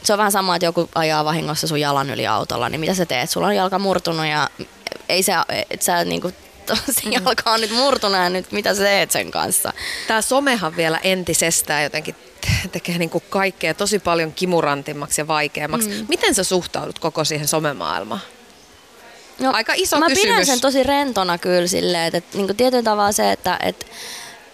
se 0.03 0.13
on 0.13 0.17
vähän 0.17 0.31
sama, 0.31 0.55
että 0.55 0.65
joku 0.65 0.89
ajaa 0.95 1.25
vahingossa 1.25 1.67
sun 1.67 1.79
jalan 1.79 2.09
yli 2.09 2.27
autolla, 2.27 2.69
niin 2.69 2.79
mitä 2.79 2.93
sä 2.93 3.05
teet? 3.05 3.29
Sulla 3.29 3.47
on 3.47 3.55
jalka 3.55 3.79
murtunut 3.79 4.25
ja 4.25 4.49
ei 5.09 5.23
se, 5.23 5.33
et 5.69 5.81
sä 5.81 6.05
niinku, 6.05 6.31
jalka 7.11 7.51
on 7.51 7.61
nyt 7.61 7.71
murtunut 7.71 8.17
ja 8.17 8.29
nyt 8.29 8.51
mitä 8.51 8.75
sä 8.75 8.83
teet 8.83 9.11
sen 9.11 9.31
kanssa? 9.31 9.73
Tämä 10.07 10.21
somehan 10.21 10.75
vielä 10.75 10.99
entisestään 11.03 11.83
jotenkin 11.83 12.15
te- 12.41 12.69
tekee 12.71 12.97
niin 12.97 13.09
kuin 13.09 13.23
kaikkea 13.29 13.73
tosi 13.73 13.99
paljon 13.99 14.33
kimurantimmaksi 14.33 15.21
ja 15.21 15.27
vaikeammaksi. 15.27 15.89
Mm. 15.89 16.05
Miten 16.09 16.35
sä 16.35 16.43
suhtaudut 16.43 16.99
koko 16.99 17.23
siihen 17.23 17.47
somemaailmaan? 17.47 18.21
No, 19.39 19.51
Aika 19.53 19.73
iso 19.75 19.99
mä 19.99 20.07
kysymys. 20.07 20.29
pidän 20.31 20.45
sen 20.45 20.61
tosi 20.61 20.83
rentona 20.83 21.37
kyllä 21.37 21.67
silleen, 21.67 22.03
että, 22.07 22.17
että 22.17 22.37
niin 22.37 22.57
tietyllä 22.57 22.83
tavalla 22.83 23.11
se, 23.11 23.31
että, 23.31 23.59
että 23.63 23.85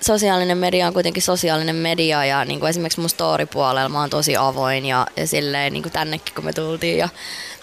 sosiaalinen 0.02 0.58
media 0.58 0.88
on 0.88 0.94
kuitenkin 0.94 1.24
sosiaalinen 1.24 1.76
media 1.76 2.26
ja 2.26 2.46
niin 2.46 2.60
kuin 2.60 2.70
esimerkiksi 2.70 3.00
mun 3.00 3.10
story-puolella 3.10 3.90
mä 3.90 4.00
oon 4.00 4.10
tosi 4.10 4.38
avoin 4.38 4.86
ja, 4.86 5.08
ja 5.18 5.28
silleen 5.28 5.74
niin 5.74 5.84
kuin 5.84 5.94
tännekin 5.94 6.36
kun 6.36 6.46
me 6.46 6.54
tultiin 6.54 6.98
ja 6.98 7.10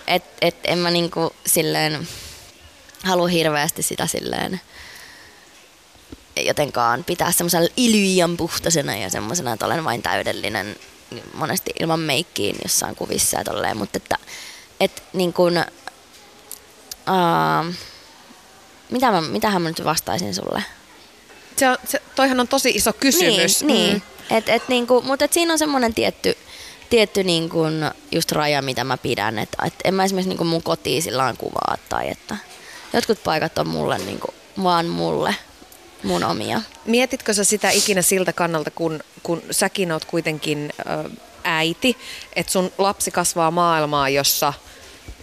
et, 0.06 0.24
et 0.40 0.56
en 0.64 0.78
mä 0.78 0.90
niin 0.90 1.10
kuin 1.10 1.30
silleen 1.46 2.08
halua 3.04 3.28
hirveästi 3.28 3.82
sitä 3.82 4.06
silleen 4.06 4.60
jotenkaan 6.36 7.04
pitää 7.04 7.32
semmoisella 7.32 7.68
liian 7.76 8.36
puhtaisena 8.36 8.96
ja 8.96 9.10
semmoisena, 9.10 9.52
että 9.52 9.66
olen 9.66 9.84
vain 9.84 10.02
täydellinen 10.02 10.76
monesti 11.34 11.70
ilman 11.80 12.00
meikkiin 12.00 12.56
jossain 12.62 12.96
kuvissa 12.96 13.38
ja 13.38 13.44
tolleen, 13.44 13.76
mutta 13.76 13.96
että 13.96 14.18
et 14.80 15.02
niin 15.12 15.32
kuin, 15.32 15.58
uh, 17.08 17.74
mitä 18.90 19.10
mä, 19.10 19.20
mitähän 19.20 19.62
mä 19.62 19.68
nyt 19.68 19.84
vastaisin 19.84 20.34
sulle? 20.34 20.62
Se, 21.56 21.68
on- 21.68 21.78
se, 21.84 22.02
toihan 22.14 22.40
on 22.40 22.48
tosi 22.48 22.70
iso 22.70 22.92
kysymys. 22.92 23.64
Niin, 23.64 23.90
niin. 23.90 24.02
Et, 24.30 24.48
et 24.48 24.68
niinku, 24.68 25.02
mutta 25.02 25.24
et 25.24 25.32
siinä 25.32 25.52
on 25.52 25.58
semmoinen 25.58 25.94
tietty, 25.94 26.36
tietty 26.90 27.24
niinku 27.24 27.62
just 28.12 28.32
raja, 28.32 28.62
mitä 28.62 28.84
mä 28.84 28.96
pidän. 28.96 29.38
Et, 29.38 29.48
et 29.66 29.74
en 29.84 29.94
mä 29.94 30.04
esimerkiksi 30.04 30.28
niinku 30.28 30.44
mun 30.44 30.62
kotiin 30.62 31.02
sillä 31.02 31.34
kuvaa 31.38 31.76
tai 31.88 32.10
että 32.10 32.36
jotkut 32.94 33.24
paikat 33.24 33.58
on 33.58 33.68
mulle 33.68 33.98
niinku, 33.98 34.34
vaan 34.62 34.86
mulle 34.86 35.34
mun 36.02 36.24
omia. 36.24 36.60
Mietitkö 36.84 37.34
sä 37.34 37.44
sitä 37.44 37.70
ikinä 37.70 38.02
siltä 38.02 38.32
kannalta, 38.32 38.70
kun, 38.70 39.00
kun 39.22 39.42
säkin 39.50 39.92
oot 39.92 40.04
kuitenkin 40.04 40.72
ö, 40.78 41.10
äiti, 41.44 41.96
että 42.36 42.52
sun 42.52 42.72
lapsi 42.78 43.10
kasvaa 43.10 43.50
maailmaa, 43.50 44.08
jossa 44.08 44.52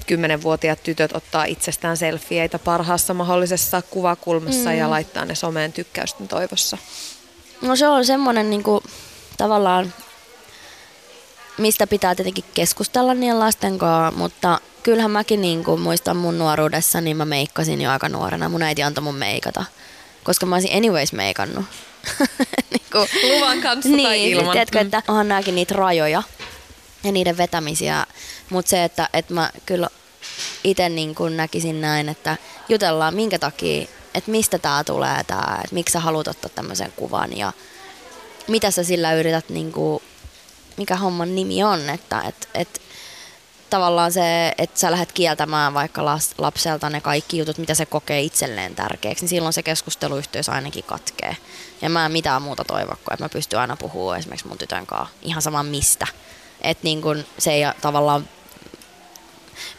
kymmenenvuotiaat 0.07 0.84
tytöt 0.84 1.15
ottaa 1.15 1.45
itsestään 1.45 1.97
selfieitä 1.97 2.59
parhaassa 2.59 3.13
mahdollisessa 3.13 3.82
kuvakulmassa 3.82 4.69
mm. 4.69 4.78
ja 4.78 4.89
laittaa 4.89 5.26
ne 5.26 5.36
someen 5.36 5.74
tykkäysten 5.74 6.28
toivossa? 6.28 6.78
No 7.61 7.76
se 7.76 7.88
on 7.88 8.05
semmoinen 8.05 8.49
niinku, 8.49 8.84
tavallaan, 9.38 9.93
mistä 11.62 11.88
pitää 11.88 12.16
tietenkin 12.16 12.43
keskustella 12.53 13.14
niiden 13.14 13.39
lasten 13.39 13.78
kanssa, 13.78 14.20
mutta 14.20 14.59
kyllähän 14.84 15.12
mäkin 15.12 15.41
niinku, 15.41 15.78
muistan 15.78 16.18
mun 16.18 16.38
nuoruudessa, 16.38 17.01
niin 17.01 17.18
mä 17.18 17.26
meikkasin 17.26 17.82
jo 17.82 17.91
aika 17.91 18.09
nuorena. 18.09 18.49
Mun 18.49 18.64
äiti 18.64 18.84
antoi 18.84 19.03
mun 19.03 19.16
meikata, 19.16 19.66
koska 20.24 20.45
mä 20.45 20.55
olisin 20.55 20.78
anyways 20.78 21.14
meikannut. 21.14 21.66
niinku, 22.72 22.97
Luvan 23.24 23.62
kanssa 23.62 23.89
niin, 23.89 24.07
tai 24.07 24.32
ilman. 24.32 24.51
Tiedätkö, 24.51 24.80
Mm. 24.80 24.86
että 24.86 25.03
onhan 25.07 25.28
nämäkin 25.28 25.55
niitä 25.55 25.76
rajoja 25.76 26.24
ja 27.03 27.12
niiden 27.12 27.38
vetämisiä, 27.38 28.05
mutta 28.49 28.70
se, 28.70 28.84
että, 28.84 29.09
että 29.14 29.34
mä 29.34 29.49
kyllä 29.66 29.88
itse 30.64 30.89
niin 30.89 31.16
kuin 31.16 31.38
näkisin 31.38 31.82
näin, 31.82 32.09
että 32.09 32.38
jutellaan 32.70 33.16
minkä 33.16 33.39
takia, 33.39 33.88
että 34.14 34.32
mistä 34.32 34.59
tämä 34.59 34.84
tulee 34.84 35.24
tämä, 35.28 35.59
että 35.64 35.74
miksi 35.76 35.93
sä 35.93 35.99
haluat 35.99 36.28
ottaa 36.28 36.49
tämmöisen 36.55 36.93
kuvan 36.95 37.38
ja 37.38 37.53
mitä 38.47 38.72
sä 38.72 38.84
sillä 38.84 39.14
yrität, 39.14 39.49
niin 39.49 39.72
kuin, 39.72 40.03
mikä 40.78 40.95
homman 40.95 41.36
nimi 41.36 41.63
on, 41.63 41.89
että 41.89 42.22
et, 42.22 42.49
et, 42.53 42.82
tavallaan 43.69 44.11
se, 44.11 44.53
että 44.57 44.80
sä 44.80 44.91
lähdet 44.91 45.11
kieltämään 45.11 45.74
vaikka 45.74 46.05
las, 46.05 46.30
lapselta 46.38 46.89
ne 46.89 47.01
kaikki 47.01 47.38
jutut, 47.38 47.57
mitä 47.57 47.74
se 47.74 47.86
kokee 47.86 48.22
itselleen 48.22 48.76
tärkeäksi, 48.76 49.24
niin 49.24 49.30
silloin 49.30 49.53
se 49.53 49.63
keskusteluyhteys 49.63 50.49
ainakin 50.49 50.84
katkee. 50.84 51.38
Ja 51.82 51.89
mä 51.89 52.05
en 52.05 52.11
mitään 52.11 52.41
muuta 52.41 52.63
toivo, 52.63 52.95
kuin 53.05 53.13
että 53.13 53.26
mä 53.26 53.30
pystyn 53.30 53.59
aina 53.59 53.78
puhumaan 53.78 54.19
esimerkiksi 54.19 54.47
mun 54.47 54.57
tytön 54.57 54.86
kanssa 54.86 55.15
ihan 55.22 55.41
sama 55.41 55.63
mistä. 55.63 56.07
Että 56.61 56.84
niin 56.84 57.01
kun 57.01 57.26
se 57.38 57.51
ei 57.51 57.61
tavallaan 57.82 58.28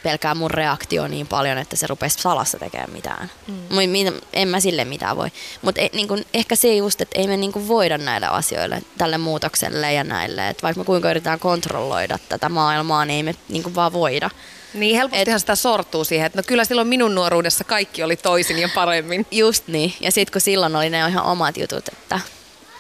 pelkää 0.03 0.35
mun 0.35 0.51
reaktio 0.51 1.09
niin 1.09 1.27
paljon, 1.27 1.59
että 1.59 1.77
se 1.77 1.87
rupesi 1.87 2.19
salassa 2.21 2.59
tekemään 2.59 2.91
mitään. 2.93 3.31
Mm. 3.47 4.23
En 4.33 4.49
mä 4.49 4.61
sille 4.61 4.85
mitään 4.85 5.17
voi. 5.17 5.29
Mutta 5.63 5.81
niin 5.93 6.09
kun, 6.09 6.25
ehkä 6.35 6.57
se 6.57 6.75
just, 6.75 7.01
että 7.01 7.21
ei 7.21 7.27
me 7.27 7.37
niin 7.37 7.53
kun 7.53 7.69
voida 7.69 7.99
näille 7.99 8.27
asioille, 8.27 8.83
tälle 8.99 9.19
muutokselle 9.19 9.93
ja 9.93 10.05
näille. 10.05 10.49
Et 10.49 10.63
vaikka 10.63 10.81
me 10.81 10.85
kuinka 10.85 11.11
yritetään 11.11 11.39
kontrolloida 11.39 12.19
tätä 12.29 12.49
maailmaa, 12.49 13.05
niin 13.05 13.17
ei 13.17 13.23
me 13.23 13.35
niin 13.49 13.63
kun 13.63 13.75
vaan 13.75 13.93
voida. 13.93 14.31
Niin 14.75 14.97
helpostihan 14.97 15.41
sitä 15.41 15.57
sortuu 15.57 16.05
siihen, 16.05 16.27
että 16.27 16.39
no 16.39 16.43
kyllä 16.47 16.65
silloin 16.65 16.89
minun 16.89 17.15
nuoruudessa 17.15 17.65
kaikki 17.65 18.03
oli 18.03 18.17
toisin 18.17 18.59
ja 18.59 18.69
paremmin. 18.75 19.27
Just 19.31 19.67
niin. 19.67 19.95
Ja 20.01 20.11
sitten 20.13 20.33
kun 20.33 20.41
silloin 20.41 20.77
oli 20.77 20.91
ne 20.91 21.09
ihan 21.09 21.25
omat 21.25 21.57
jutut, 21.57 21.89
että 21.89 22.21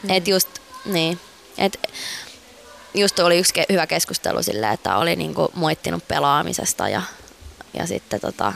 mm. 0.02 0.10
et 0.10 0.28
just 0.28 0.48
niin. 0.84 1.18
Et, 1.58 1.90
just 2.94 3.18
oli 3.18 3.38
yksi 3.38 3.54
ke- 3.60 3.66
hyvä 3.72 3.86
keskustelu 3.86 4.42
sillä, 4.42 4.72
että 4.72 4.96
oli 4.96 5.16
niinku 5.16 5.50
moittinut 5.54 6.08
pelaamisesta 6.08 6.88
ja, 6.88 7.02
ja 7.74 7.86
sitten 7.86 8.20
tota, 8.20 8.52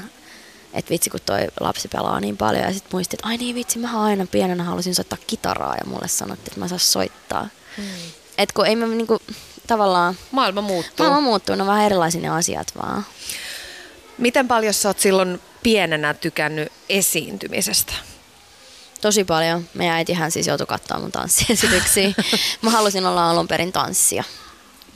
että 0.75 0.91
vitsi 0.91 1.11
kun 1.11 1.21
toi 1.27 1.41
lapsi 1.61 1.89
pelaa 1.89 2.21
niin 2.21 2.37
paljon 2.37 2.65
ja 2.65 2.73
sitten 2.73 2.91
muistin, 2.93 3.17
että 3.17 3.29
ai 3.29 3.37
niin 3.37 3.55
vitsi, 3.55 3.79
mä 3.79 4.03
aina 4.05 4.27
pienenä 4.27 4.65
halusin 4.65 4.95
soittaa 4.95 5.19
kitaraa 5.27 5.75
ja 5.75 5.87
mulle 5.87 6.09
sanottiin, 6.09 6.49
että 6.49 6.61
mä 6.61 6.69
saan 6.69 6.79
soittaa. 6.79 7.49
Hmm. 7.77 7.87
Et 8.39 8.53
kun 8.53 8.67
ei 8.67 8.77
me 8.77 8.87
niinku 8.87 9.19
tavallaan, 9.67 10.17
Maailma 10.31 10.61
muuttuu. 10.61 11.07
maailma 11.07 11.21
muuttuu, 11.21 11.55
ne 11.55 11.63
on 11.63 11.69
vähän 11.69 11.85
erilaisia 11.87 12.21
ne 12.21 12.29
asiat 12.29 12.73
vaan. 12.83 13.07
Miten 14.19 14.49
paljon 14.49 14.75
sä 14.75 14.89
oot 14.89 14.99
silloin 14.99 15.41
pienenä 15.63 16.15
tykännyt 16.15 16.73
esiintymisestä? 16.89 17.93
Tosi 19.01 19.25
paljon. 19.25 19.69
Meidän 19.75 19.97
äitihän 19.97 20.31
siis 20.31 20.47
joutui 20.47 20.67
katsoa 20.67 20.99
mun 20.99 21.13
tanssiesityksiä. 21.13 22.09
Mä 22.63 22.71
halusin 22.71 23.07
olla 23.07 23.31
alun 23.31 23.49
perin 23.49 23.73
tanssia. 23.73 24.25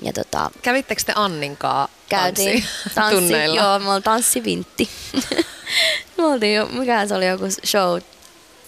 Ja 0.03 0.13
tota, 0.13 0.51
Kävittekö 0.63 1.03
te 1.07 1.13
Anninkaa 1.17 1.89
käytiin 2.09 2.65
tanssi, 2.95 3.15
tunneilla? 3.17 3.61
joo, 3.61 3.79
me 3.79 3.89
oltiin 3.91 4.03
tanssivintti. 4.03 4.89
me 6.19 6.25
oltiin 6.25 6.55
jo, 6.55 6.67
mikä 6.67 7.07
se 7.07 7.15
oli 7.15 7.27
joku 7.27 7.45
show 7.67 8.01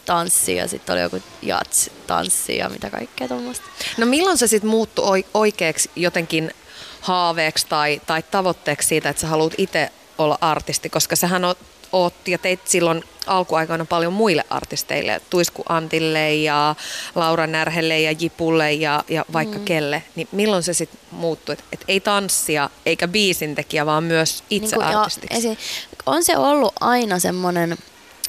tanssi 0.04 0.56
ja 0.56 0.68
sitten 0.68 0.92
oli 0.92 1.02
joku 1.02 1.22
jats 1.42 1.90
tanssi 2.06 2.56
ja 2.56 2.68
mitä 2.68 2.90
kaikkea 2.90 3.28
tuommoista. 3.28 3.66
No 3.96 4.06
milloin 4.06 4.38
se 4.38 4.46
sitten 4.46 4.70
muuttui 4.70 5.04
oi- 5.08 5.26
oikeaksi 5.34 5.90
jotenkin 5.96 6.54
haaveeksi 7.00 7.66
tai, 7.68 8.00
tai 8.06 8.22
tavoitteeksi 8.22 8.88
siitä, 8.88 9.08
että 9.08 9.20
sä 9.20 9.26
haluat 9.26 9.54
itse 9.58 9.92
olla 10.18 10.38
artisti, 10.40 10.88
koska 10.90 11.16
sähän 11.16 11.44
oot, 11.44 11.58
oot 11.92 12.28
ja 12.28 12.38
teit 12.38 12.60
silloin 12.64 13.04
alkuaikoina 13.26 13.84
paljon 13.84 14.12
muille 14.12 14.44
artisteille, 14.50 15.20
Tuisku 15.30 15.62
Antille 15.68 16.34
ja 16.34 16.74
Laura 17.14 17.46
Närhelle 17.46 18.00
ja 18.00 18.14
Jipulle 18.20 18.72
ja, 18.72 19.04
ja 19.08 19.24
vaikka 19.32 19.58
mm. 19.58 19.64
kelle, 19.64 20.02
niin 20.16 20.28
milloin 20.32 20.62
se 20.62 20.74
sitten 20.74 21.00
muuttui, 21.10 21.52
että 21.52 21.64
et 21.72 21.84
ei 21.88 22.00
tanssia 22.00 22.70
eikä 22.86 23.08
biisintekijä, 23.08 23.86
vaan 23.86 24.04
myös 24.04 24.44
itse 24.50 24.76
ja 24.76 25.00
artistiksi? 25.00 25.58
on 26.06 26.24
se 26.24 26.36
ollut 26.36 26.72
aina 26.80 27.18
semmoinen, 27.18 27.78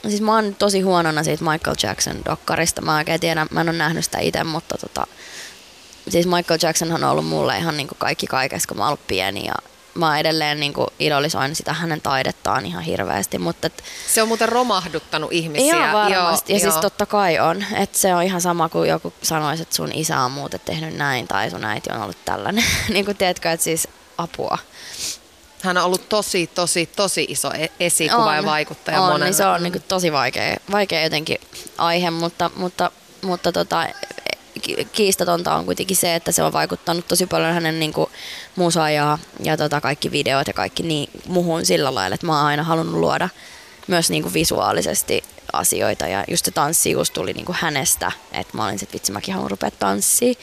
siis 0.08 0.22
mä 0.22 0.36
oon 0.36 0.56
tosi 0.56 0.82
huonona 0.82 1.24
siitä 1.24 1.44
Michael 1.44 1.76
Jackson 1.84 2.22
dokkarista, 2.26 2.82
mä 2.82 2.98
oikein 2.98 3.20
tiedän, 3.20 3.48
mä 3.52 3.62
en 3.62 3.70
ole 3.70 3.78
nähnyt 3.78 4.06
sitä 4.06 4.20
itse, 4.20 4.44
mutta 4.44 4.78
tota, 4.78 5.08
siis 6.10 6.26
Michael 6.26 6.60
Jackson 6.62 6.92
on 6.92 7.04
ollut 7.04 7.26
mulle 7.26 7.58
ihan 7.58 7.78
niin 7.78 7.88
kuin 7.88 7.98
kaikki 7.98 8.28
kaikessa, 8.28 8.68
kun 8.68 8.78
mä 8.78 8.84
oon 8.84 8.88
ollut 8.88 9.08
pieni 9.08 9.46
ja 9.46 9.56
mä 9.94 10.20
edelleen 10.20 10.60
niin 10.60 10.74
kuin 10.74 10.88
idolisoin 11.00 11.56
sitä 11.56 11.74
hänen 11.74 12.02
taidettaan 12.02 12.66
ihan 12.66 12.84
hirveästi, 12.84 13.38
mutta 13.38 13.68
et, 13.68 13.84
Se 14.08 14.22
on 14.22 14.28
muuten 14.28 14.50
romahduttanut 14.50 15.34
ihmisiä. 15.34 15.76
Ihan 15.76 15.94
varmasti. 15.94 16.54
Joo, 16.54 16.58
ja 16.58 16.62
siis 16.62 16.74
joo. 16.74 16.82
totta 16.82 17.06
kai 17.06 17.40
on. 17.40 17.66
Että 17.76 17.98
se 17.98 18.16
on 18.16 18.24
ihan 18.24 18.42
sama 18.42 18.70
kuin 18.70 18.90
joku 18.90 19.14
sanoisi, 19.22 19.64
että 19.64 19.76
sun 19.76 19.92
isä 19.94 20.20
on 20.20 20.32
muuten 20.32 20.60
tehnyt 20.66 20.96
näin 20.96 21.28
tai 21.28 21.50
sun 21.50 21.66
äiti 21.66 21.90
on 21.94 22.02
ollut 22.02 22.26
tällainen. 22.26 22.64
niin 22.94 23.06
kuin 23.06 23.18
tiedätkö, 23.18 23.52
että 23.52 23.64
siis 23.64 23.88
apua. 24.18 24.58
Hän 25.62 25.78
on 25.78 25.84
ollut 25.84 26.10
tosi, 26.10 26.48
tosi, 26.48 26.90
tosi 26.96 27.26
iso 27.30 27.54
e- 27.54 27.72
esikuva 27.80 28.36
ja 28.36 28.46
vaikuttaja 28.46 29.02
on, 29.02 29.06
monelle. 29.06 29.26
niin 29.26 29.34
se 29.34 29.46
on 29.46 29.64
niin 29.64 29.74
kuin 29.74 29.84
tosi 29.88 30.12
vaikea, 30.12 30.58
vaikea 30.72 31.04
jotenkin 31.04 31.38
aihe, 31.78 32.10
mutta, 32.10 32.52
mutta, 32.56 32.92
mutta 33.22 33.52
tota, 33.52 33.88
kiistatonta 34.92 35.56
on 35.56 35.66
kuitenkin 35.66 35.98
se, 35.98 36.16
että 36.16 36.32
se 36.32 36.44
on 36.44 36.54
vaikuttanut 36.54 37.08
tosi 37.08 37.26
paljon 37.26 37.54
hänen 37.54 37.80
niin 37.80 37.94
kuin, 37.94 38.10
musaa 38.56 38.90
ja, 38.90 39.18
ja 39.40 39.58
tota, 39.58 39.82
kaikki 39.82 40.12
videot 40.12 40.48
ja 40.48 40.54
kaikki 40.54 40.84
niin, 40.84 41.10
muhun 41.28 41.66
sillä 41.66 41.96
lailla, 41.96 42.16
että 42.16 42.28
mä 42.28 42.38
oon 42.38 42.46
aina 42.46 42.64
halunnut 42.64 43.00
luoda 43.00 43.30
myös 43.88 44.10
niin 44.10 44.24
kuin 44.24 44.34
visuaalisesti 44.34 45.24
asioita 45.54 46.08
ja 46.08 46.24
just 46.28 46.46
se 46.46 46.52
tanssijuus 46.52 47.12
tuli 47.12 47.34
niin 47.34 47.46
kuin 47.46 47.58
hänestä, 47.62 48.12
että 48.32 48.58
mä 48.58 48.66
olin 48.66 48.80
sit 48.80 48.94
vitsi 48.94 49.12
mäkin 49.12 49.34
haluan 49.34 49.52
rupea 49.52 49.72
tanssiin. 49.72 50.36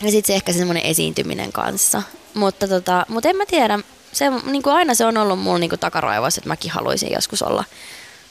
Ja 0.00 0.10
sitten 0.10 0.26
se 0.26 0.34
ehkä 0.34 0.52
se 0.52 0.58
semmoinen 0.58 0.86
esiintyminen 0.86 1.52
kanssa. 1.52 2.02
Mutta, 2.34 2.68
tota, 2.68 3.06
mutta 3.08 3.28
en 3.28 3.36
mä 3.36 3.46
tiedä, 3.46 3.78
se, 4.12 4.30
niin 4.30 4.62
kuin 4.62 4.74
aina 4.74 4.94
se 4.94 5.06
on 5.06 5.16
ollut 5.16 5.38
mulla 5.38 5.58
niin 5.58 5.70
kuin 5.70 5.80
takaraivoissa, 5.80 6.38
että 6.38 6.48
mäkin 6.48 6.70
haluaisin 6.70 7.12
joskus 7.12 7.42
olla 7.42 7.64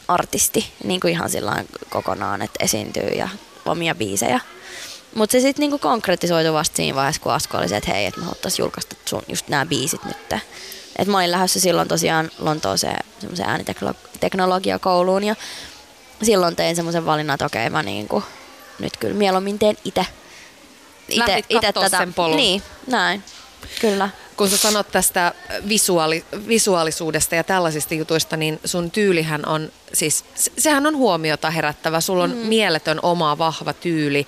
artisti 0.08 0.72
niin 0.84 1.00
kuin 1.00 1.12
ihan 1.12 1.30
sillä 1.30 1.64
kokonaan, 1.90 2.42
että 2.42 2.64
esiintyy 2.64 3.10
ja 3.10 3.30
omia 3.66 3.96
biisejä. 3.96 4.40
Mutta 5.16 5.32
se 5.32 5.40
sitten 5.40 5.64
niinku 5.64 5.80
konkretisoitu 5.80 6.54
vasta 6.54 6.76
siinä 6.76 6.96
vaiheessa, 6.96 7.22
kun 7.22 7.32
Asko 7.32 7.58
oli 7.58 7.70
se, 7.70 7.78
että 7.78 7.92
hei, 7.92 8.06
että 8.06 8.20
me 8.20 8.26
haluttaisiin 8.26 8.64
julkaista 8.64 8.96
sun 9.06 9.24
just 9.28 9.48
nämä 9.48 9.66
biisit 9.66 10.06
nyt. 10.06 10.42
Et 10.98 11.08
mä 11.08 11.18
olin 11.18 11.32
lähdössä 11.32 11.60
silloin 11.60 11.88
tosiaan 11.88 12.32
Lontooseen 12.40 13.06
semmoiseen 13.20 13.50
ääniteknologiakouluun 13.50 15.24
ja 15.24 15.36
silloin 16.24 16.56
tein 16.56 16.76
semmoisen 16.76 17.06
valinnan, 17.06 17.34
että 17.34 17.46
okei 17.46 17.70
mä 17.70 17.84
niinku, 17.84 18.24
nyt 18.80 18.98
kyllä 18.98 19.16
mieluummin 19.16 19.60
teen 19.60 19.78
itse 19.86 20.06
Lähdit 21.16 21.46
kattoo 21.62 21.90
sen 21.90 22.14
polun. 22.14 22.38
Niin, 22.38 22.62
näin. 22.88 23.24
Kyllä. 23.82 24.10
Kun 24.42 24.50
sä 24.50 24.58
sanot 24.58 24.92
tästä 24.92 25.34
visuaali, 25.68 26.26
visuaalisuudesta 26.48 27.36
ja 27.36 27.44
tällaisista 27.44 27.94
jutuista, 27.94 28.38
niin 28.38 28.60
sun 28.66 28.92
tyylihän 28.92 29.48
on, 29.48 29.72
siis 29.94 30.26
se- 30.36 30.52
sehän 30.58 30.86
on 30.86 30.98
huomiota 30.98 31.52
herättävä. 31.52 32.02
Sulla 32.02 32.24
on 32.24 32.32
mm. 32.32 32.38
mieletön 32.38 33.00
oma 33.04 33.38
vahva 33.38 33.74
tyyli, 33.74 34.28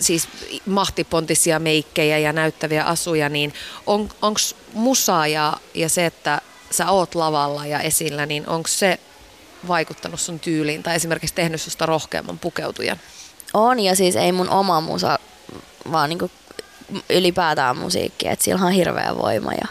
siis 0.00 0.28
mahtipontisia 0.66 1.58
meikkejä 1.58 2.18
ja 2.18 2.32
näyttäviä 2.32 2.84
asuja, 2.84 3.28
niin 3.28 3.54
on, 3.86 4.08
onko 4.22 4.40
musa 4.72 5.26
ja, 5.26 5.52
ja 5.74 5.88
se, 5.88 6.06
että 6.06 6.40
sä 6.70 6.90
oot 6.90 7.14
lavalla 7.14 7.66
ja 7.66 7.80
esillä, 7.80 8.26
niin 8.26 8.48
onko 8.48 8.68
se 8.68 8.98
vaikuttanut 9.68 10.20
sun 10.20 10.40
tyyliin 10.40 10.82
tai 10.82 10.96
esimerkiksi 10.96 11.34
tehnyt 11.34 11.60
susta 11.60 11.86
rohkeamman 11.86 12.38
pukeutujan? 12.38 13.00
On 13.54 13.80
ja 13.80 13.96
siis 13.96 14.16
ei 14.16 14.32
mun 14.32 14.48
oma 14.48 14.80
musa, 14.80 15.18
vaan 15.92 16.08
niinku 16.08 16.30
ylipäätään 17.10 17.76
musiikki, 17.76 18.28
että 18.28 18.44
sillä 18.44 18.66
on 18.66 18.72
hirveä 18.72 19.16
voima 19.18 19.52
ja, 19.52 19.66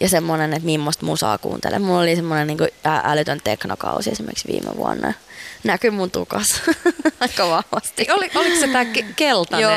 ja 0.00 0.08
semmoinen, 0.08 0.52
että 0.52 0.66
millaista 0.66 1.06
musaa 1.06 1.38
kuuntelee. 1.38 1.78
Mulla 1.78 2.00
oli 2.00 2.16
semmoinen 2.16 2.46
niinku 2.46 2.64
ä- 2.86 3.02
älytön 3.04 3.40
teknokausi 3.44 4.10
esimerkiksi 4.10 4.48
viime 4.48 4.76
vuonna. 4.76 5.12
Näkyy 5.64 5.90
mun 5.90 6.10
tukas 6.10 6.54
aika 7.20 7.48
vahvasti. 7.48 8.06
Oli, 8.10 8.30
oliko 8.34 8.56
se 8.60 8.66
tämä 8.68 8.84
keltainen? 9.16 9.68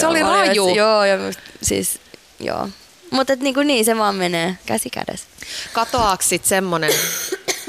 se 0.00 0.06
oli 0.06 0.22
mä 0.22 0.30
olin 0.30 0.46
raju. 0.48 0.66
just- 0.66 0.76
Joo, 0.76 1.04
ja 1.04 1.16
siis 1.62 2.00
joo. 2.40 2.68
Mutta 3.10 3.36
niinku 3.36 3.60
niin, 3.62 3.84
se 3.84 3.96
vaan 3.98 4.14
menee 4.14 4.58
käsi 4.66 4.90
kädessä. 4.90 5.26
Katoaako 5.72 6.22
sit 6.22 6.44
semmonen, 6.44 6.92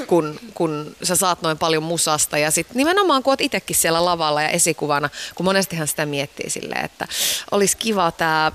kun, 0.06 0.40
kun 0.54 0.96
sä 1.02 1.16
saat 1.16 1.42
noin 1.42 1.58
paljon 1.58 1.82
musasta 1.82 2.38
ja 2.38 2.50
sit 2.50 2.74
nimenomaan 2.74 3.22
kun 3.22 3.32
oot 3.32 3.40
itsekin 3.40 3.76
siellä 3.76 4.04
lavalla 4.04 4.42
ja 4.42 4.48
esikuvana, 4.48 5.10
kun 5.34 5.46
monestihan 5.46 5.88
sitä 5.88 6.06
miettii 6.06 6.50
silleen, 6.50 6.84
että 6.84 7.06
olisi 7.50 7.76
kiva 7.76 8.10
tää 8.10 8.52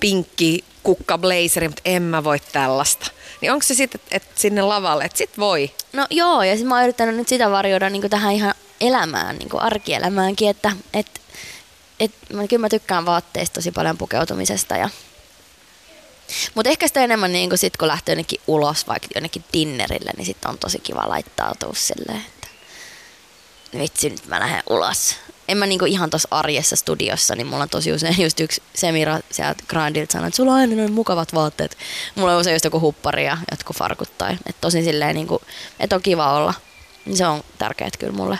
pinkki 0.00 0.64
kukka 0.82 1.18
blazeri, 1.18 1.68
mutta 1.68 1.82
en 1.84 2.02
mä 2.02 2.24
voi 2.24 2.40
tällaista. 2.52 3.10
Niin 3.40 3.52
onko 3.52 3.62
se 3.62 3.74
sitten, 3.74 4.00
että 4.10 4.16
et 4.16 4.38
sinne 4.38 4.62
lavalle, 4.62 5.04
että 5.04 5.18
sit 5.18 5.38
voi? 5.38 5.70
No 5.92 6.06
joo, 6.10 6.42
ja 6.42 6.56
sit 6.56 6.66
mä 6.66 6.74
oon 6.74 6.84
yrittänyt 6.84 7.16
nyt 7.16 7.28
sitä 7.28 7.50
varjoida 7.50 7.90
niin 7.90 8.10
tähän 8.10 8.34
ihan 8.34 8.54
elämään, 8.80 9.36
niin 9.36 9.60
arkielämäänkin, 9.60 10.50
että 10.50 10.72
et, 10.94 11.20
et, 12.00 12.12
kyllä 12.28 12.60
mä 12.60 12.68
tykkään 12.68 13.06
vaatteista 13.06 13.54
tosi 13.54 13.72
paljon 13.72 13.98
pukeutumisesta. 13.98 14.76
Ja... 14.76 14.88
Mutta 16.54 16.70
ehkä 16.70 16.88
sitä 16.88 17.04
enemmän 17.04 17.32
niin 17.32 17.48
kun 17.48 17.58
sit 17.58 17.76
kun 17.76 17.88
lähtee 17.88 18.12
jonnekin 18.12 18.40
ulos, 18.46 18.86
vaikka 18.86 19.08
jonnekin 19.14 19.44
dinnerille, 19.52 20.10
niin 20.16 20.26
sitten 20.26 20.50
on 20.50 20.58
tosi 20.58 20.78
kiva 20.78 21.08
laittautua 21.08 21.74
silleen, 21.74 22.24
että 22.28 22.48
vitsi 23.78 24.10
nyt 24.10 24.26
mä 24.26 24.40
lähden 24.40 24.62
ulos. 24.70 25.16
En 25.48 25.58
mä 25.58 25.66
niinku 25.66 25.84
ihan 25.84 26.10
tuossa 26.10 26.28
arjessa 26.30 26.76
studiossa, 26.76 27.36
niin 27.36 27.46
mulla 27.46 27.62
on 27.62 27.68
tosi 27.68 27.92
usein 27.92 28.22
just 28.22 28.40
yksi 28.40 28.62
Semira 28.74 29.20
sieltä 29.30 29.64
Grandilta 29.68 30.12
sanoi, 30.12 30.28
että 30.28 30.36
sulla 30.36 30.52
on 30.52 30.58
aina 30.58 30.76
noin 30.76 30.92
mukavat 30.92 31.34
vaatteet. 31.34 31.78
Mulla 32.14 32.34
on 32.34 32.40
usein 32.40 32.54
just 32.54 32.64
joku 32.64 32.80
huppari 32.80 33.24
ja 33.24 33.38
jotkut 33.50 33.76
farkut 33.76 34.18
tai, 34.18 34.32
että 34.32 34.60
tosi 34.60 34.84
silleen 34.84 35.14
niinku, 35.14 35.42
että 35.80 35.96
on 35.96 36.02
kiva 36.02 36.32
olla. 36.32 36.54
Niin 37.04 37.16
se 37.16 37.26
on 37.26 37.44
tärkeää 37.58 37.90
kyllä 37.98 38.12
mulle. 38.12 38.38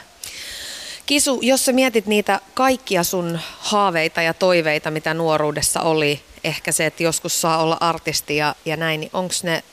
Kisu, 1.06 1.38
jos 1.42 1.64
sä 1.64 1.72
mietit 1.72 2.06
niitä 2.06 2.40
kaikkia 2.54 3.04
sun 3.04 3.40
haaveita 3.58 4.22
ja 4.22 4.34
toiveita, 4.34 4.90
mitä 4.90 5.14
nuoruudessa 5.14 5.80
oli, 5.80 6.22
ehkä 6.44 6.72
se, 6.72 6.86
että 6.86 7.02
joskus 7.02 7.40
saa 7.40 7.58
olla 7.58 7.76
artisti 7.80 8.36
ja, 8.36 8.54
ja 8.64 8.76
näin, 8.76 9.00
niin 9.00 9.10
onko 9.12 9.34
ne 9.42 9.64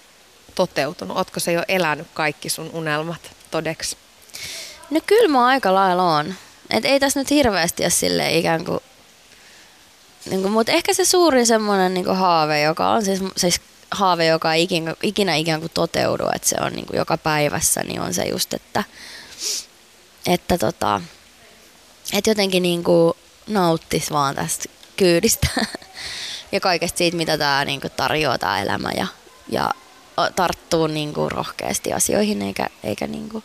toteutunut? 0.56 1.18
Ootko 1.18 1.40
se 1.40 1.52
jo 1.52 1.64
elänyt 1.68 2.08
kaikki 2.14 2.50
sun 2.50 2.70
unelmat 2.74 3.32
todeksi? 3.52 3.98
No 4.90 5.02
kyllä 5.06 5.28
mä 5.28 5.46
aika 5.46 5.74
lailla 5.74 6.18
on. 6.18 6.36
Et 6.70 6.86
ei 6.86 7.00
tässä 7.00 7.20
nyt 7.20 7.30
hirveästi 7.30 7.84
ole 7.84 7.90
silleen 7.90 8.36
ikään 8.36 8.66
kuin, 8.66 8.80
niin 10.30 10.42
kuin 10.42 10.52
mutta 10.52 10.72
ehkä 10.72 10.94
se 10.94 11.06
suurin 11.06 11.48
semmoinen 11.48 11.94
niin 11.94 12.16
haave, 12.16 12.62
joka 12.62 12.90
on 12.90 13.06
siis, 13.06 13.20
siis 13.38 13.62
haave, 13.92 14.26
joka 14.26 14.54
ei 14.54 14.64
ikinä, 14.64 14.96
ikinä 15.04 15.36
ikään 15.36 15.60
kuin 15.60 15.72
toteudu, 15.74 16.24
että 16.36 16.48
se 16.48 16.56
on 16.62 16.74
niin 16.74 16.86
kuin 16.86 16.98
joka 16.98 17.18
päivässä, 17.18 17.84
niin 17.84 18.02
on 18.02 18.14
se 18.14 18.24
just, 18.24 18.54
että, 18.54 18.84
että, 20.28 20.58
tota, 20.58 21.02
että 22.14 22.30
jotenkin 22.30 22.64
niin 22.64 22.84
kuin 22.84 23.14
nauttis 23.48 24.12
vaan 24.12 24.36
tästä 24.36 24.70
kyydistä 24.98 25.48
ja 26.52 26.60
kaikesta 26.60 26.98
siitä, 26.98 27.18
mitä 27.18 27.38
tämä 27.38 27.66
niin 27.66 27.82
kuin 27.82 27.92
tarjoaa 27.98 28.38
tämä 28.38 28.62
elämä 28.62 28.90
ja, 28.98 29.08
ja 29.50 29.74
tarttuu 30.36 30.88
niin 30.88 31.14
kuin 31.14 31.32
rohkeasti 31.32 31.94
asioihin 31.94 32.42
eikä, 32.42 32.68
eikä 32.84 33.08
niin 33.08 33.30
kuin. 33.30 33.44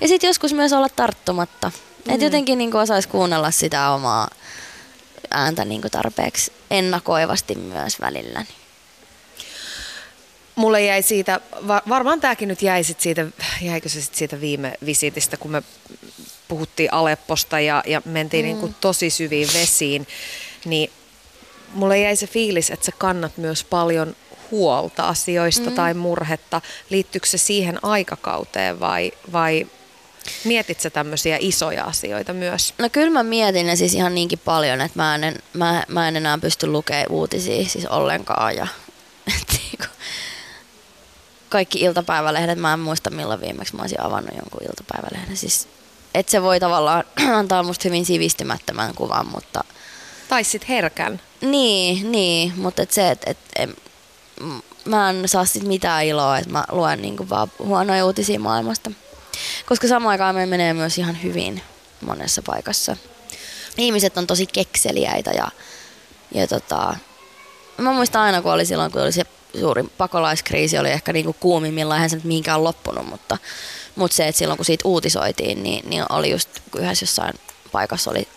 Ja 0.00 0.08
sitten 0.08 0.28
joskus 0.28 0.52
myös 0.52 0.72
olla 0.72 0.88
tarttumatta. 0.88 1.68
Mm. 1.68 2.14
Että 2.14 2.24
jotenkin 2.24 2.58
niin 2.58 2.76
osaisi 2.76 3.08
kuunnella 3.08 3.50
sitä 3.50 3.90
omaa 3.90 4.28
ääntä 5.30 5.64
niin 5.64 5.80
kuin 5.80 5.90
tarpeeksi 5.90 6.52
ennakoivasti 6.70 7.54
myös 7.54 8.00
välillä. 8.00 8.44
Mulle 10.54 10.82
jäi 10.82 11.02
siitä, 11.02 11.40
va- 11.68 11.82
varmaan 11.88 12.20
tämäkin 12.20 12.48
nyt 12.48 12.62
jäi 12.62 12.84
sit 12.84 13.00
siitä, 13.00 13.26
jäikö 13.60 13.88
se 13.88 14.02
sit 14.02 14.14
siitä 14.14 14.40
viime 14.40 14.72
visitistä, 14.86 15.36
kun 15.36 15.50
me 15.50 15.62
puhuttiin 16.48 16.92
Alepposta 16.92 17.60
ja, 17.60 17.82
ja 17.86 18.02
mentiin 18.04 18.44
mm. 18.44 18.46
niin 18.46 18.58
kuin 18.58 18.74
tosi 18.80 19.10
syviin 19.10 19.48
vesiin, 19.54 20.06
niin 20.64 20.90
mulle 21.74 21.98
jäi 21.98 22.16
se 22.16 22.26
fiilis, 22.26 22.70
että 22.70 22.86
sä 22.86 22.92
kannat 22.98 23.36
myös 23.36 23.64
paljon 23.64 24.16
huolta 24.50 25.08
asioista 25.08 25.70
mm. 25.70 25.76
tai 25.76 25.94
murhetta. 25.94 26.60
Liittyykö 26.90 27.26
se 27.26 27.38
siihen 27.38 27.84
aikakauteen 27.84 28.80
vai, 28.80 29.12
vai 29.32 29.66
mietit 30.44 30.80
sä 30.80 30.90
tämmöisiä 30.90 31.36
isoja 31.40 31.84
asioita 31.84 32.32
myös? 32.32 32.74
No 32.78 32.88
kyllä 32.88 33.10
mä 33.10 33.22
mietin 33.22 33.66
ne 33.66 33.76
siis 33.76 33.94
ihan 33.94 34.14
niinkin 34.14 34.38
paljon, 34.38 34.80
että 34.80 34.98
mä 34.98 35.14
en, 35.14 35.38
mä, 35.52 35.84
mä 35.88 36.08
en 36.08 36.16
enää 36.16 36.38
pysty 36.38 36.66
lukemaan 36.66 37.06
uutisia 37.10 37.68
siis 37.68 37.86
ollenkaan. 37.86 38.56
Ja, 38.56 38.66
niinku, 39.52 39.84
kaikki 41.48 41.80
iltapäivälehdet, 41.80 42.58
mä 42.58 42.72
en 42.72 42.80
muista 42.80 43.10
milloin 43.10 43.40
viimeksi 43.40 43.76
mä 43.76 43.82
olisin 43.82 44.00
avannut 44.00 44.36
jonkun 44.36 44.62
iltapäivälehden. 44.62 45.36
Siis, 45.36 45.68
et 46.14 46.28
se 46.28 46.42
voi 46.42 46.60
tavallaan 46.60 47.04
antaa 47.38 47.62
musta 47.62 47.88
hyvin 47.88 48.06
sivistymättömän 48.06 48.94
kuvan, 48.94 49.26
mutta... 49.26 49.64
Tai 50.28 50.44
sit 50.44 50.68
herkän. 50.68 51.20
Niin, 51.42 52.12
niin 52.12 52.52
mutta 52.56 52.82
et 52.82 52.92
se, 52.92 53.10
että 53.10 53.30
et, 53.30 53.38
et, 53.56 53.70
mä 54.84 55.10
en 55.10 55.28
saa 55.28 55.44
sit 55.44 55.62
mitään 55.62 56.04
iloa, 56.04 56.38
että 56.38 56.50
mä 56.50 56.64
luen 56.72 57.02
niinku 57.02 57.28
vaan 57.28 57.52
huonoja 57.58 58.06
uutisia 58.06 58.40
maailmasta. 58.40 58.90
Koska 59.66 59.88
samaan 59.88 60.10
aikaan 60.10 60.34
me 60.34 60.46
menee 60.46 60.74
myös 60.74 60.98
ihan 60.98 61.22
hyvin 61.22 61.62
monessa 62.00 62.42
paikassa. 62.46 62.96
Ihmiset 63.78 64.18
on 64.18 64.26
tosi 64.26 64.46
kekseliäitä 64.46 65.30
ja, 65.30 65.48
ja 66.34 66.46
tota, 66.46 66.96
mä 67.78 67.92
muistan 67.92 68.22
aina, 68.22 68.42
kun 68.42 68.52
oli 68.52 68.66
silloin, 68.66 68.92
kun 68.92 69.02
oli 69.02 69.12
se 69.12 69.22
suurin 69.60 69.90
pakolaiskriisi, 69.98 70.78
oli 70.78 70.90
ehkä 70.90 71.12
niinku 71.12 71.36
kuumimmillaan, 71.40 71.98
eihän 71.98 72.10
se 72.10 72.16
nyt 72.16 72.24
mihinkään 72.24 72.64
loppunut, 72.64 73.06
mutta, 73.06 73.38
mutta 73.96 74.16
se, 74.16 74.28
että 74.28 74.38
silloin 74.38 74.58
kun 74.58 74.64
siitä 74.64 74.88
uutisoitiin, 74.88 75.62
niin, 75.62 75.90
niin 75.90 76.04
oli 76.08 76.30
just, 76.30 76.48
kun 76.70 76.80
yhdessä 76.80 77.02
jossain 77.02 77.34
paikassa 77.72 78.10
oli 78.10 78.28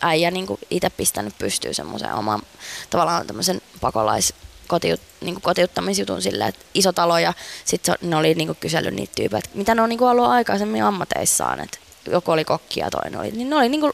äijä 0.00 0.30
niin 0.30 0.46
itse 0.70 0.90
pistänyt 0.90 1.38
pystyyn 1.38 1.74
semmoisen 1.74 2.14
oman 2.14 2.42
tavallaan 2.90 3.26
tämmöisen 3.26 3.60
pakolais 3.80 4.34
kotiut, 4.68 5.00
niin 5.20 5.40
kotiuttamisjutun 5.40 6.22
silleen, 6.22 6.48
että 6.48 6.64
iso 6.74 6.92
talo 6.92 7.18
ja 7.18 7.32
sitten 7.64 7.94
ne 8.00 8.16
oli 8.16 8.34
niin 8.34 8.56
kysellyt 8.60 8.94
niitä 8.94 9.12
tyyppejä, 9.16 9.38
että 9.38 9.58
mitä 9.58 9.74
ne 9.74 9.82
on 9.82 9.88
niin 9.88 10.02
ollut 10.02 10.26
aikaisemmin 10.26 10.84
ammateissaan, 10.84 11.60
että 11.60 11.78
joku 12.10 12.30
oli 12.30 12.44
kokki 12.44 12.80
ja 12.80 12.90
toinen 12.90 13.20
oli, 13.20 13.30
niin 13.30 13.50
ne 13.50 13.56
oli 13.56 13.68
niin 13.68 13.80
kuin, 13.80 13.92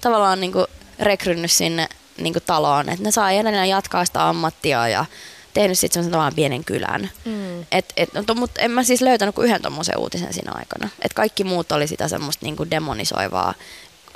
tavallaan 0.00 0.40
niin 0.40 0.52
rekrynyt 0.98 1.50
sinne 1.50 1.88
niin 2.18 2.34
taloon, 2.46 2.88
että 2.88 3.04
ne 3.04 3.10
saa 3.10 3.30
edelleen 3.30 3.68
jatkaa 3.68 4.04
sitä 4.04 4.28
ammattia 4.28 4.88
ja 4.88 5.04
tehnyt 5.54 5.78
sitten 5.78 5.94
semmoisen 5.94 6.12
tavallaan 6.12 6.34
pienen 6.34 6.64
kylän. 6.64 7.10
Mm. 7.24 7.60
Et, 7.72 7.92
et, 7.96 8.10
no, 8.12 8.34
mutta 8.34 8.60
en 8.60 8.70
mä 8.70 8.82
siis 8.82 9.00
löytänyt 9.00 9.34
kuin 9.34 9.46
yhden 9.46 9.62
tommosen 9.62 9.98
uutisen 9.98 10.32
siinä 10.32 10.52
aikana. 10.54 10.88
Et 11.02 11.12
kaikki 11.12 11.44
muut 11.44 11.72
oli 11.72 11.86
sitä 11.86 12.08
semmoista 12.08 12.46
niinku 12.46 12.70
demonisoivaa 12.70 13.54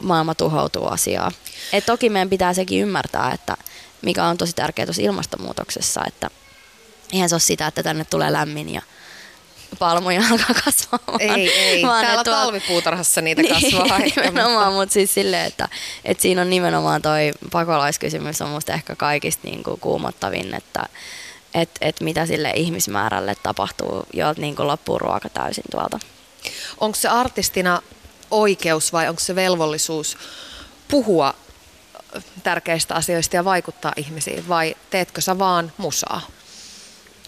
maailma 0.02 0.34
tuhoutuu 0.34 0.86
asiaa. 0.86 1.30
Et 1.72 1.86
toki 1.86 2.10
meidän 2.10 2.30
pitää 2.30 2.54
sekin 2.54 2.82
ymmärtää, 2.82 3.32
että 3.34 3.56
mikä 4.02 4.24
on 4.24 4.38
tosi 4.38 4.52
tärkeää 4.52 4.86
tuossa 4.86 5.02
ilmastonmuutoksessa, 5.02 6.04
että 6.06 6.30
eihän 7.12 7.28
se 7.28 7.34
ole 7.34 7.40
sitä, 7.40 7.66
että 7.66 7.82
tänne 7.82 8.04
tulee 8.04 8.32
lämmin 8.32 8.74
ja 8.74 8.82
palmuja 9.78 10.20
alkaa 10.30 10.62
kasvaa. 10.64 11.16
Ei, 11.18 11.52
ei. 11.52 11.82
Vaan 11.82 12.04
Täällä 12.04 12.24
tuo... 12.24 12.34
talvipuutarhassa 12.34 13.20
niitä 13.20 13.42
niin, 13.42 13.54
kasvaa. 13.54 13.98
nimenomaan, 14.26 14.72
mutta 14.72 14.92
siis 14.92 15.14
silleen, 15.14 15.46
että, 15.46 15.68
että 16.04 16.22
siinä 16.22 16.42
on 16.42 16.50
nimenomaan 16.50 17.02
toi 17.02 17.32
pakolaiskysymys 17.52 18.42
on 18.42 18.48
musta 18.48 18.72
ehkä 18.72 18.96
kaikista 18.96 19.48
niin 19.48 19.62
kuin 19.62 19.80
kuumottavin, 19.80 20.54
että 20.54 20.82
et, 21.54 21.70
et 21.80 22.00
mitä 22.00 22.26
sille 22.26 22.50
ihmismäärälle 22.50 23.36
tapahtuu, 23.42 24.06
jolta 24.12 24.40
niin 24.40 24.54
loppuu 24.58 24.98
ruoka 24.98 25.28
täysin 25.28 25.64
tuolta. 25.70 25.98
Onko 26.80 26.96
se 26.96 27.08
artistina 27.08 27.82
oikeus 28.30 28.92
vai 28.92 29.08
onko 29.08 29.20
se 29.20 29.34
velvollisuus 29.34 30.16
puhua 30.88 31.34
tärkeistä 32.42 32.94
asioista 32.94 33.36
ja 33.36 33.44
vaikuttaa 33.44 33.92
ihmisiin 33.96 34.48
vai 34.48 34.76
teetkö 34.90 35.20
sä 35.20 35.38
vaan 35.38 35.72
musaa? 35.76 36.20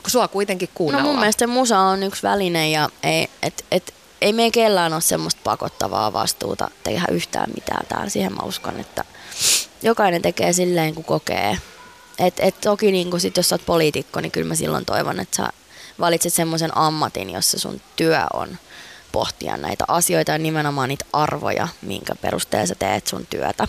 Kun 0.03 0.11
sua 0.11 0.29
kuitenkin 0.29 0.69
kuunnellaan. 0.75 1.07
No 1.07 1.13
mun 1.13 1.21
mielestä 1.21 1.47
musa 1.47 1.79
on 1.79 2.03
yksi 2.03 2.23
väline 2.23 2.71
ja 2.71 2.89
ei, 3.03 3.29
et, 3.43 3.65
et, 3.71 3.95
ei 4.21 4.33
me 4.33 4.51
kellään 4.51 4.93
ole 4.93 5.01
semmoista 5.01 5.41
pakottavaa 5.45 6.13
vastuuta 6.13 6.71
tehdä 6.83 7.07
yhtään 7.11 7.51
mitään 7.55 7.87
täällä. 7.87 8.09
Siihen 8.09 8.33
mä 8.33 8.43
uskon, 8.43 8.81
että 8.81 9.05
jokainen 9.83 10.23
tekee 10.23 10.53
silleen 10.53 10.95
kun 10.95 11.05
kokee. 11.05 11.59
Et, 12.19 12.35
et 12.39 12.61
toki 12.61 12.93
niin 12.93 13.11
kun 13.11 13.21
sit, 13.21 13.37
jos 13.37 13.49
sä 13.49 13.55
oot 13.55 13.67
poliitikko, 13.67 14.21
niin 14.21 14.33
kyllä 14.33 14.49
mä 14.49 14.55
silloin 14.55 14.85
toivon, 14.85 15.21
että 15.21 15.37
sä 15.37 15.53
valitset 16.01 16.35
semmoisen 16.35 16.77
ammatin, 16.77 17.31
jossa 17.31 17.59
sun 17.59 17.81
työ 17.97 18.21
on 18.33 18.59
pohtia 19.13 19.57
näitä 19.57 19.85
asioita 19.89 20.33
ja 20.33 20.39
nimenomaan 20.39 20.89
niitä 20.89 21.05
arvoja, 21.13 21.69
minkä 21.83 22.15
perusteella 22.15 22.67
sä 22.67 22.75
teet 22.75 23.07
sun 23.07 23.27
työtä. 23.31 23.69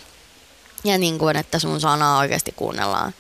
Ja 0.84 0.98
niin 0.98 1.20
kuin, 1.20 1.36
että 1.36 1.60
sun 1.60 1.82
sanaa 1.82 2.18
oikeasti 2.18 2.54
kuunnellaan. 2.56 3.14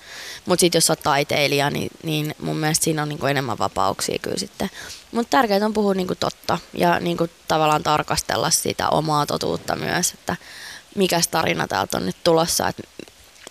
Mutta 0.45 0.61
sitten 0.61 0.77
jos 0.77 0.85
sä 0.85 0.93
oot 0.93 1.03
taiteilija, 1.03 1.69
niin, 1.69 1.89
niin 2.03 2.35
mun 2.39 2.57
mielestä 2.57 2.83
siinä 2.83 3.01
on 3.01 3.09
niin 3.09 3.19
kuin 3.19 3.31
enemmän 3.31 3.57
vapauksia 3.57 4.19
kyllä 4.19 4.37
sitten. 4.37 4.69
Mutta 5.11 5.37
tärkeintä 5.37 5.65
on 5.65 5.73
puhua 5.73 5.93
niin 5.93 6.07
kuin 6.07 6.19
totta 6.19 6.59
ja 6.73 6.99
niin 6.99 7.17
kuin 7.17 7.31
tavallaan 7.47 7.83
tarkastella 7.83 8.49
sitä 8.49 8.89
omaa 8.89 9.25
totuutta 9.25 9.75
myös, 9.75 10.11
että 10.11 10.35
mikä 10.95 11.21
tarina 11.31 11.67
täältä 11.67 11.97
on 11.97 12.05
nyt 12.05 12.17
tulossa, 12.23 12.67
että 12.67 12.83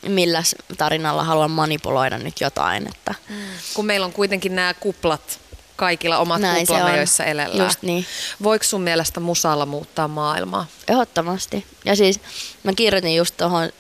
millä 0.09 0.43
tarinalla 0.79 1.25
haluan 1.25 1.51
manipuloida 1.51 2.19
nyt 2.19 2.41
jotain. 2.41 2.89
Että. 2.89 3.15
Mm. 3.29 3.37
Kun 3.75 3.87
meillä 3.87 4.07
on 4.07 4.13
kuitenkin 4.13 4.55
nämä 4.55 4.75
kuplat 4.75 5.40
kaikilla 5.81 6.19
omat 6.19 6.41
Näin 6.41 6.67
kuplamme, 6.67 6.97
joissa 6.97 7.25
elellään. 7.25 7.65
Just 7.65 7.83
niin. 7.83 8.07
Voiko 8.43 8.65
sun 8.65 8.83
mielestä 8.83 9.21
musalla 9.21 9.67
muuttaa 9.67 10.09
maailmaa? 10.09 10.67
Ehdottomasti. 10.89 11.67
Ja 11.85 11.97
siis 11.97 12.21
mä 12.63 12.73
kirjoitin 12.73 13.17
just 13.17 13.37
tuohon 13.37 13.71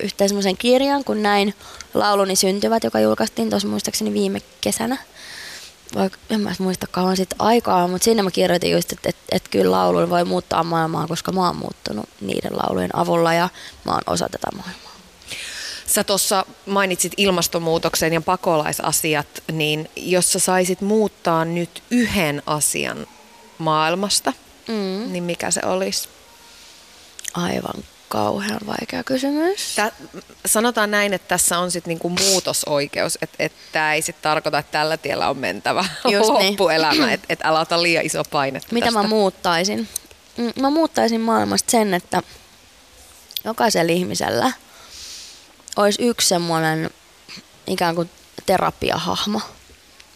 yhteen 0.00 0.28
semmoisen 0.28 0.56
kirjan, 0.56 1.04
kun 1.04 1.22
näin 1.22 1.54
lauluni 1.94 2.36
syntyvät, 2.36 2.84
joka 2.84 3.00
julkaistiin 3.00 3.50
tuossa 3.50 3.68
muistaakseni 3.68 4.12
viime 4.12 4.40
kesänä. 4.60 4.98
Vaikka 5.94 6.18
en 6.30 6.40
mä 6.40 6.52
muista 6.58 6.86
kauan 6.90 7.16
sitten 7.16 7.40
aikaa, 7.40 7.88
mutta 7.88 8.04
siinä 8.04 8.22
mä 8.22 8.30
kirjoitin 8.30 8.72
just, 8.72 8.92
että, 8.92 9.08
että, 9.08 9.22
että 9.32 9.50
kyllä 9.50 9.70
laulu 9.70 10.10
voi 10.10 10.24
muuttaa 10.24 10.64
maailmaa, 10.64 11.06
koska 11.06 11.32
mä 11.32 11.46
oon 11.46 11.56
muuttunut 11.56 12.08
niiden 12.20 12.52
laulujen 12.52 12.96
avulla 12.96 13.32
ja 13.32 13.48
mä 13.84 13.92
oon 13.92 14.02
osa 14.06 14.28
tätä 14.30 14.56
maailmaa. 14.56 14.85
Sä 15.86 16.04
tuossa 16.04 16.46
mainitsit 16.66 17.12
ilmastonmuutoksen 17.16 18.12
ja 18.12 18.20
pakolaisasiat, 18.20 19.26
niin 19.52 19.90
jos 19.96 20.32
sä 20.32 20.38
saisit 20.38 20.80
muuttaa 20.80 21.44
nyt 21.44 21.82
yhden 21.90 22.42
asian 22.46 23.06
maailmasta, 23.58 24.32
mm. 24.68 25.12
niin 25.12 25.24
mikä 25.24 25.50
se 25.50 25.60
olisi? 25.64 26.08
Aivan 27.34 27.84
kauhean 28.08 28.60
vaikea 28.66 29.04
kysymys. 29.04 29.74
Tää, 29.76 29.92
sanotaan 30.46 30.90
näin, 30.90 31.14
että 31.14 31.28
tässä 31.28 31.58
on 31.58 31.70
sitten 31.70 31.88
niinku 31.90 32.08
muutosoikeus, 32.08 33.18
että 33.22 33.36
et 33.38 33.52
tämä 33.72 33.94
ei 33.94 34.02
sitten 34.02 34.22
tarkoita, 34.22 34.58
että 34.58 34.72
tällä 34.72 34.96
tiellä 34.96 35.30
on 35.30 35.38
mentävä 35.38 35.84
Just 36.04 36.32
niin. 36.32 36.48
loppuelämä, 36.48 36.92
niin. 36.92 37.08
että 37.08 37.26
et 37.28 37.40
älä 37.44 37.60
ota 37.60 37.82
liian 37.82 38.06
iso 38.06 38.22
paine. 38.24 38.60
Mitä 38.70 38.86
tästä. 38.86 39.02
mä 39.02 39.08
muuttaisin? 39.08 39.88
Mm, 40.36 40.52
mä 40.60 40.70
muuttaisin 40.70 41.20
maailmasta 41.20 41.70
sen, 41.70 41.94
että 41.94 42.22
jokaisella 43.44 43.92
ihmisellä 43.92 44.52
olisi 45.76 46.02
yksi 46.02 46.28
semmoinen 46.28 46.90
ikään 47.66 47.94
kuin 47.94 48.10
terapiahahmo, 48.46 49.40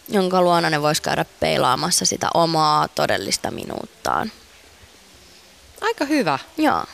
jonka 0.08 0.42
luona 0.42 0.70
ne 0.70 0.82
voisi 0.82 1.02
käydä 1.02 1.24
peilaamassa 1.40 2.06
sitä 2.06 2.28
omaa 2.34 2.88
todellista 2.88 3.50
minuuttaan. 3.50 4.32
Aika 5.80 6.04
hyvä. 6.04 6.38
Joo. 6.56 6.84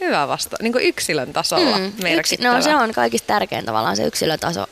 Hyvä 0.00 0.28
vasta, 0.28 0.56
niin 0.62 0.72
kuin 0.72 0.84
yksilön 0.84 1.32
tasolla 1.32 1.78
mm, 1.78 1.82
merkittävä. 1.82 2.20
Yksi, 2.20 2.36
no 2.42 2.62
se 2.62 2.76
on 2.76 2.92
kaikista 2.92 3.26
tärkein 3.26 3.64
tavallaan, 3.64 3.96
se 3.96 4.06
yksilötaso 4.06 4.66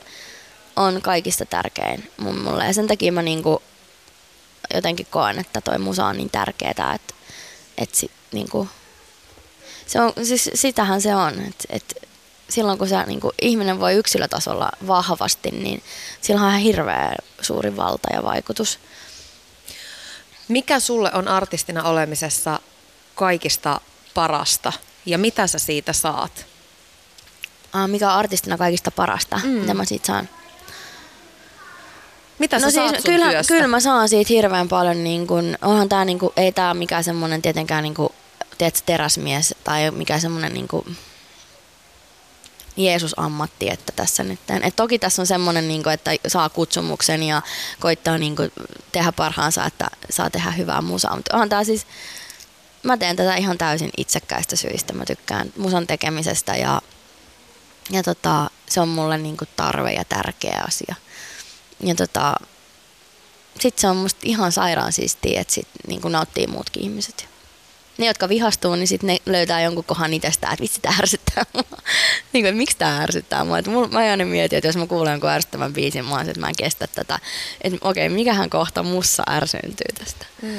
on 0.75 1.01
kaikista 1.01 1.45
tärkein 1.45 2.11
mun 2.17 2.39
mulle. 2.39 2.65
Ja 2.65 2.73
sen 2.73 2.87
takia 2.87 3.11
mä 3.11 3.21
niin 3.21 3.43
kuin 3.43 3.59
jotenkin 4.73 5.07
koen, 5.09 5.39
että 5.39 5.61
toi 5.61 5.77
musa 5.77 6.05
on 6.05 6.17
niin 6.17 6.29
tärkeää, 6.29 6.71
että, 6.71 7.13
että 7.77 7.97
sit, 7.97 8.11
niin 8.31 8.49
kuin, 8.49 8.69
se 9.87 10.01
on, 10.01 10.13
siis 10.23 10.49
sitähän 10.53 11.01
se 11.01 11.15
on, 11.15 11.33
että, 11.33 11.63
että 11.69 12.06
silloin 12.49 12.77
kun 12.77 12.87
se 12.87 13.03
niin 13.03 13.19
kuin 13.19 13.33
ihminen 13.41 13.79
voi 13.79 13.93
yksilötasolla 13.93 14.71
vahvasti, 14.87 15.51
niin 15.51 15.83
sillä 16.21 16.41
on 16.41 16.53
hirveä 16.53 17.15
suuri 17.41 17.77
valta 17.77 18.13
ja 18.13 18.23
vaikutus. 18.23 18.79
Mikä 20.47 20.79
sulle 20.79 21.11
on 21.13 21.27
artistina 21.27 21.83
olemisessa 21.83 22.59
kaikista 23.15 23.81
parasta 24.13 24.73
ja 25.05 25.17
mitä 25.17 25.47
sä 25.47 25.59
siitä 25.59 25.93
saat? 25.93 26.45
Ah, 27.73 27.89
mikä 27.89 28.11
on 28.11 28.17
artistina 28.19 28.57
kaikista 28.57 28.91
parasta? 28.91 29.39
Mm. 29.43 29.49
Mitä 29.49 29.73
mä 29.73 29.85
siitä 29.85 30.07
saan? 30.07 30.29
Mitä 32.39 32.59
no 32.59 32.69
siis, 32.69 33.03
kyllä, 33.05 33.25
kyllä 33.47 33.67
mä 33.67 33.79
saan 33.79 34.09
siitä 34.09 34.33
hirveän 34.33 34.67
paljon, 34.67 35.03
niin 35.03 35.27
kun, 35.27 35.57
onhan 35.61 35.89
tää, 35.89 36.05
niin 36.05 36.19
kun, 36.19 36.33
ei 36.37 36.51
tää 36.51 36.73
mikään 36.73 37.03
semmonen 37.03 37.41
tietenkään 37.41 37.83
niin 37.83 37.93
kun, 37.93 38.09
tiedätkö, 38.57 38.81
teräsmies 38.85 39.55
tai 39.63 39.91
mikä 39.91 40.19
semmonen 40.19 40.53
niin 40.53 40.67
kun, 40.67 40.95
Jeesus-ammatti, 42.77 43.69
että 43.69 43.93
tässä 43.95 44.23
nyt. 44.23 44.39
Et 44.63 44.75
toki 44.75 44.99
tässä 44.99 45.21
on 45.21 45.27
semmoinen, 45.27 45.67
niin 45.67 45.89
että 45.89 46.11
saa 46.27 46.49
kutsumuksen 46.49 47.23
ja 47.23 47.41
koittaa 47.79 48.17
niin 48.17 48.35
kuin, 48.35 48.51
tehdä 48.91 49.11
parhaansa, 49.11 49.65
että 49.65 49.87
saa 50.09 50.29
tehdä 50.29 50.51
hyvää 50.51 50.81
musaa. 50.81 51.15
Mutta 51.15 51.33
onhan 51.33 51.49
tämä 51.49 51.63
siis, 51.63 51.87
mä 52.83 52.97
teen 52.97 53.15
tätä 53.15 53.35
ihan 53.35 53.57
täysin 53.57 53.89
itsekkäistä 53.97 54.55
syistä. 54.55 54.93
Mä 54.93 55.05
tykkään 55.05 55.53
musan 55.57 55.87
tekemisestä 55.87 56.55
ja, 56.55 56.81
ja 57.89 58.03
tota, 58.03 58.49
se 58.69 58.81
on 58.81 58.89
mulle 58.89 59.17
niin 59.17 59.37
kuin 59.37 59.49
tarve 59.55 59.93
ja 59.93 60.03
tärkeä 60.05 60.63
asia. 60.67 60.95
Ja 61.79 61.95
tota, 61.95 62.33
sitten 63.59 63.81
se 63.81 63.87
on 63.87 63.97
musta 63.97 64.19
ihan 64.23 64.51
sairaan 64.51 64.93
siistiä, 64.93 65.41
että 65.41 65.53
sit 65.53 65.67
niin 65.87 66.01
kuin 66.01 66.11
nauttii 66.11 66.47
muutkin 66.47 66.83
ihmiset 66.83 67.36
ne, 67.97 68.05
jotka 68.05 68.29
vihastuu, 68.29 68.75
niin 68.75 68.87
sitten 68.87 69.07
ne 69.07 69.17
löytää 69.25 69.61
jonkun 69.61 69.83
kohan 69.83 70.13
itsestään, 70.13 70.53
että 70.53 70.61
vitsi, 70.61 70.81
tämä 70.81 70.95
ärsyttää 70.99 71.45
mua. 71.53 71.63
niin 72.33 72.45
kuin, 72.45 72.57
miksi 72.57 72.77
tämä 72.77 73.01
ärsyttää 73.01 73.43
mua. 73.43 73.57
Että 73.57 73.71
mulla, 73.71 73.87
mä 73.87 73.99
aina 73.99 74.25
mietin, 74.25 74.57
että 74.57 74.67
jos 74.67 74.77
mä 74.77 74.87
kuulen 74.87 75.11
jonkun 75.11 75.29
ärsyttävän 75.29 75.73
biisin, 75.73 76.05
mä 76.05 76.21
että 76.21 76.39
mä 76.39 76.49
en 76.49 76.55
kestä 76.57 76.87
tätä. 76.87 77.19
Että 77.61 77.77
okei, 77.81 78.07
okay, 78.07 78.15
mikähän 78.15 78.49
kohta 78.49 78.83
mussa 78.83 79.23
ärsyntyy 79.29 79.95
tästä. 79.99 80.25
Mm. 80.41 80.49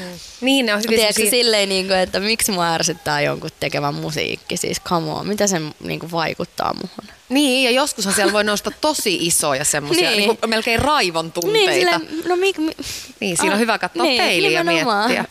Niin, 0.41 0.66
ne 0.66 0.74
on 0.74 0.80
hyvin 0.80 0.99
Tiedätkö, 0.99 1.22
si- 1.22 1.30
silleen, 1.30 1.68
niin 1.68 1.86
kuin, 1.86 1.99
että 1.99 2.20
miksi 2.20 2.53
mua 2.53 2.74
ärsyttää 2.74 3.20
jonkun 3.20 3.51
tekevän 3.61 3.95
musiikki. 3.95 4.57
Siis 4.57 4.80
come 4.80 5.11
on, 5.11 5.26
mitä 5.26 5.47
se 5.47 5.61
niin 5.80 6.01
kuin, 6.01 6.12
vaikuttaa 6.12 6.74
muuhun. 6.74 7.18
Niin, 7.29 7.64
ja 7.64 7.70
joskushan 7.70 8.14
siellä 8.14 8.33
voi 8.33 8.45
nousta 8.45 8.70
tosi 8.81 9.26
isoja 9.26 9.64
semmoisia, 9.64 10.11
niin. 10.11 10.29
niin 10.29 10.39
melkein 10.47 10.79
raivon 10.79 11.33
tunteita. 11.33 11.70
Niin, 11.70 11.81
sille, 11.81 12.29
no 12.29 12.37
mi, 12.37 12.53
mi, 12.59 12.72
niin 13.20 13.37
siinä 13.37 13.55
on 13.55 13.61
hyvä 13.61 13.79
katsoa 13.79 14.03
niin, 14.03 14.22
peiliä 14.22 14.51
ja 14.51 14.64
miettiä. 14.64 15.24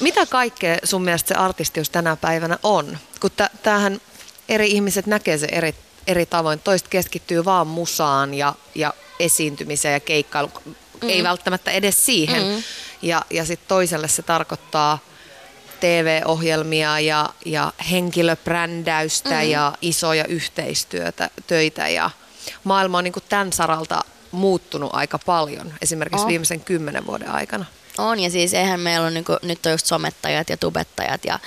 Mitä 0.00 0.26
kaikkea 0.26 0.76
sun 0.84 1.02
mielestä 1.02 1.28
se 1.28 1.34
artistius 1.34 1.90
tänä 1.90 2.16
päivänä 2.16 2.58
on? 2.62 2.98
Kun 3.20 3.30
t- 3.30 3.62
tämähän 3.62 4.00
eri 4.48 4.70
ihmiset 4.70 5.06
näkee 5.06 5.38
se 5.38 5.46
eri, 5.52 5.74
eri 6.06 6.26
tavoin. 6.26 6.58
Toiset 6.58 6.88
keskittyy 6.88 7.44
vaan 7.44 7.66
musaan 7.66 8.34
ja, 8.34 8.54
ja 8.74 8.94
esiintymiseen 9.20 9.92
ja 9.92 10.00
keikkailu. 10.00 10.50
Mm. 10.64 11.08
Ei 11.08 11.22
välttämättä 11.22 11.70
edes 11.70 12.06
siihen. 12.06 12.42
Mm. 12.42 12.62
Ja, 13.02 13.22
ja 13.30 13.44
sitten 13.44 13.68
toiselle 13.68 14.08
se 14.08 14.22
tarkoittaa 14.22 14.98
TV-ohjelmia 15.80 17.00
ja, 17.00 17.30
ja 17.46 17.72
henkilöbrändäystä 17.90 19.42
mm. 19.42 19.50
ja 19.50 19.72
isoja 19.82 20.24
yhteistyötä, 20.24 21.30
töitä 21.46 21.88
ja 21.88 22.10
maailma 22.64 22.98
on 22.98 23.04
niin 23.04 23.12
kuin 23.12 23.24
tämän 23.28 23.52
saralta 23.52 24.00
muuttunut 24.32 24.90
aika 24.92 25.18
paljon, 25.18 25.72
esimerkiksi 25.82 26.22
Oh. 26.22 26.28
viimeisen 26.28 26.60
kymmenen 26.60 27.06
vuoden 27.06 27.30
aikana. 27.30 27.64
On, 27.98 28.20
ja 28.20 28.30
siis 28.30 28.54
eihän 28.54 28.80
meillä 28.80 29.04
ole, 29.04 29.10
niinku, 29.10 29.36
nyt 29.42 29.66
on 29.66 29.72
just 29.72 29.86
somettajat 29.86 30.50
ja 30.50 30.56
tubettajat 30.56 31.24
ja 31.24 31.38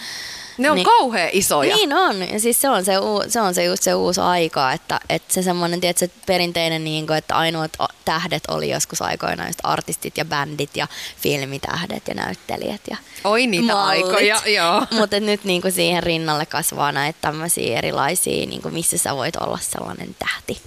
Ne 0.58 0.70
on 0.72 0.76
Niin. 0.76 0.86
kauhean 0.86 1.30
isoja. 1.32 1.76
Niin 1.76 1.93
on, 1.93 2.30
ja 2.34 2.39
siis 2.39 2.62
se 2.62 2.70
on, 2.70 2.86
se, 2.86 2.97
uu, 2.99 3.24
se 3.28 3.41
on 3.41 3.53
se 3.53 3.64
just 3.64 3.84
se 3.84 3.93
uusi 3.93 4.22
aika, 4.22 4.72
että, 4.72 4.99
että 5.10 5.34
se 5.34 5.43
semmoinen, 5.43 5.80
se 5.95 6.10
perinteinen, 6.26 6.84
niin 6.84 7.08
kuin, 7.08 7.18
että 7.18 7.36
ainoat 7.36 7.72
tähdet 8.05 8.43
oli 8.47 8.70
joskus 8.70 9.01
aikoina 9.01 9.47
just 9.47 9.60
artistit 9.64 10.18
ja 10.18 10.26
bändit 10.26 10.78
ja 10.78 10.88
filmitähdet 11.22 12.08
ja 12.08 12.14
näyttelijät 12.14 12.82
ja 12.89 12.97
Oi 13.24 13.47
niitä 13.47 13.74
mallit. 13.74 14.05
aikoja, 14.05 14.41
joo. 14.45 14.86
Mutta 14.99 15.20
nyt 15.20 15.43
niin 15.43 15.62
kuin 15.62 15.72
siihen 15.72 16.03
rinnalle 16.03 16.45
kasvaa 16.45 16.91
näitä 16.91 17.20
tämmöisiä 17.22 17.78
erilaisia, 17.78 18.45
niin 18.45 18.62
kuin 18.62 18.74
missä 18.74 18.97
sä 18.97 19.16
voit 19.16 19.36
olla 19.36 19.60
sellainen 19.62 20.16
tähti. 20.20 20.62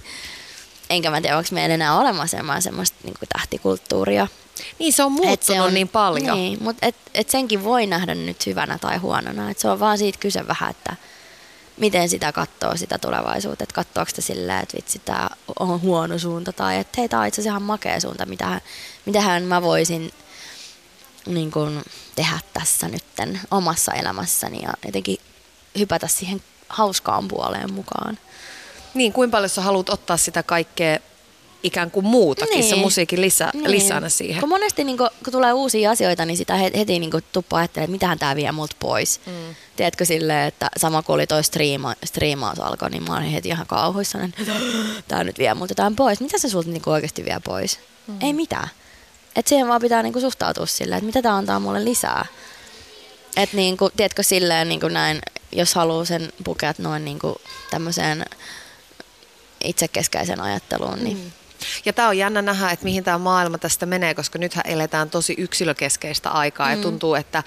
Enkä 0.89 1.09
mä 1.11 1.21
tiedä, 1.21 1.37
onko 1.37 1.49
meillä 1.51 1.73
enää 1.75 1.99
olemassa 1.99 2.37
enää 2.37 2.61
semmoista 2.61 2.97
niin 3.03 3.15
kuin 3.19 3.29
tähtikulttuuria. 3.37 4.27
Niin 4.79 4.93
se 4.93 5.03
on 5.03 5.11
muuttunut 5.11 5.73
niin 5.73 5.87
paljon. 5.87 6.37
Niin, 6.37 6.63
mutta 6.63 6.87
et, 6.87 6.95
et 7.13 7.29
senkin 7.29 7.63
voi 7.63 7.87
nähdä 7.87 8.15
nyt 8.15 8.45
hyvänä 8.45 8.77
tai 8.77 8.97
huonona. 8.97 9.51
Et 9.51 9.59
se 9.59 9.69
on 9.69 9.79
vaan 9.79 9.97
siitä 9.97 10.19
kyse 10.19 10.47
vähän, 10.47 10.69
että 10.69 10.95
miten 11.77 12.09
sitä 12.09 12.31
katsoo 12.31 12.77
sitä 12.77 12.97
tulevaisuutta. 12.97 13.63
Että 13.63 13.75
katsoako 13.75 14.09
sitä 14.09 14.21
silleen, 14.21 14.63
että 14.63 14.77
vitsi, 14.77 14.99
tämä 14.99 15.29
on 15.59 15.81
huono 15.81 16.17
suunta. 16.17 16.53
Tai 16.53 16.77
että 16.77 17.01
hei, 17.01 17.09
tämä 17.09 17.21
on 17.21 17.27
itse 17.27 17.41
asiassa 17.41 17.51
ihan 17.51 17.61
makea 17.61 17.99
suunta. 17.99 18.25
Mitähän, 18.25 18.61
mitähän 19.05 19.43
mä 19.43 19.61
voisin 19.61 20.11
niin 21.25 21.51
kun, 21.51 21.83
tehdä 22.15 22.39
tässä 22.53 22.87
nytten 22.87 23.39
omassa 23.51 23.93
elämässäni 23.93 24.61
ja 24.61 24.73
jotenkin 24.85 25.17
hypätä 25.79 26.07
siihen 26.07 26.41
hauskaan 26.69 27.27
puoleen 27.27 27.73
mukaan. 27.73 28.17
Niin, 28.93 29.13
kuinka 29.13 29.31
paljon 29.37 29.49
sä 29.49 29.61
haluat 29.61 29.89
ottaa 29.89 30.17
sitä 30.17 30.43
kaikkea 30.43 30.99
ikään 31.63 31.91
kuin 31.91 32.05
muutakin, 32.05 32.59
niin. 32.59 32.69
se 32.69 32.75
musiikin 32.75 33.21
lisä, 33.21 33.49
niin. 33.53 33.71
lisänä 33.71 34.09
siihen. 34.09 34.39
Kun 34.39 34.49
monesti 34.49 34.83
niin 34.83 34.97
kun, 34.97 35.09
kun 35.23 35.33
tulee 35.33 35.53
uusia 35.53 35.91
asioita, 35.91 36.25
niin 36.25 36.37
sitä 36.37 36.55
he- 36.55 36.71
heti 36.77 36.99
niin 36.99 37.11
tuppaa 37.31 37.59
ajattelemaan, 37.59 37.85
että 37.85 37.91
mitähän 37.91 38.19
tämä 38.19 38.35
vie 38.35 38.51
multa 38.51 38.75
pois. 38.79 39.21
Mm. 39.25 39.55
Tiedätkö 39.75 40.05
silleen, 40.05 40.47
että 40.47 40.69
sama 40.77 41.01
kuin 41.01 41.13
oli 41.13 41.27
toi 41.27 41.43
striima, 41.43 41.95
striimaus 42.05 42.59
alkoi, 42.59 42.89
niin 42.89 43.03
mä 43.03 43.17
olin 43.17 43.29
heti 43.29 43.49
ihan 43.49 43.67
kauhuissani, 43.67 44.25
että 44.25 44.51
tämä 45.07 45.23
nyt 45.23 45.37
vie 45.37 45.53
multa 45.53 45.71
jotain 45.71 45.95
pois. 45.95 46.19
Mitä 46.19 46.37
se 46.37 46.49
sulta 46.49 46.69
niin 46.69 46.81
oikeasti 46.85 47.25
vie 47.25 47.39
pois? 47.45 47.79
Mm. 48.07 48.17
Ei 48.21 48.33
mitään. 48.33 48.69
Et 49.35 49.47
siihen 49.47 49.67
vaan 49.67 49.81
pitää 49.81 50.03
niin 50.03 50.21
suhtautua 50.21 50.65
silleen, 50.65 50.97
että 50.97 51.05
mitä 51.05 51.21
tämä 51.21 51.35
antaa 51.35 51.59
mulle 51.59 51.85
lisää. 51.85 52.25
Että 53.37 53.55
niin 53.55 53.77
kuin, 53.77 53.91
tiedätkö 53.97 54.23
silleen 54.23 54.69
niin 54.69 54.79
kuin 54.79 54.93
näin, 54.93 55.21
jos 55.51 55.75
haluaa 55.75 56.05
sen 56.05 56.33
pukea 56.43 56.73
noin 56.77 57.05
niin 57.05 57.19
kuin 57.19 57.35
tämmöiseen 57.69 58.25
itsekeskeiseen 59.63 60.41
ajatteluun, 60.41 61.03
niin 61.03 61.17
mm. 61.17 61.31
Ja 61.85 61.93
tämä 61.93 62.07
on 62.07 62.17
jännä 62.17 62.41
nähdä, 62.41 62.71
että 62.71 62.85
mihin 62.85 63.03
tämä 63.03 63.17
maailma 63.17 63.57
tästä 63.57 63.85
menee, 63.85 64.13
koska 64.13 64.39
nythän 64.39 64.67
eletään 64.67 65.09
tosi 65.09 65.35
yksilökeskeistä 65.37 66.29
aikaa 66.29 66.67
mm. 66.67 66.75
ja 66.75 66.81
tuntuu, 66.81 67.15
että 67.15 67.43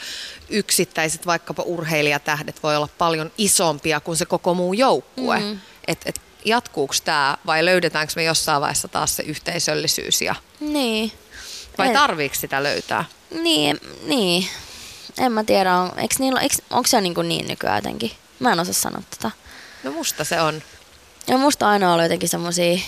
yksittäiset 0.48 1.26
vaikkapa 1.26 1.62
urheilijatähdet 1.62 2.62
voi 2.62 2.76
olla 2.76 2.88
paljon 2.98 3.32
isompia 3.38 4.00
kuin 4.00 4.16
se 4.16 4.26
koko 4.26 4.54
muu 4.54 4.72
joukkue. 4.72 5.40
Mm. 5.40 5.60
Et, 5.86 5.98
et, 6.06 6.20
jatkuuko 6.44 6.94
tämä 7.04 7.36
vai 7.46 7.64
löydetäänkö 7.64 8.12
me 8.16 8.24
jossain 8.24 8.60
vaiheessa 8.60 8.88
taas 8.88 9.16
se 9.16 9.22
yhteisöllisyys 9.22 10.22
ja, 10.22 10.34
Niin. 10.60 11.12
vai 11.78 11.92
tarviiko 11.92 12.34
sitä 12.34 12.62
löytää? 12.62 13.04
Niin, 13.30 13.80
niin. 14.06 14.48
En 15.18 15.32
mä 15.32 15.44
tiedä, 15.44 15.74
on, 15.74 15.98
eikö 15.98 16.14
niillä, 16.18 16.40
eikö, 16.40 16.54
onko 16.70 16.86
se 16.86 17.00
niin, 17.00 17.14
kuin 17.14 17.28
niin 17.28 17.48
nykyään 17.48 17.76
jotenkin? 17.76 18.10
Mä 18.38 18.52
en 18.52 18.60
osaa 18.60 18.74
sanoa 18.74 19.02
tätä. 19.10 19.30
No 19.82 19.90
musta 19.90 20.24
se 20.24 20.40
on. 20.40 20.62
Ja 21.26 21.38
musta 21.38 21.68
aina 21.68 21.92
ollut 21.92 22.04
jotenkin 22.04 22.28
semmosia, 22.28 22.78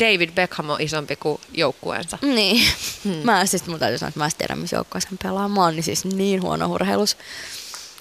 David 0.00 0.30
Beckham 0.30 0.70
on 0.70 0.80
isompi 0.80 1.16
kuin 1.16 1.40
joukkueensa. 1.54 2.18
niin. 2.22 2.66
Hmm. 3.04 3.12
Mä 3.24 3.46
siis, 3.46 3.66
mun 3.66 3.78
täytyy 3.78 3.98
sanoa, 3.98 4.08
että 4.08 4.20
mä 4.20 4.24
en 4.24 4.30
tiedä, 4.38 4.54
missä 4.56 4.76
joukkueessa 4.76 5.08
hän 5.10 5.18
pelaa. 5.22 5.48
Mä 5.48 5.60
oon 5.62 5.74
niin 5.76 5.84
siis 5.84 6.04
niin 6.04 6.42
huono 6.42 6.66
urheilus. 6.66 7.16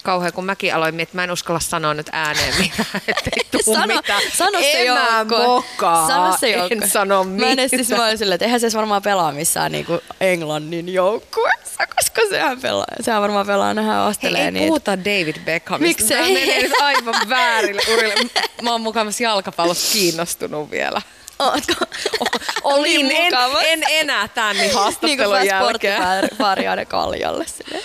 Kauhean, 0.03 0.33
kun 0.33 0.45
mäkin 0.45 0.75
aloin 0.75 0.95
miettiä, 0.95 1.15
mä 1.15 1.23
en 1.23 1.31
uskalla 1.31 1.59
sanoa 1.59 1.93
nyt 1.93 2.09
ääneen 2.11 2.53
mitään, 2.59 2.87
ettei 3.07 3.43
tuu 3.63 3.73
Sano- 3.75 3.95
mitään. 3.95 4.21
sano 4.37 4.59
se 4.59 4.71
en 4.87 4.93
mä 4.93 5.25
mokaa, 5.47 6.07
Sano 6.07 6.37
se 6.39 6.53
en 6.53 6.89
sano 6.89 7.23
Mä 7.23 7.45
en 7.45 7.59
edes 7.59 7.71
mitään. 7.71 7.85
siis 7.85 7.97
mä 7.97 8.05
olin 8.05 8.17
silleen, 8.17 8.35
että 8.35 8.45
eihän 8.45 8.59
se 8.59 8.65
edes 8.65 8.75
varmaan 8.75 9.01
pelaa 9.01 9.31
missään 9.31 9.71
niinku 9.71 9.99
Englannin 10.21 10.93
joukkueessa, 10.93 11.87
koska 11.95 12.21
sehän 12.29 12.61
pelaa. 12.61 12.85
Sehän 13.01 13.21
varmaan 13.21 13.47
pelaa, 13.47 13.73
nehän 13.73 13.99
Hei, 14.01 14.09
ostelee 14.09 14.45
ei 14.45 14.51
niitä. 14.51 14.67
puhuta 14.67 14.97
David 14.99 15.35
Beckhamista. 15.45 16.01
Miksei? 16.01 16.17
Tämä 16.17 16.39
menee 16.39 16.61
nyt 16.63 16.73
aivan 16.81 17.29
väärille 17.29 17.81
urille. 17.93 18.29
Mä 18.61 18.71
oon 18.71 18.81
mukavasti 18.81 19.23
jalkapallosta 19.23 19.93
kiinnostunut 19.93 20.71
vielä. 20.71 21.01
Ootko? 21.43 21.85
Olin, 22.63 23.07
Niin 23.07 23.11
en, 23.11 23.33
en 23.65 23.83
enää 23.89 24.27
tämän 24.27 24.55
niin 24.55 24.61
niin 24.67 24.73
haastattelun 24.75 25.33
vaan 25.33 25.45
jälkeen. 25.47 26.01
aina 26.69 26.85
kaljalle 26.85 27.45
sinne 27.47 27.81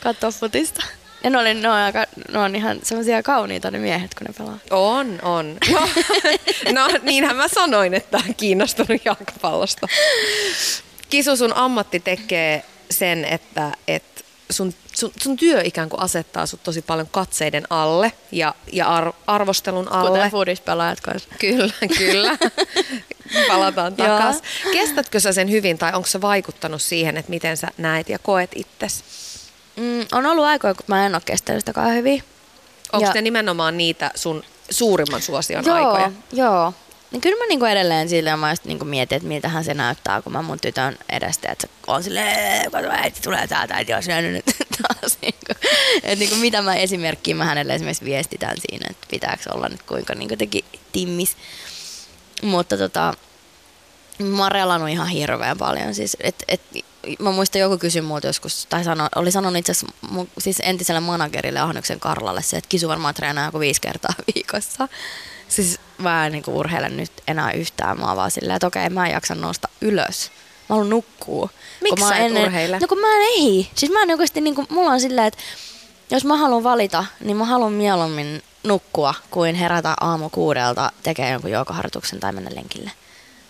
katsoa 0.00 0.30
futista. 0.30 0.84
Ja 1.24 1.30
ne, 1.30 1.38
oli, 1.38 1.54
ne, 1.54 1.68
on, 1.68 1.74
aika, 1.74 2.06
ne 2.32 2.38
on 2.38 2.56
ihan 2.56 2.78
semmoisia 2.82 3.22
kauniita 3.22 3.70
ne 3.70 3.78
miehet, 3.78 4.14
kun 4.14 4.26
ne 4.26 4.32
pelaa. 4.38 4.58
On, 4.70 5.18
on. 5.22 5.56
No, 5.72 5.88
no 6.72 6.88
niinhän 7.02 7.36
mä 7.36 7.48
sanoin, 7.48 7.94
että 7.94 8.16
on 8.28 8.34
kiinnostunut 8.34 9.04
jalkapallosta. 9.04 9.86
Kisu, 11.10 11.36
sun 11.36 11.52
ammatti 11.56 12.00
tekee 12.00 12.64
sen, 12.90 13.24
että, 13.24 13.72
että 13.88 14.24
sun, 14.50 14.74
sun, 14.96 15.12
sun 15.22 15.36
työ 15.36 15.60
ikään 15.64 15.88
kuin 15.88 16.00
asettaa 16.00 16.46
sut 16.46 16.62
tosi 16.62 16.82
paljon 16.82 17.08
katseiden 17.10 17.64
alle 17.70 18.12
ja, 18.32 18.54
ja 18.72 18.88
ar, 18.88 19.12
arvostelun 19.26 19.92
alle. 19.92 20.10
Kuten 20.10 20.30
fudispelaajat 20.30 21.00
kanssa. 21.00 21.28
Kyllä, 21.38 21.72
kyllä. 21.98 22.36
Palataan 23.48 23.96
takaisin. 23.96 24.42
Kestätkö 24.72 25.20
sä 25.20 25.32
sen 25.32 25.50
hyvin 25.50 25.78
tai 25.78 25.92
onko 25.92 26.08
se 26.08 26.20
vaikuttanut 26.20 26.82
siihen, 26.82 27.16
että 27.16 27.30
miten 27.30 27.56
sä 27.56 27.68
näet 27.78 28.08
ja 28.08 28.18
koet 28.18 28.50
itsesi? 28.54 29.04
Mm, 29.76 30.06
on 30.12 30.26
ollut 30.26 30.44
aikoja, 30.44 30.74
kun 30.74 30.84
mä 30.86 31.06
en 31.06 31.14
ole 31.14 31.22
kestänyt 31.24 31.64
sitä 31.66 31.82
hyvin. 31.82 32.22
Onko 32.92 33.06
Ja- 33.06 33.12
ne 33.14 33.22
nimenomaan 33.22 33.76
niitä 33.76 34.10
sun 34.14 34.42
suurimman 34.70 35.22
suosion 35.22 35.64
joo, 35.64 35.76
aikoja? 35.76 36.12
Joo. 36.32 36.74
Niin 37.10 37.20
kyllä 37.20 37.36
mä 37.36 37.46
niinku 37.48 37.64
edelleen 37.64 38.08
silleen 38.08 38.38
mä 38.38 38.50
just 38.52 38.64
niinku 38.64 38.84
mietin, 38.84 39.16
että 39.16 39.28
miltähän 39.28 39.64
se 39.64 39.74
näyttää, 39.74 40.22
kun 40.22 40.32
mä 40.32 40.42
mun 40.42 40.60
tytön 40.60 40.98
edestä, 41.08 41.52
että 41.52 41.66
se 41.66 41.72
on 41.86 42.02
silleen, 42.02 42.70
kato 42.70 42.88
äiti 42.90 43.20
tulee 43.22 43.46
täältä, 43.46 43.74
äiti 43.74 43.94
on 43.94 44.02
syönyt 44.02 44.32
nyt 44.32 44.56
taas. 44.82 45.18
Niinku. 45.22 45.68
Että 45.96 46.16
niinku 46.16 46.36
mitä 46.36 46.62
mä 46.62 46.74
esimerkkiä 46.74 47.34
mä 47.34 47.44
hänelle 47.44 47.74
esimerkiksi 47.74 48.04
viestitän 48.04 48.56
siinä, 48.68 48.86
että 48.90 49.06
pitääkö 49.10 49.52
olla 49.54 49.68
nyt 49.68 49.82
kuinka 49.82 50.14
niinku 50.14 50.36
teki 50.36 50.64
timmis. 50.92 51.36
Mutta 52.42 52.76
tota, 52.78 53.14
mä 54.18 54.42
oon 54.42 54.52
relannut 54.52 54.90
ihan 54.90 55.08
hirveän 55.08 55.58
paljon. 55.58 55.94
Siis, 55.94 56.16
et, 56.20 56.44
et, 56.48 56.60
mä 57.18 57.30
muistan 57.30 57.60
joku 57.60 57.78
kysyi 57.78 58.02
multa 58.02 58.26
joskus, 58.26 58.66
tai 58.66 58.84
sano, 58.84 59.08
oli 59.14 59.30
sanonut 59.32 59.58
itse 59.58 59.72
asiassa 59.72 59.96
siis 60.38 60.60
entiselle 60.62 61.00
managerille 61.00 61.60
Ahnoksen 61.60 62.00
Karlalle 62.00 62.42
se, 62.42 62.56
että 62.56 62.68
Kisu 62.68 62.88
varmaan 62.88 63.14
treenaa 63.14 63.46
joku 63.46 63.60
viisi 63.60 63.80
kertaa 63.80 64.14
viikossa. 64.34 64.88
Siis 65.48 65.80
mä 65.98 66.26
en 66.26 66.32
niinku 66.32 66.58
urheile 66.58 66.88
nyt 66.88 67.12
enää 67.28 67.52
yhtään, 67.52 68.00
mä 68.00 68.06
oon 68.06 68.16
vaan 68.16 68.30
silleen, 68.30 68.56
että 68.56 68.66
okei, 68.66 68.90
mä 68.90 69.06
en 69.06 69.12
jaksa 69.12 69.34
nousta 69.34 69.68
ylös. 69.80 70.30
Mä 70.68 70.74
haluan 70.74 70.90
nukkua. 70.90 71.48
Miksi 71.82 71.96
Kun 71.96 72.04
mä 72.04 72.08
sä 72.08 72.16
et 72.16 72.26
ennen- 72.26 72.42
urheile? 72.44 72.78
No 72.78 72.86
kun 72.88 72.98
mä 72.98 73.06
en 73.16 73.22
ehdi. 73.22 73.66
Siis 73.74 73.92
mä 73.92 74.02
en 74.02 74.10
oikeasti, 74.10 74.40
niinku, 74.40 74.64
mulla 74.68 74.90
on 74.90 75.00
silleen, 75.00 75.26
että 75.26 75.40
jos 76.10 76.24
mä 76.24 76.36
haluan 76.36 76.62
valita, 76.64 77.04
niin 77.20 77.36
mä 77.36 77.44
haluan 77.44 77.72
mieluummin 77.72 78.42
nukkua 78.64 79.14
kuin 79.30 79.54
herätä 79.54 79.94
aamu 80.00 80.30
kuudelta 80.30 80.92
tekemään 81.02 81.32
jonkun 81.32 81.50
joogaharjoituksen 81.50 82.20
tai 82.20 82.32
mennä 82.32 82.50
lenkille. 82.54 82.90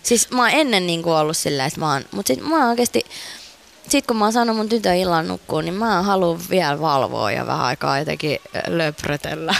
Siis 0.03 0.29
mä 0.31 0.41
oon 0.41 0.51
ennen 0.51 0.87
niin 0.87 1.03
kuin 1.03 1.15
ollut 1.15 1.37
silleen, 1.37 1.67
että 1.67 1.79
mä 1.79 1.93
oon, 1.93 2.05
mutta 2.11 2.27
sit 2.27 2.41
mä 2.43 2.55
oon 2.59 2.69
oikeesti, 2.69 3.05
sit 3.89 4.07
kun 4.07 4.17
mä 4.17 4.25
oon 4.25 4.33
saanut 4.33 4.55
mun 4.57 4.69
tytön 4.69 4.95
illan 4.95 5.27
nukkuun, 5.27 5.65
niin 5.65 5.73
mä 5.73 6.03
haluan 6.03 6.39
vielä 6.49 6.81
valvoa 6.81 7.31
ja 7.31 7.47
vähän 7.47 7.65
aikaa 7.65 7.99
jotenkin 7.99 8.39
löprötellä. 8.67 9.55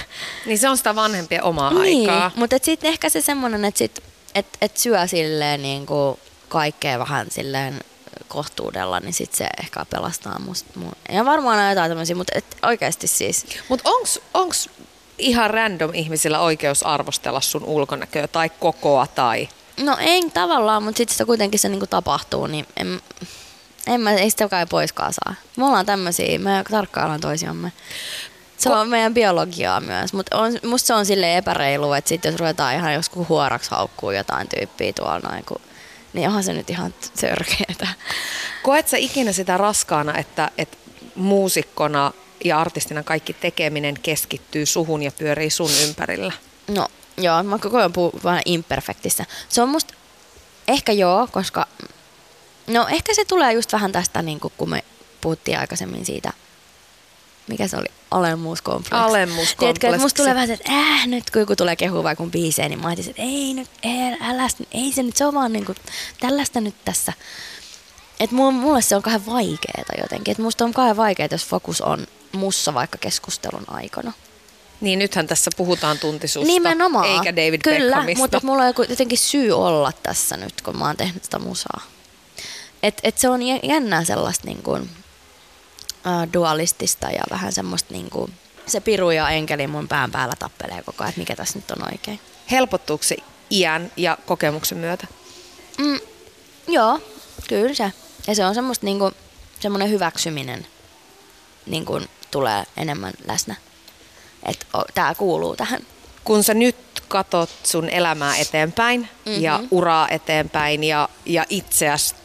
Niin 0.45 0.57
se 0.59 0.69
on 0.69 0.77
sitä 0.77 0.95
vanhempien 0.95 1.43
omaa 1.43 1.73
Niin, 1.73 2.09
aikaa. 2.09 2.31
mutta 2.35 2.55
sitten 2.61 2.89
ehkä 2.89 3.09
se 3.09 3.21
semmonen, 3.21 3.65
että 3.65 3.77
sit, 3.77 4.03
et, 4.35 4.45
et 4.61 4.77
syö 4.77 5.07
silleen 5.07 5.61
niin 5.61 5.85
kuin 5.85 6.19
kaikkea 6.49 6.99
vähän 6.99 7.27
silleen 7.29 7.79
kohtuudella, 8.27 8.99
niin 8.99 9.13
sit 9.13 9.33
se 9.33 9.47
ehkä 9.63 9.85
pelastaa 9.85 10.39
musta. 10.39 10.79
Mun. 10.79 10.91
Ja 11.09 11.25
varmaan 11.25 11.59
on 11.59 11.69
jotain 11.69 11.91
tämmöisiä, 11.91 12.15
mutta 12.15 12.33
et 12.35 12.57
oikeasti 12.61 13.07
siis. 13.07 13.45
Mutta 13.69 13.89
onks, 13.89 14.19
onks 14.33 14.69
ihan 15.17 15.49
random 15.49 15.93
ihmisillä 15.93 16.39
oikeus 16.39 16.83
arvostella 16.83 17.41
sun 17.41 17.63
ulkonäköä 17.63 18.27
tai 18.27 18.49
kokoa 18.49 19.07
tai... 19.07 19.49
No 19.79 19.97
ei 19.99 20.29
tavallaan, 20.33 20.83
mutta 20.83 20.97
sitten 20.97 21.13
sitä 21.13 21.25
kuitenkin 21.25 21.59
se 21.59 21.69
niinku 21.69 21.87
tapahtuu, 21.87 22.47
niin 22.47 22.67
en, 22.77 23.01
en 23.87 24.01
mä, 24.01 24.11
ei 24.11 24.29
sitä 24.29 24.49
kai 24.49 24.65
poiskaan 24.65 25.13
saa. 25.13 25.35
Me 25.57 25.65
ollaan 25.65 25.85
tämmöisiä, 25.85 26.39
me 26.39 26.63
tarkkaillaan 26.71 27.21
toisiamme. 27.21 27.71
Se 28.57 28.69
on 28.69 28.89
meidän 28.89 29.13
biologiaa 29.13 29.79
myös, 29.79 30.13
mutta 30.13 30.37
on, 30.37 30.59
musta 30.65 30.87
se 30.87 30.93
on 30.93 31.05
sille 31.05 31.37
epäreilu, 31.37 31.93
että 31.93 32.09
sit 32.09 32.25
jos 32.25 32.35
ruvetaan 32.35 32.75
ihan 32.75 32.93
joskus 32.93 33.29
huoraksi 33.29 33.71
haukkuu 33.71 34.11
jotain 34.11 34.47
tyyppiä 34.47 34.93
tuolla 34.93 35.19
noin, 35.19 35.45
kun, 35.45 35.61
niin 36.13 36.27
onhan 36.27 36.43
se 36.43 36.53
nyt 36.53 36.69
ihan 36.69 36.93
törkeetä. 37.21 37.87
Koet 38.63 38.87
sä 38.87 38.97
ikinä 38.97 39.31
sitä 39.31 39.57
raskaana, 39.57 40.17
että, 40.17 40.51
että 40.57 40.77
muusikkona 41.15 42.11
ja 42.45 42.59
artistina 42.59 43.03
kaikki 43.03 43.33
tekeminen 43.33 43.95
keskittyy 44.01 44.65
suhun 44.65 45.03
ja 45.03 45.11
pyörii 45.11 45.49
sun 45.49 45.71
ympärillä? 45.83 46.33
No 46.67 46.87
joo, 47.17 47.43
mä 47.43 47.57
koko 47.59 47.77
ajan 47.77 47.93
puhun 47.93 48.19
vähän 48.23 48.41
imperfektissä. 48.45 49.25
Se 49.49 49.61
on 49.61 49.69
musta 49.69 49.93
ehkä 50.67 50.91
joo, 50.91 51.27
koska 51.31 51.67
no 52.67 52.87
ehkä 52.87 53.13
se 53.13 53.25
tulee 53.25 53.53
just 53.53 53.73
vähän 53.73 53.91
tästä, 53.91 54.21
niin 54.21 54.39
kun 54.39 54.69
me 54.69 54.83
puhuttiin 55.21 55.59
aikaisemmin 55.59 56.05
siitä, 56.05 56.33
mikä 57.47 57.67
se 57.67 57.77
oli, 57.77 57.87
alemmuuskompleksi. 58.11 59.05
Alemmuuskompleksi. 59.05 59.55
Tiedätkö, 59.59 59.87
että 59.87 60.01
musta 60.01 60.17
tulee 60.17 60.35
vähän 60.35 60.51
että 60.51 60.71
äh, 60.73 61.07
nyt 61.07 61.29
kun 61.29 61.39
joku 61.39 61.55
tulee 61.55 61.75
kehua 61.75 62.03
vaikka 62.03 62.23
mun 62.23 62.31
biiseen, 62.31 62.69
niin 62.69 62.81
mä 62.81 62.87
ajattelin, 62.87 63.09
että 63.09 63.21
ei 63.21 63.53
nyt, 63.53 63.69
ei, 63.83 64.17
älä, 64.21 64.47
ei 64.71 64.91
se 64.91 65.03
nyt, 65.03 65.17
se 65.17 65.25
on 65.25 65.33
vaan 65.33 65.53
niinku 65.53 65.75
tällaista 66.19 66.61
nyt 66.61 66.75
tässä. 66.85 67.13
Että 68.19 68.35
mulle 68.35 68.81
se 68.81 68.95
on 68.95 69.01
kahden 69.01 69.25
vaikeeta 69.25 69.93
jotenkin. 70.01 70.31
Että 70.31 70.43
musta 70.43 70.65
on 70.65 70.73
kahden 70.73 70.97
vaikeeta, 70.97 71.33
jos 71.33 71.45
fokus 71.45 71.81
on 71.81 72.07
mussa 72.31 72.73
vaikka 72.73 72.97
keskustelun 72.97 73.63
aikana. 73.67 74.13
Niin 74.81 74.99
nythän 74.99 75.27
tässä 75.27 75.51
puhutaan 75.57 75.99
tuntisusta, 75.99 76.47
Nimenomaan. 76.53 77.05
eikä 77.09 77.35
David 77.35 77.61
Kyllä, 77.61 77.79
Beckhamista. 77.79 78.21
mutta 78.21 78.39
mulla 78.43 78.61
on 78.61 78.67
joku 78.67 78.83
jotenkin 78.89 79.17
syy 79.17 79.51
olla 79.51 79.91
tässä 80.03 80.37
nyt, 80.37 80.61
kun 80.61 80.77
mä 80.77 80.85
oon 80.85 80.97
tehnyt 80.97 81.23
sitä 81.23 81.39
musaa. 81.39 81.81
Et, 82.83 82.99
et 83.03 83.17
se 83.17 83.29
on 83.29 83.41
jä- 83.41 83.59
jännää 83.63 84.03
sellaista 84.03 84.47
niin 84.47 84.63
kuin, 84.63 84.89
dualistista 86.33 87.07
ja 87.07 87.23
vähän 87.29 87.53
semmoista 87.53 87.93
niin 87.93 88.09
kuin, 88.09 88.33
se 88.65 88.79
piru 88.79 89.11
ja 89.11 89.29
enkeli 89.29 89.67
mun 89.67 89.87
pään 89.87 90.11
päällä 90.11 90.33
tappelee 90.39 90.81
koko 90.85 91.03
ajan, 91.03 91.09
että 91.09 91.19
mikä 91.19 91.35
tässä 91.35 91.59
nyt 91.59 91.71
on 91.71 91.91
oikein. 91.91 92.19
Helpottuuko 92.51 93.03
se 93.03 93.17
iän 93.51 93.91
ja 93.97 94.17
kokemuksen 94.25 94.77
myötä? 94.77 95.07
Mm, 95.77 95.99
joo, 96.67 96.99
kyllä 97.47 97.73
se. 97.73 97.91
Ja 98.27 98.35
se 98.35 98.45
on 98.45 98.55
semmoista 98.55 98.85
niin 98.85 98.99
kuin, 98.99 99.13
semmoinen 99.59 99.89
hyväksyminen 99.89 100.67
niin 101.65 101.85
kuin, 101.85 102.07
tulee 102.31 102.63
enemmän 102.77 103.13
läsnä. 103.27 103.55
Että 104.43 104.65
tämä 104.93 105.15
kuuluu 105.15 105.55
tähän. 105.55 105.81
Kun 106.23 106.43
sä 106.43 106.53
nyt 106.53 106.75
katot 107.07 107.49
sun 107.63 107.89
elämää 107.89 108.37
eteenpäin 108.37 109.01
mm-hmm. 109.01 109.43
ja 109.43 109.59
uraa 109.71 110.09
eteenpäin 110.09 110.83
ja, 110.83 111.09
ja 111.25 111.45
itseäsi 111.49 112.15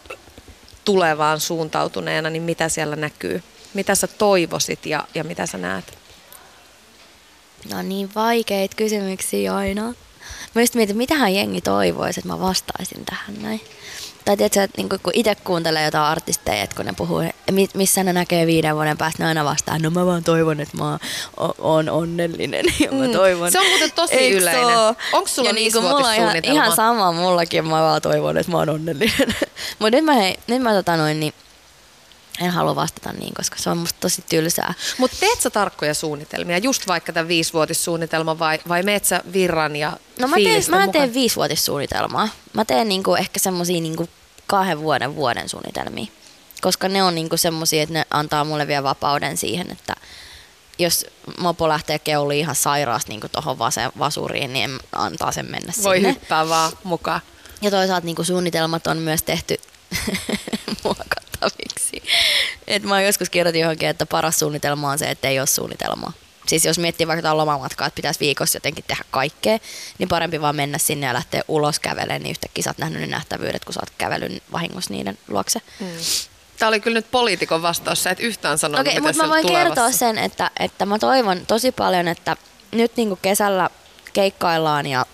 tulevaan 0.85 1.41
suuntautuneena, 1.41 2.31
niin 2.31 2.43
mitä 2.43 2.69
siellä 2.69 2.97
näkyy? 2.97 3.43
Mitä 3.75 3.95
sä 3.95 4.07
toivosit 4.07 4.87
ja, 4.87 5.05
ja 5.15 5.25
mitä 5.25 5.47
sä 5.47 5.59
näet? 5.59 5.99
No 7.71 7.83
niin 7.83 8.11
vaikeita 8.15 8.77
kysymyksiä 8.77 9.55
aina. 9.55 9.95
Mä 10.55 10.63
just 10.63 10.75
mietin, 10.75 10.97
mitähän 10.97 11.35
jengi 11.35 11.61
toivoisi, 11.61 12.21
että 12.21 12.29
mä 12.29 12.41
vastaisin 12.41 13.05
tähän 13.05 13.43
näin. 13.43 13.61
Tai 14.25 14.37
tiedätkö, 14.37 14.63
että 14.63 14.77
niin 14.77 14.89
kun 14.89 15.13
itse 15.15 15.35
kuuntelee 15.35 15.85
jotain 15.85 16.05
artisteja, 16.05 16.63
että 16.63 16.77
kun 16.77 16.87
ne 16.87 16.93
puhuu, 16.97 17.23
missä 17.75 18.05
ne 18.05 18.13
näkee 18.13 18.47
viiden 18.47 18.75
vuoden 18.75 18.99
päästä, 18.99 19.23
ne 19.23 19.29
aina 19.29 19.45
vastaa, 19.45 19.79
no 19.79 19.91
mä 19.91 20.07
vaan 20.07 20.25
toivon, 20.25 20.61
että 20.61 20.77
mä 20.77 20.99
oon 21.59 21.89
onnellinen. 21.89 22.65
Ja 22.81 22.93
mä 22.93 23.09
toivon. 23.09 23.53
Se 23.53 23.61
on 23.61 23.67
muuten 23.67 23.93
tosi 23.93 24.15
Eiks 24.15 24.43
yleinen. 24.43 24.79
oo? 24.79 24.95
Onko 25.13 25.29
sulla 25.29 25.49
ja 25.49 25.53
niin 25.53 25.73
mulla 25.75 26.09
on 26.09 26.15
ihan, 26.15 26.37
ihan 26.43 26.77
sama 26.77 27.13
mullakin, 27.13 27.65
mä 27.65 27.81
vaan 27.81 28.03
toivon, 28.03 28.39
että 28.39 28.53
mä 28.53 28.59
oon 28.59 28.69
onnellinen. 28.69 29.35
Mutta 29.79 29.91
nyt 29.97 30.05
mä, 30.05 30.13
hei, 30.13 30.39
nyt 30.47 30.63
mä 30.63 30.73
tota 30.73 30.97
noin, 30.97 31.21
niin 31.21 31.35
en 32.43 32.51
halua 32.51 32.77
vastata 32.77 33.13
niin, 33.13 33.35
koska 33.35 33.57
se 33.59 33.71
on 33.71 33.79
musta 33.79 34.01
tosi 34.01 34.25
tylsää. 34.29 34.75
Mutta 34.99 35.17
teet 35.21 35.41
sä 35.41 35.51
tarkkoja 35.51 35.95
suunnitelmia, 35.95 36.59
just 36.59 36.87
vaikka 36.87 37.13
tämän 37.13 37.29
viisivuotissuunnitelma 37.29 38.39
vai, 38.39 38.59
vai 38.69 38.83
meet 38.83 39.05
sä 39.05 39.21
virran 39.33 39.77
ja 39.77 39.97
No 40.19 40.29
mä 40.29 40.37
teen, 40.37 40.63
mä 40.69 40.89
teen 40.89 41.15
viisivuotissuunnitelmaa. 41.15 42.29
Mä 42.53 42.65
teen 42.65 42.89
niinku 42.89 43.15
ehkä 43.15 43.39
semmosia 43.41 43.81
niinku 43.81 44.09
kahden 44.47 44.81
vuoden 44.81 45.17
vuoden 45.17 45.49
suunnitelmia. 45.49 46.07
Koska 46.61 46.89
ne 46.89 47.03
on 47.03 47.15
niinku 47.15 47.37
semmosia, 47.37 47.83
että 47.83 47.93
ne 47.93 48.07
antaa 48.11 48.45
mulle 48.45 48.67
vielä 48.67 48.83
vapauden 48.83 49.37
siihen, 49.37 49.71
että 49.71 49.95
jos 50.79 51.07
mopo 51.39 51.69
lähtee 51.69 51.99
keuliin 51.99 52.41
ihan 52.41 52.55
sairaasti 52.55 53.11
niinku 53.11 53.29
tohon 53.29 53.59
vasen 53.59 53.93
vasuriin, 53.99 54.53
niin 54.53 54.71
en 54.71 54.81
antaa 54.93 55.33
sen 55.33 55.47
mennä 55.51 55.73
Voi 55.83 55.97
sinne. 55.97 56.09
hyppää 56.09 56.49
vaan 56.49 56.73
mukaan. 56.85 57.21
Ja 57.63 57.71
toisaalta 57.71 58.05
niinku 58.07 58.25
suunnitelmat 58.25 58.87
on 58.87 58.97
myös 58.97 59.23
tehty 59.23 59.57
muokattaviksi. 61.43 62.03
Et 62.67 62.83
mä 62.83 63.03
joskus 63.03 63.31
kirjoitin 63.31 63.61
johonkin, 63.61 63.89
että 63.89 64.07
paras 64.07 64.39
suunnitelma 64.39 64.91
on 64.91 64.99
se, 64.99 65.11
että 65.11 65.29
ei 65.29 65.39
ole 65.39 65.47
suunnitelmaa. 65.47 66.13
Siis 66.47 66.65
jos 66.65 66.79
miettii 66.79 67.07
vaikka 67.07 67.19
jotain 67.19 67.37
lomamatkaa, 67.37 67.87
että 67.87 67.97
pitäisi 67.97 68.21
viikossa 68.21 68.57
jotenkin 68.57 68.85
tehdä 68.89 69.05
kaikkea, 69.11 69.59
niin 69.99 70.09
parempi 70.09 70.41
vaan 70.41 70.57
mennä 70.57 70.79
sinne 70.79 71.07
ja 71.07 71.15
lähteä 71.15 71.43
ulos 71.49 71.79
kävelemään, 71.79 72.23
niin 72.23 72.31
yhtäkkiä 72.31 72.65
sä 72.65 72.71
oot 72.71 72.79
nähnyt 72.79 73.01
ne 73.01 73.07
nähtävyydet, 73.07 73.65
kun 73.65 73.75
sä 73.75 73.81
oot 73.81 73.93
kävellyt 73.99 74.43
vahingossa 74.53 74.95
niiden 74.95 75.19
luokse. 75.29 75.61
Mm. 75.81 75.87
Tämä 76.59 76.69
oli 76.69 76.81
kyllä 76.81 76.99
nyt 76.99 77.11
poliitikon 77.11 77.63
vastaus, 77.63 78.03
sä 78.03 78.11
et 78.11 78.21
yhtään 78.21 78.59
sanonut, 78.59 78.81
Okei, 78.81 78.95
mitä 78.95 79.09
mutta 79.09 79.23
mä 79.23 79.29
voin 79.29 79.47
tulevassa. 79.47 79.69
kertoa 79.69 79.93
sen, 79.93 80.19
että, 80.19 80.51
että 80.59 80.87
mä 80.87 80.99
toivon 80.99 81.47
tosi 81.47 81.73
paljon, 81.73 82.09
että 82.09 82.37
nyt 82.73 82.97
niinku 82.97 83.19
kesällä 83.23 83.71
keikkaillaan 84.13 84.87
ja, 84.87 85.07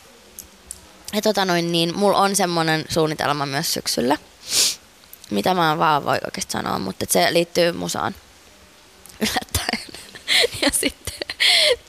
ja 1.12 1.22
tota 1.22 1.44
noin, 1.44 1.72
niin 1.72 1.98
mulla 1.98 2.18
on 2.18 2.36
semmoinen 2.36 2.84
suunnitelma 2.88 3.46
myös 3.46 3.72
syksyllä, 3.72 4.16
mitä 5.30 5.54
mä 5.54 5.78
vaan 5.78 6.04
voi 6.04 6.18
oikeasti 6.24 6.52
sanoa, 6.52 6.78
mutta 6.78 7.06
se 7.08 7.32
liittyy 7.32 7.72
musaan 7.72 8.14
yllättäen. 9.20 9.78
ja 10.62 10.70
sitten 10.70 11.14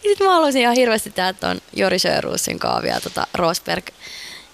sit 0.01 0.19
mä 0.19 0.33
haluaisin 0.33 0.61
ihan 0.61 0.75
hirveästi 0.75 1.11
tehdä 1.11 1.33
ton 1.33 1.61
Jori 1.73 1.99
Sjöruusin 1.99 2.59
kaavia 2.59 3.01
tota 3.01 3.27
Rosberg 3.33 3.85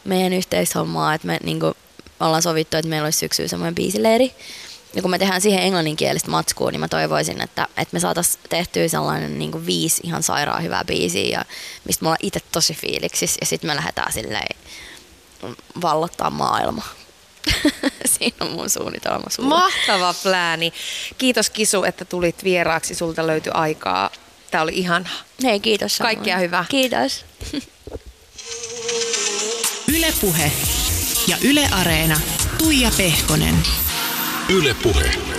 meidän 0.03 0.33
yhteishommaa, 0.33 1.13
että 1.13 1.27
me 1.27 1.37
niinku 1.43 1.73
ollaan 2.19 2.41
sovittu, 2.41 2.77
että 2.77 2.89
meillä 2.89 3.05
olisi 3.05 3.19
syksyllä 3.19 3.49
semmoinen 3.49 3.75
biisileiri. 3.75 4.33
Ja 4.95 5.01
kun 5.01 5.11
me 5.11 5.19
tehdään 5.19 5.41
siihen 5.41 5.63
englanninkielistä 5.63 6.31
matskua, 6.31 6.71
niin 6.71 6.79
mä 6.79 6.87
toivoisin, 6.87 7.41
että, 7.41 7.67
että 7.77 7.93
me 7.93 7.99
saataisiin 7.99 8.43
tehtyä 8.49 8.87
sellainen 8.87 9.39
niin 9.39 9.51
kuin 9.51 9.65
viisi 9.65 10.01
ihan 10.03 10.23
sairaan 10.23 10.63
hyvää 10.63 10.83
biisiä, 10.85 11.39
ja 11.39 11.45
mistä 11.83 12.03
me 12.03 12.07
ollaan 12.07 12.25
itse 12.25 12.39
tosi 12.51 12.73
fiiliksis, 12.73 13.37
ja 13.41 13.45
sitten 13.45 13.69
me 13.69 13.75
lähdetään 13.75 14.13
silleen 14.13 14.57
vallottaa 15.81 16.29
maailma. 16.29 16.83
Siinä 18.17 18.37
on 18.39 18.51
mun 18.51 18.69
suunnitelma 18.69 19.29
sulle. 19.29 19.49
Mahtava 19.49 20.13
plääni. 20.23 20.73
Kiitos 21.17 21.49
Kisu, 21.49 21.83
että 21.83 22.05
tulit 22.05 22.43
vieraaksi. 22.43 22.95
Sulta 22.95 23.27
löytyi 23.27 23.51
aikaa. 23.55 24.09
Tämä 24.51 24.61
oli 24.61 24.71
ihana. 24.75 25.09
Hei, 25.43 25.59
kiitos 25.59 25.97
samoin. 25.97 26.15
Kaikkea 26.15 26.37
hyvää. 26.37 26.65
Kiitos. 26.69 27.25
Ylepuhe 29.97 30.51
ja 31.27 31.37
Yle 31.41 31.67
Areena. 31.71 32.19
Tuija 32.57 32.91
Pehkonen. 32.97 33.55
Yle 34.49 34.75
Puhe. 34.83 35.34